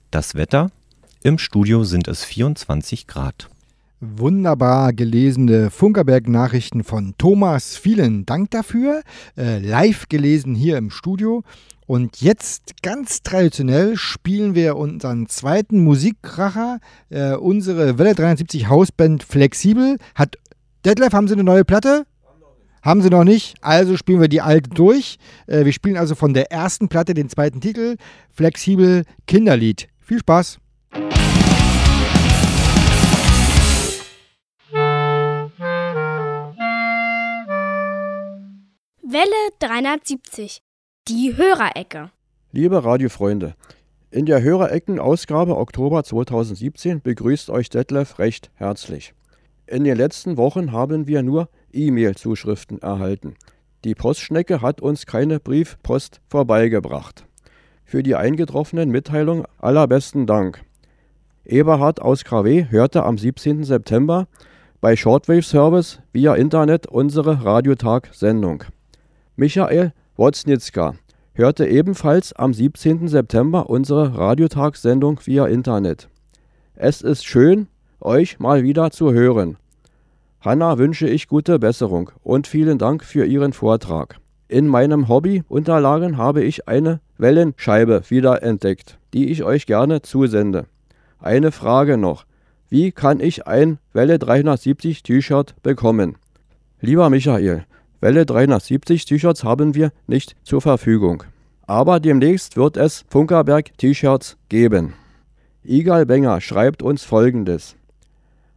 Das 0.09 0.33
Wetter? 0.33 0.71
Im 1.21 1.37
Studio 1.37 1.83
sind 1.83 2.07
es 2.07 2.25
24 2.25 3.05
Grad. 3.05 3.49
Wunderbar 3.99 4.93
gelesene 4.93 5.71
Funkerberg-Nachrichten 5.71 6.83
von 6.83 7.15
Thomas. 7.17 7.77
Vielen 7.77 8.27
Dank 8.27 8.51
dafür. 8.51 9.01
Äh, 9.35 9.57
live 9.57 10.07
gelesen 10.07 10.53
hier 10.53 10.77
im 10.77 10.91
Studio. 10.91 11.43
Und 11.87 12.21
jetzt 12.21 12.83
ganz 12.83 13.23
traditionell 13.23 13.97
spielen 13.97 14.53
wir 14.53 14.75
unseren 14.75 15.27
zweiten 15.27 15.83
Musikkracher. 15.83 16.79
Äh, 17.09 17.33
unsere 17.37 17.97
Welle 17.97 18.13
73 18.13 18.69
Hausband 18.69 19.23
Flexibel 19.23 19.97
hat. 20.13 20.35
Detlef, 20.85 21.13
haben 21.13 21.27
Sie 21.27 21.33
eine 21.33 21.43
neue 21.43 21.65
Platte? 21.65 22.05
Haben 22.83 23.01
sie 23.01 23.09
noch 23.09 23.23
nicht, 23.23 23.55
also 23.61 23.97
spielen 23.97 24.21
wir 24.21 24.29
die 24.29 24.41
alte 24.41 24.69
durch. 24.69 25.17
Äh, 25.47 25.65
wir 25.65 25.73
spielen 25.73 25.97
also 25.97 26.13
von 26.13 26.35
der 26.35 26.51
ersten 26.51 26.87
Platte 26.87 27.15
den 27.15 27.27
zweiten 27.27 27.59
Titel, 27.59 27.97
Flexibel 28.31 29.03
Kinderlied. 29.25 29.89
Viel 29.99 30.19
Spaß! 30.19 30.59
Welle 39.09 39.53
370. 39.59 40.59
Die 41.07 41.37
Hörerecke. 41.37 42.11
Liebe 42.51 42.83
Radiofreunde, 42.83 43.55
in 44.11 44.25
der 44.25 44.41
Hörerecken-Ausgabe 44.41 45.55
Oktober 45.55 46.03
2017 46.03 46.99
begrüßt 47.01 47.49
euch 47.49 47.69
Detlef 47.69 48.19
recht 48.19 48.51
herzlich. 48.55 49.13
In 49.65 49.85
den 49.85 49.95
letzten 49.95 50.35
Wochen 50.35 50.73
haben 50.73 51.07
wir 51.07 51.23
nur 51.23 51.47
E-Mail-Zuschriften 51.71 52.81
erhalten. 52.81 53.35
Die 53.85 53.95
Postschnecke 53.95 54.61
hat 54.61 54.81
uns 54.81 55.05
keine 55.05 55.39
Briefpost 55.39 56.19
vorbeigebracht. 56.27 57.25
Für 57.85 58.03
die 58.03 58.15
eingetroffenen 58.15 58.89
Mitteilungen 58.89 59.45
allerbesten 59.57 60.27
Dank. 60.27 60.65
Eberhard 61.45 62.01
aus 62.01 62.25
KW 62.25 62.65
hörte 62.71 63.03
am 63.03 63.17
17. 63.17 63.63
September 63.63 64.27
bei 64.81 64.97
Shortwave 64.97 65.43
Service 65.43 66.01
via 66.11 66.35
Internet 66.35 66.87
unsere 66.87 67.45
Radiotag-Sendung. 67.45 68.65
Michael 69.39 69.93
Woznitzka 70.15 70.95
hörte 71.33 71.67
ebenfalls 71.67 72.33
am 72.33 72.55
17. 72.55 73.07
September 73.07 73.69
unsere 73.69 74.17
Radiotagssendung 74.17 75.19
via 75.23 75.45
Internet. 75.45 76.09
Es 76.73 77.03
ist 77.03 77.23
schön, 77.23 77.67
euch 78.01 78.39
mal 78.39 78.63
wieder 78.63 78.89
zu 78.89 79.13
hören. 79.13 79.57
Hanna 80.41 80.79
wünsche 80.79 81.07
ich 81.07 81.27
gute 81.27 81.59
Besserung 81.59 82.09
und 82.23 82.47
vielen 82.47 82.79
Dank 82.79 83.03
für 83.03 83.25
Ihren 83.25 83.53
Vortrag. 83.53 84.17
In 84.47 84.65
meinem 84.65 85.07
Hobby-Unterlagen 85.07 86.17
habe 86.17 86.41
ich 86.41 86.67
eine 86.67 86.99
Wellenscheibe 87.19 88.01
wiederentdeckt, 88.09 88.97
die 89.13 89.29
ich 89.29 89.43
euch 89.43 89.67
gerne 89.67 90.01
zusende. 90.01 90.65
Eine 91.19 91.51
Frage 91.51 91.97
noch. 91.97 92.25
Wie 92.69 92.91
kann 92.91 93.19
ich 93.19 93.45
ein 93.45 93.77
Welle 93.93 94.17
370 94.17 95.03
T-Shirt 95.03 95.53
bekommen? 95.61 96.15
Lieber 96.81 97.11
Michael, 97.11 97.65
Welle 97.99 98.25
370 98.25 99.05
T-Shirts 99.05 99.43
haben 99.43 99.73
wir 99.73 99.91
nicht 100.05 100.35
zur 100.43 100.61
Verfügung. 100.61 101.23
Aber 101.65 101.99
demnächst 101.99 102.55
wird 102.55 102.77
es 102.77 103.05
Funkerberg 103.09 103.77
T-Shirts 103.77 104.37
geben. 104.49 104.93
Igal 105.63 106.05
Benger 106.05 106.39
schreibt 106.39 106.83
uns 106.83 107.03
folgendes. 107.03 107.75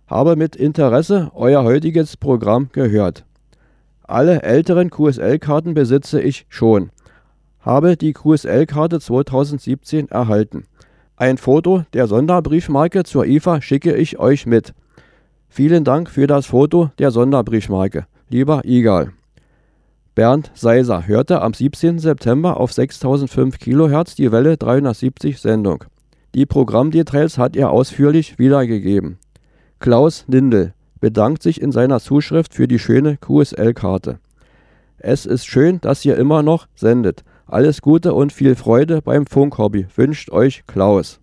Habe 0.07 0.37
mit 0.37 0.57
Interesse 0.57 1.31
euer 1.35 1.65
heutiges 1.65 2.17
Programm 2.17 2.69
gehört. 2.73 3.25
Alle 4.03 4.43
älteren 4.43 4.91
QSL-Karten 4.91 5.75
besitze 5.75 6.21
ich 6.21 6.47
schon. 6.49 6.91
Habe 7.61 7.97
die 7.97 8.13
QSL-Karte 8.13 9.01
2017 9.01 10.09
erhalten. 10.09 10.65
Ein 11.17 11.39
Foto 11.39 11.85
der 11.93 12.07
Sonderbriefmarke 12.07 13.05
zur 13.05 13.27
IFA 13.27 13.61
schicke 13.63 13.95
ich 13.95 14.19
euch 14.19 14.47
mit. 14.47 14.75
Vielen 15.49 15.85
Dank 15.85 16.11
für 16.11 16.27
das 16.27 16.47
Foto 16.47 16.91
der 16.99 17.11
Sonderbriefmarke, 17.11 18.07
lieber 18.29 18.63
Igal. 18.65 19.13
Bernd 20.21 20.51
Seiser 20.53 21.07
hörte 21.07 21.41
am 21.41 21.55
17. 21.55 21.99
September 21.99 22.61
auf 22.61 22.75
6005 22.75 23.59
kHz 23.59 24.17
die 24.17 24.31
Welle 24.31 24.59
370 24.59 25.41
Sendung. 25.41 25.85
Die 26.35 26.45
Programmdetails 26.45 27.39
hat 27.39 27.57
er 27.57 27.71
ausführlich 27.71 28.39
wiedergegeben. 28.39 29.17
Klaus 29.79 30.27
Lindel 30.29 30.75
bedankt 31.01 31.43
sich 31.43 31.63
in 31.63 31.73
seiner 31.73 32.01
Zuschrift 32.01 32.53
für 32.53 32.69
die 32.69 32.79
schöne 32.79 33.17
QSL-Karte. 33.17 34.19
Es 34.99 35.25
ist 35.25 35.47
schön, 35.47 35.81
dass 35.81 36.05
ihr 36.05 36.19
immer 36.19 36.43
noch 36.43 36.67
sendet. 36.75 37.25
Alles 37.47 37.81
Gute 37.81 38.13
und 38.13 38.31
viel 38.31 38.57
Freude 38.57 39.01
beim 39.01 39.25
Funkhobby 39.25 39.87
wünscht 39.97 40.31
euch 40.33 40.65
Klaus. 40.67 41.19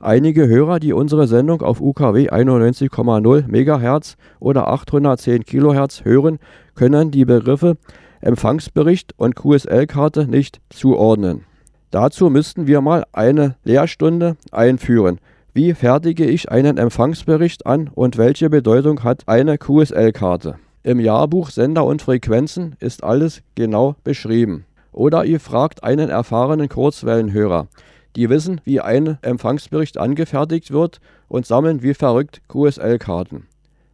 Einige 0.00 0.48
Hörer, 0.48 0.80
die 0.80 0.92
unsere 0.92 1.28
Sendung 1.28 1.62
auf 1.62 1.80
UKW 1.80 2.28
91,0 2.28 3.46
MHz 3.46 4.16
oder 4.40 4.66
810 4.66 5.44
kHz 5.44 6.04
hören, 6.04 6.40
können 6.74 7.12
die 7.12 7.24
Begriffe 7.24 7.76
Empfangsbericht 8.22 9.14
und 9.18 9.36
QSL-Karte 9.36 10.26
nicht 10.26 10.60
zuordnen. 10.70 11.44
Dazu 11.90 12.30
müssten 12.30 12.66
wir 12.66 12.80
mal 12.80 13.04
eine 13.12 13.56
Lehrstunde 13.64 14.36
einführen. 14.50 15.18
Wie 15.52 15.74
fertige 15.74 16.24
ich 16.24 16.50
einen 16.50 16.78
Empfangsbericht 16.78 17.66
an 17.66 17.90
und 17.94 18.16
welche 18.16 18.48
Bedeutung 18.48 19.04
hat 19.04 19.24
eine 19.26 19.58
QSL-Karte? 19.58 20.54
Im 20.82 21.00
Jahrbuch 21.00 21.50
Sender 21.50 21.84
und 21.84 22.00
Frequenzen 22.00 22.76
ist 22.80 23.04
alles 23.04 23.42
genau 23.54 23.96
beschrieben. 24.04 24.64
Oder 24.92 25.24
ihr 25.24 25.40
fragt 25.40 25.84
einen 25.84 26.08
erfahrenen 26.08 26.68
Kurzwellenhörer. 26.68 27.68
Die 28.16 28.30
wissen, 28.30 28.60
wie 28.64 28.80
ein 28.80 29.18
Empfangsbericht 29.22 29.98
angefertigt 29.98 30.70
wird 30.70 31.00
und 31.28 31.46
sammeln 31.46 31.82
wie 31.82 31.94
verrückt 31.94 32.42
QSL-Karten. 32.48 33.46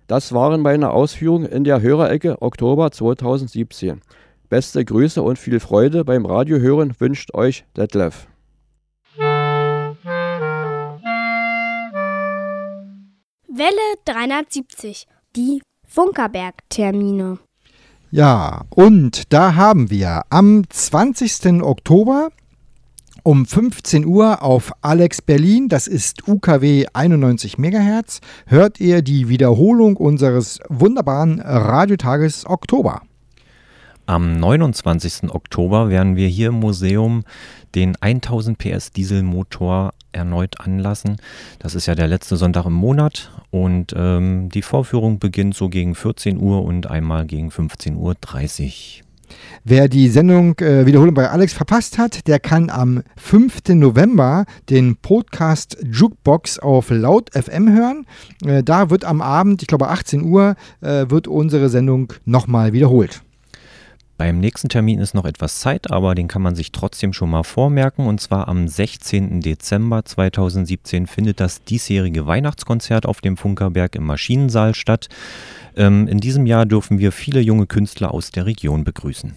Das 0.09 0.33
waren 0.33 0.63
meine 0.63 0.91
Ausführungen 0.91 1.47
in 1.47 1.65
der 1.65 1.83
Hörerecke 1.83 2.41
Oktober 2.41 2.91
2017. 2.91 4.01
Beste 4.49 4.83
Grüße 4.83 5.23
und 5.23 5.39
viel 5.39 5.61
Freude 5.61 6.07
beim 6.07 6.25
Radiohören 6.25 6.95
wünscht 6.99 7.35
euch 7.35 7.67
Detlef. 7.77 8.27
Welle 13.47 13.95
370, 14.07 15.07
die 15.37 15.61
Funkerberg-Termine. 15.87 17.39
Ja, 18.11 18.63
und 18.71 19.35
da 19.35 19.55
haben 19.55 19.91
wir 19.91 20.23
am 20.31 20.63
20. 20.67 21.63
Oktober 21.63 22.31
um 23.25 23.45
15 23.45 24.07
Uhr 24.07 24.43
auf 24.43 24.73
Alex 24.81 25.21
Berlin, 25.21 25.69
das 25.69 25.87
ist 25.87 26.27
UKW 26.27 26.87
91 26.95 27.59
MHz, 27.59 28.21
hört 28.47 28.81
ihr 28.81 29.03
die 29.03 29.29
Wiederholung 29.29 29.99
unseres 29.99 30.61
wunderbaren 30.71 31.39
Radiotages 31.39 32.47
Oktober. 32.47 33.03
Am 34.09 34.41
29. 34.41 35.35
Oktober 35.35 35.91
werden 35.91 36.17
wir 36.17 36.29
hier 36.29 36.49
im 36.49 36.61
Museum 36.61 37.25
den 37.75 37.95
1000 38.01 38.57
PS 38.57 38.91
Dieselmotor 38.91 39.93
erneut 40.13 40.61
anlassen. 40.61 41.19
Das 41.59 41.75
ist 41.75 41.85
ja 41.85 41.95
der 41.95 42.09
letzte 42.09 42.39
Sonntag 42.39 42.65
im 42.65 42.73
Monat 42.73 43.31
und 43.51 43.93
ähm, 43.95 44.49
die 44.49 44.63
Vorführung 44.63 45.19
beginnt 45.19 45.57
so 45.57 45.69
gegen 45.69 45.95
14 45.95 46.41
Uhr 46.41 46.65
und 46.65 46.87
einmal 46.87 47.27
gegen 47.27 47.51
15.30 47.51 47.93
Uhr. 47.97 49.05
Wer 49.65 49.89
die 49.89 50.09
Sendung 50.09 50.59
äh, 50.61 50.87
Wiederholung 50.87 51.13
bei 51.13 51.29
Alex 51.29 51.53
verpasst 51.53 51.99
hat, 51.99 52.27
der 52.27 52.41
kann 52.41 52.71
am 52.71 53.03
5. 53.19 53.75
November 53.75 54.47
den 54.71 54.97
Podcast 54.97 55.77
Jukebox 55.85 56.59
auf 56.61 56.89
Laut 56.89 57.29
FM 57.35 57.77
hören. 57.77 58.07
Äh, 58.43 58.63
da 58.63 58.89
wird 58.89 59.05
am 59.05 59.21
Abend, 59.21 59.61
ich 59.61 59.69
glaube 59.69 59.89
18 59.89 60.23
Uhr, 60.23 60.57
äh, 60.81 61.11
wird 61.11 61.29
unsere 61.29 61.69
Sendung 61.69 62.15
nochmal 62.25 62.73
wiederholt. 62.73 63.21
Beim 64.19 64.41
nächsten 64.41 64.69
Termin 64.69 64.99
ist 64.99 65.15
noch 65.15 65.25
etwas 65.25 65.61
Zeit, 65.61 65.93
aber 65.93 66.17
den 66.17 66.27
kann 66.27 66.43
man 66.43 66.57
sich 66.57 66.73
trotzdem 66.73 67.13
schon 67.13 67.31
mal 67.31 67.45
vormerken. 67.45 68.09
Und 68.09 68.21
zwar 68.21 68.49
am 68.49 68.67
16. 68.67 69.43
Dezember 69.43 70.05
2017 70.05 71.07
findet 71.07 71.39
das 71.39 71.63
diesjährige 71.63 72.27
Weihnachtskonzert 72.27 73.07
auf 73.07 73.21
dem 73.21 73.37
Funkerberg 73.37 73.95
im 73.95 74.05
Maschinensaal 74.05 74.75
statt. 74.75 75.09
Ähm, 75.77 76.09
in 76.09 76.19
diesem 76.19 76.47
Jahr 76.47 76.67
dürfen 76.67 76.99
wir 76.99 77.13
viele 77.13 77.39
junge 77.39 77.67
Künstler 77.67 78.13
aus 78.13 78.33
der 78.33 78.45
Region 78.45 78.83
begrüßen. 78.83 79.35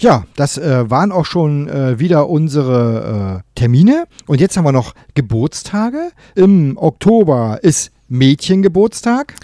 Ja, 0.00 0.24
das 0.34 0.58
äh, 0.58 0.90
waren 0.90 1.12
auch 1.12 1.24
schon 1.24 1.68
äh, 1.68 2.00
wieder 2.00 2.28
unsere 2.28 3.44
äh, 3.44 3.50
Termine. 3.54 4.06
Und 4.26 4.40
jetzt 4.40 4.56
haben 4.56 4.64
wir 4.64 4.72
noch 4.72 4.96
Geburtstage. 5.14 6.10
Im 6.34 6.76
Oktober 6.76 7.60
ist 7.62 7.92
Mädchengeburtstag. 8.08 9.36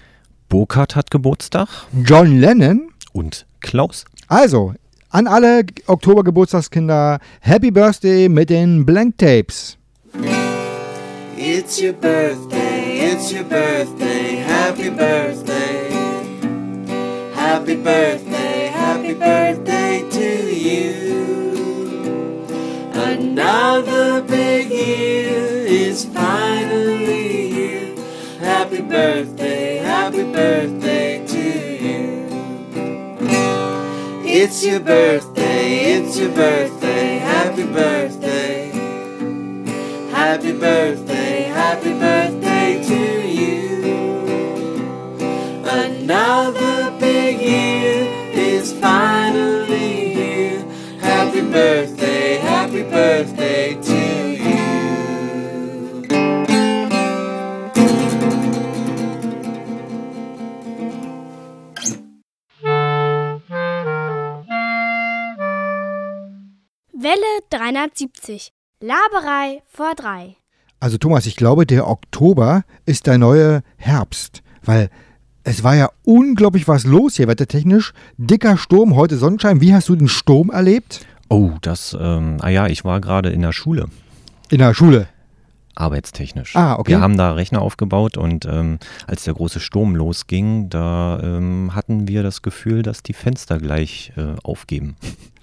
Burkhardt 0.48 0.96
hat 0.96 1.12
Geburtstag. 1.12 1.68
John 2.04 2.40
Lennon. 2.40 2.88
Und 3.12 3.46
Klaus. 3.60 4.04
Also, 4.28 4.72
an 5.10 5.26
alle 5.26 5.64
Oktober-Geburtstagskinder, 5.86 7.18
Happy 7.40 7.70
Birthday 7.70 8.28
mit 8.28 8.48
den 8.50 8.86
Blank 8.86 9.18
Tapes. 9.18 9.76
It's 11.36 11.80
your 11.80 11.92
birthday, 11.92 13.12
it's 13.12 13.30
your 13.30 13.44
birthday, 13.44 14.36
happy 14.36 14.88
birthday. 14.88 15.90
Happy 17.34 17.76
birthday, 17.76 18.70
happy 18.72 19.14
birthday 19.14 20.04
to 20.10 20.54
you. 20.54 20.94
Another 22.94 24.22
big 24.22 24.70
year 24.70 25.66
is 25.66 26.06
finally 26.06 27.48
here. 27.52 27.94
Happy 28.40 28.80
birthday, 28.80 29.78
happy 29.78 30.24
birthday 30.24 31.23
It's 34.46 34.62
your 34.62 34.80
birthday, 34.80 35.94
it's 35.94 36.18
your 36.18 36.28
birthday, 36.28 37.16
happy 37.16 37.64
birthday. 37.64 38.70
Happy 40.10 40.52
birthday, 40.52 41.44
happy 41.44 41.92
birthday 41.94 42.84
to 42.84 43.26
you. 43.26 43.84
Another 45.64 46.94
big 47.00 47.40
year 47.40 48.06
is 48.34 48.78
finally 48.78 50.12
here. 50.12 50.62
Happy 51.00 51.40
birthday, 51.40 52.36
happy 52.36 52.82
birthday 52.82 53.80
to 53.80 53.92
you. 53.92 53.93
Welle 67.14 67.62
370, 67.62 68.52
Laberei 68.80 69.62
vor 69.68 69.94
drei. 69.94 70.36
Also 70.80 70.98
Thomas, 70.98 71.26
ich 71.26 71.36
glaube, 71.36 71.64
der 71.64 71.86
Oktober 71.86 72.64
ist 72.86 73.06
der 73.06 73.18
neue 73.18 73.62
Herbst, 73.76 74.42
weil 74.64 74.90
es 75.44 75.62
war 75.62 75.76
ja 75.76 75.90
unglaublich 76.04 76.66
was 76.66 76.84
los 76.84 77.14
hier 77.14 77.28
wettertechnisch. 77.28 77.92
Dicker 78.16 78.56
Sturm, 78.56 78.96
heute 78.96 79.16
Sonnenschein. 79.16 79.60
Wie 79.60 79.72
hast 79.72 79.88
du 79.88 79.94
den 79.94 80.08
Sturm 80.08 80.50
erlebt? 80.50 81.06
Oh, 81.28 81.52
das, 81.60 81.96
ähm, 82.00 82.38
ah 82.40 82.48
ja, 82.48 82.66
ich 82.66 82.84
war 82.84 83.00
gerade 83.00 83.30
in 83.30 83.42
der 83.42 83.52
Schule. 83.52 83.86
In 84.50 84.58
der 84.58 84.74
Schule? 84.74 85.06
Arbeitstechnisch. 85.74 86.56
Ah, 86.56 86.76
okay. 86.78 86.92
Wir 86.92 87.00
haben 87.00 87.16
da 87.16 87.32
Rechner 87.32 87.62
aufgebaut 87.62 88.16
und 88.16 88.46
ähm, 88.46 88.78
als 89.06 89.24
der 89.24 89.34
große 89.34 89.60
Sturm 89.60 89.94
losging, 89.94 90.70
da 90.70 91.20
ähm, 91.22 91.74
hatten 91.74 92.08
wir 92.08 92.22
das 92.22 92.42
Gefühl, 92.42 92.82
dass 92.82 93.02
die 93.02 93.12
Fenster 93.12 93.58
gleich 93.58 94.12
äh, 94.16 94.34
aufgeben. 94.42 94.96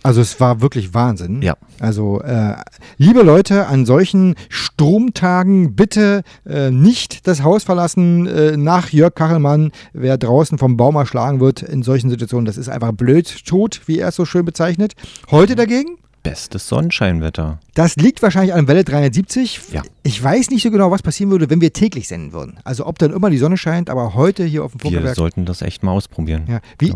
Also 0.04 0.22
es 0.22 0.40
war 0.40 0.62
wirklich 0.62 0.94
Wahnsinn. 0.94 1.42
Ja. 1.42 1.56
Also 1.80 2.22
äh, 2.22 2.56
liebe 2.98 3.22
Leute, 3.22 3.68
an 3.68 3.86
solchen 3.86 4.36
Stromtagen 4.50 5.76
bitte 5.76 6.24
äh, 6.46 6.72
nicht 6.72 7.28
das 7.28 7.44
Haus 7.44 7.64
verlassen. 7.64 8.26
Äh, 8.26 8.58
nach 8.58 8.90
Jörg 8.90 9.14
Kachelmann, 9.14 9.72
wer 9.94 10.18
draußen 10.18 10.58
vom 10.58 10.76
Baum 10.76 10.96
erschlagen 10.96 11.40
wird 11.40 11.62
in 11.62 11.84
solchen 11.84 12.10
Situationen, 12.10 12.46
das 12.46 12.58
ist 12.58 12.70
einfach 12.70 12.94
blöd 12.94 13.46
tot, 13.46 13.82
wie 13.86 14.00
er 14.00 14.10
es 14.10 14.16
so 14.16 14.26
schön 14.26 14.46
bezeichnet. 14.46 14.94
Heute 15.30 15.56
dagegen? 15.56 15.98
Bestes 16.24 16.68
Sonnenscheinwetter. 16.68 17.60
Das 17.74 17.96
liegt 17.96 18.22
wahrscheinlich 18.22 18.54
an 18.54 18.68
Welle 18.68 18.84
370. 18.84 19.60
Ja. 19.74 19.82
Ich 20.04 20.22
weiß 20.24 20.52
nicht 20.52 20.62
so 20.62 20.70
genau, 20.70 20.92
was 20.92 21.02
passieren 21.02 21.32
würde, 21.32 21.50
wenn 21.50 21.62
wir 21.62 21.74
täglich 21.74 22.08
senden 22.08 22.32
würden. 22.32 22.60
Also 22.64 22.86
ob 22.86 23.00
dann 23.00 23.12
immer 23.12 23.30
die 23.32 23.38
Sonne 23.40 23.58
scheint, 23.58 23.90
aber 23.90 24.14
heute 24.14 24.44
hier 24.44 24.64
auf 24.64 24.72
dem 24.74 24.84
Wir 24.84 24.92
Funkerberg. 24.92 25.16
sollten 25.16 25.46
das 25.46 25.62
echt 25.64 25.82
mal 25.84 25.92
ausprobieren. 25.94 26.44
Ja. 26.48 26.60
Wie, 26.80 26.94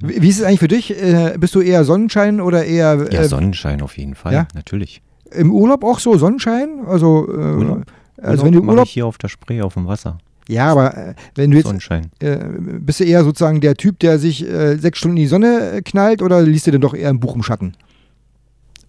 wie 0.00 0.28
ist 0.28 0.38
es 0.38 0.44
eigentlich 0.44 0.60
für 0.60 0.68
dich? 0.68 0.90
Äh, 0.90 1.36
bist 1.38 1.54
du 1.54 1.60
eher 1.60 1.84
Sonnenschein 1.84 2.40
oder 2.40 2.64
eher 2.64 3.06
Ja, 3.12 3.20
äh, 3.20 3.28
Sonnenschein 3.28 3.82
auf 3.82 3.96
jeden 3.96 4.14
Fall, 4.14 4.32
ja? 4.32 4.48
natürlich. 4.54 5.02
im 5.30 5.52
Urlaub 5.52 5.84
auch 5.84 5.98
so 5.98 6.16
Sonnenschein? 6.18 6.80
Also, 6.86 7.28
äh, 7.28 7.32
Urlaub? 7.36 7.82
also 8.20 8.44
wenn 8.44 8.52
du 8.52 8.60
Urlaub. 8.62 8.86
ich 8.86 8.92
hier 8.92 9.06
auf 9.06 9.18
der 9.18 9.28
Spree 9.28 9.62
auf 9.62 9.74
dem 9.74 9.86
Wasser. 9.86 10.18
Ja, 10.52 10.70
aber 10.70 10.96
äh, 10.96 11.14
wenn 11.34 11.50
du 11.50 11.56
jetzt. 11.56 11.66
Sonnenschein. 11.66 12.10
Äh, 12.20 12.38
bist 12.80 13.00
du 13.00 13.04
eher 13.04 13.24
sozusagen 13.24 13.60
der 13.60 13.74
Typ, 13.74 13.98
der 14.00 14.18
sich 14.18 14.46
äh, 14.46 14.76
sechs 14.76 14.98
Stunden 14.98 15.16
in 15.16 15.22
die 15.22 15.28
Sonne 15.28 15.72
äh, 15.72 15.82
knallt 15.82 16.22
oder 16.22 16.42
liest 16.42 16.66
du 16.66 16.70
denn 16.70 16.80
doch 16.80 16.94
eher 16.94 17.08
ein 17.08 17.20
Buch 17.20 17.34
im 17.34 17.42
Schatten? 17.42 17.74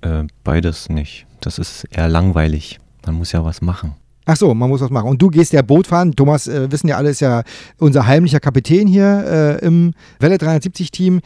Äh, 0.01 0.23
beides 0.43 0.89
nicht. 0.89 1.25
Das 1.39 1.59
ist 1.59 1.85
eher 1.85 2.09
langweilig. 2.09 2.79
Man 3.05 3.15
muss 3.15 3.31
ja 3.31 3.43
was 3.43 3.61
machen. 3.61 3.95
Ach 4.25 4.37
so, 4.37 4.53
man 4.53 4.69
muss 4.69 4.79
was 4.79 4.89
machen. 4.89 5.09
Und 5.09 5.21
du 5.21 5.27
gehst 5.27 5.51
ja 5.51 5.61
Boot 5.61 5.87
fahren. 5.87 6.13
Thomas, 6.13 6.47
äh, 6.47 6.71
wissen 6.71 6.87
ja 6.87 6.95
alle, 6.95 7.09
ist 7.09 7.19
ja 7.19 7.43
unser 7.77 8.07
heimlicher 8.07 8.39
Kapitän 8.39 8.87
hier 8.87 9.59
äh, 9.61 9.65
im 9.65 9.93
Welle 10.19 10.37
370-Team. 10.37 11.19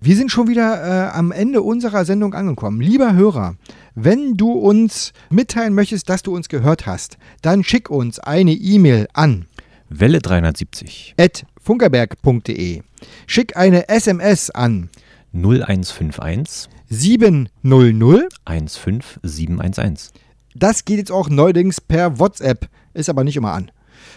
Wir 0.00 0.16
sind 0.16 0.32
schon 0.32 0.48
wieder 0.48 1.10
äh, 1.12 1.16
am 1.16 1.30
Ende 1.30 1.62
unserer 1.62 2.04
Sendung 2.04 2.34
angekommen. 2.34 2.80
Lieber 2.80 3.14
Hörer, 3.14 3.54
wenn 3.94 4.36
du 4.36 4.52
uns 4.52 5.12
mitteilen 5.30 5.74
möchtest, 5.74 6.08
dass 6.08 6.22
du 6.22 6.34
uns 6.34 6.48
gehört 6.48 6.86
hast, 6.86 7.18
dann 7.42 7.62
schick 7.62 7.88
uns 7.88 8.18
eine 8.18 8.52
E-Mail 8.52 9.06
an 9.12 9.46
Welle 9.90 10.20
370. 10.20 11.14
at 11.18 11.44
funkerberg.de. 11.60 12.82
Schick 13.26 13.56
eine 13.56 13.88
SMS 13.88 14.50
an 14.50 14.88
0151 15.32 16.68
700 16.88 18.32
15711. 18.44 20.12
Das 20.54 20.84
geht 20.84 20.98
jetzt 20.98 21.12
auch 21.12 21.28
neuerdings 21.28 21.80
per 21.80 22.18
WhatsApp, 22.18 22.68
ist 22.94 23.08
aber 23.08 23.24
nicht 23.24 23.36
immer 23.36 23.52
an. 23.52 23.70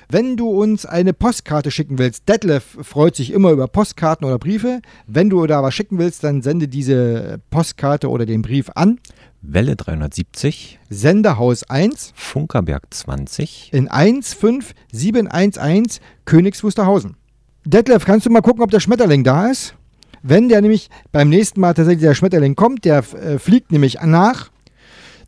Wenn 0.10 0.38
du 0.38 0.50
uns 0.50 0.86
eine 0.86 1.14
Postkarte 1.14 1.72
schicken 1.72 1.98
willst, 1.98 2.30
Detlef 2.30 2.78
freut 2.82 3.16
sich 3.16 3.32
immer 3.32 3.52
über 3.52 3.68
Postkarten 3.68 4.26
oder 4.26 4.40
Briefe. 4.40 4.82
Wenn 5.08 5.30
du 5.30 5.46
da 5.48 5.64
was 5.64 5.74
schicken 5.74 5.98
willst, 5.98 6.24
dann 6.24 6.42
sende 6.42 6.68
diese 6.68 7.40
Postkarte 7.50 8.10
oder 8.10 8.26
den 8.26 8.42
Brief 8.42 8.70
an. 8.76 9.00
Welle 9.42 9.76
370, 9.76 10.80
Senderhaus 10.90 11.64
1 11.64 12.14
Funkerberg 12.16 12.84
20, 12.90 13.72
in 13.74 13.90
15711 13.90 16.00
Königs 16.24 16.64
Wusterhausen. 16.64 17.18
Detlef, 17.66 18.06
kannst 18.06 18.26
du 18.26 18.30
mal 18.30 18.42
gucken, 18.42 18.64
ob 18.64 18.72
der 18.72 18.80
Schmetterling 18.80 19.26
da 19.26 19.48
ist? 19.48 19.76
Wenn 20.22 20.48
der 20.48 20.62
nämlich 20.62 20.90
beim 21.12 21.28
nächsten 21.28 21.60
Mal 21.60 21.74
tatsächlich 21.74 22.04
der 22.04 22.16
Schmetterling 22.16 22.56
kommt, 22.56 22.86
der 22.86 23.00
äh, 23.00 23.38
fliegt 23.38 23.74
nämlich 23.74 23.98
nach 24.02 24.53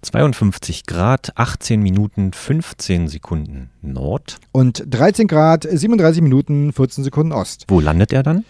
52 0.01 0.85
Grad, 0.85 1.31
18 1.35 1.81
Minuten, 1.81 2.31
15 2.33 3.07
Sekunden 3.07 3.69
Nord. 3.81 4.37
und 4.51 4.83
13 4.89 5.27
Grad, 5.27 5.67
37 5.69 6.21
Minuten, 6.21 6.71
14 6.73 7.03
Sekunden 7.03 7.31
Ost. 7.31 7.65
Wo 7.67 7.79
landet 7.79 8.13
er 8.13 8.23
dann? 8.23 8.45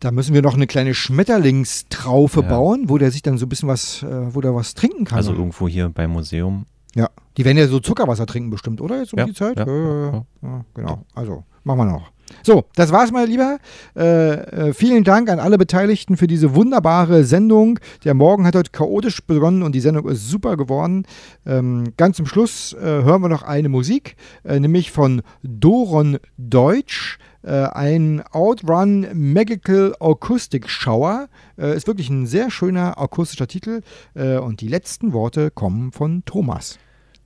Da 0.00 0.10
müssen 0.10 0.32
wir 0.34 0.40
noch 0.42 0.54
eine 0.54 0.66
kleine 0.66 0.94
Schmetterlingstraufe 0.94 2.40
Ja. 2.42 2.48
bauen, 2.48 2.84
wo 2.88 2.98
der 2.98 3.10
sich 3.10 3.22
dann 3.22 3.38
so 3.38 3.46
ein 3.46 3.48
bisschen 3.48 3.68
was, 3.68 4.02
äh, 4.02 4.34
wo 4.34 4.40
der 4.40 4.54
was 4.54 4.74
trinken 4.74 5.04
kann. 5.04 5.18
Also 5.18 5.32
irgendwo 5.32 5.68
hier 5.68 5.88
beim 5.90 6.10
Museum. 6.10 6.66
ja, 6.94 7.08
die 7.36 7.44
werden 7.44 7.58
ja 7.58 7.66
so 7.68 7.80
Zuckerwasser 7.80 8.26
trinken 8.26 8.50
bestimmt, 8.50 8.80
oder? 8.80 8.98
Jetzt 9.00 9.12
um 9.12 9.18
Ja, 9.18 9.26
die 9.26 9.34
Zeit? 9.34 9.58
ja, 9.58 9.66
ja. 9.66 10.24
ja, 10.42 10.64
genau. 10.74 11.04
Also, 11.14 11.44
machen 11.64 11.78
wir 11.78 11.84
noch. 11.84 12.10
So, 12.42 12.64
das 12.74 12.92
war's 12.92 13.12
mal 13.12 13.26
lieber. 13.26 13.58
Äh, 13.96 14.32
äh, 14.32 14.72
vielen 14.72 15.04
Dank 15.04 15.28
an 15.28 15.38
alle 15.38 15.58
Beteiligten 15.58 16.16
für 16.16 16.26
diese 16.26 16.54
wunderbare 16.54 17.24
Sendung. 17.24 17.78
Der 18.04 18.14
Morgen 18.14 18.46
hat 18.46 18.54
heute 18.54 18.70
chaotisch 18.70 19.22
begonnen 19.22 19.62
und 19.62 19.74
die 19.74 19.80
Sendung 19.80 20.08
ist 20.08 20.28
super 20.28 20.56
geworden. 20.56 21.04
Ähm, 21.46 21.92
ganz 21.96 22.16
zum 22.16 22.26
Schluss 22.26 22.72
äh, 22.72 22.80
hören 22.80 23.22
wir 23.22 23.28
noch 23.28 23.42
eine 23.42 23.68
Musik, 23.68 24.16
äh, 24.44 24.58
nämlich 24.58 24.90
von 24.90 25.22
Doron 25.42 26.18
Deutsch. 26.38 27.18
Äh, 27.42 27.50
ein 27.50 28.22
Outrun 28.32 29.06
Magical 29.14 29.94
Acoustic 29.98 30.68
Shower. 30.68 31.28
Äh, 31.58 31.74
ist 31.76 31.86
wirklich 31.86 32.10
ein 32.10 32.26
sehr 32.26 32.50
schöner 32.50 32.98
akustischer 32.98 33.46
Titel. 33.46 33.80
Und 34.14 34.60
die 34.60 34.68
letzten 34.68 35.12
Worte 35.12 35.50
kommen 35.50 35.92
von 35.92 36.22
Thomas. 36.24 36.78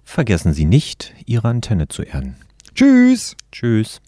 Vergessen 0.05 0.53
Sie 0.53 0.67
nicht, 0.67 1.15
Ihre 1.27 1.49
Antenne 1.49 1.89
zu 1.89 2.03
erden. 2.03 2.37
Tschüss. 2.75 3.37
Tschüss. 3.51 4.01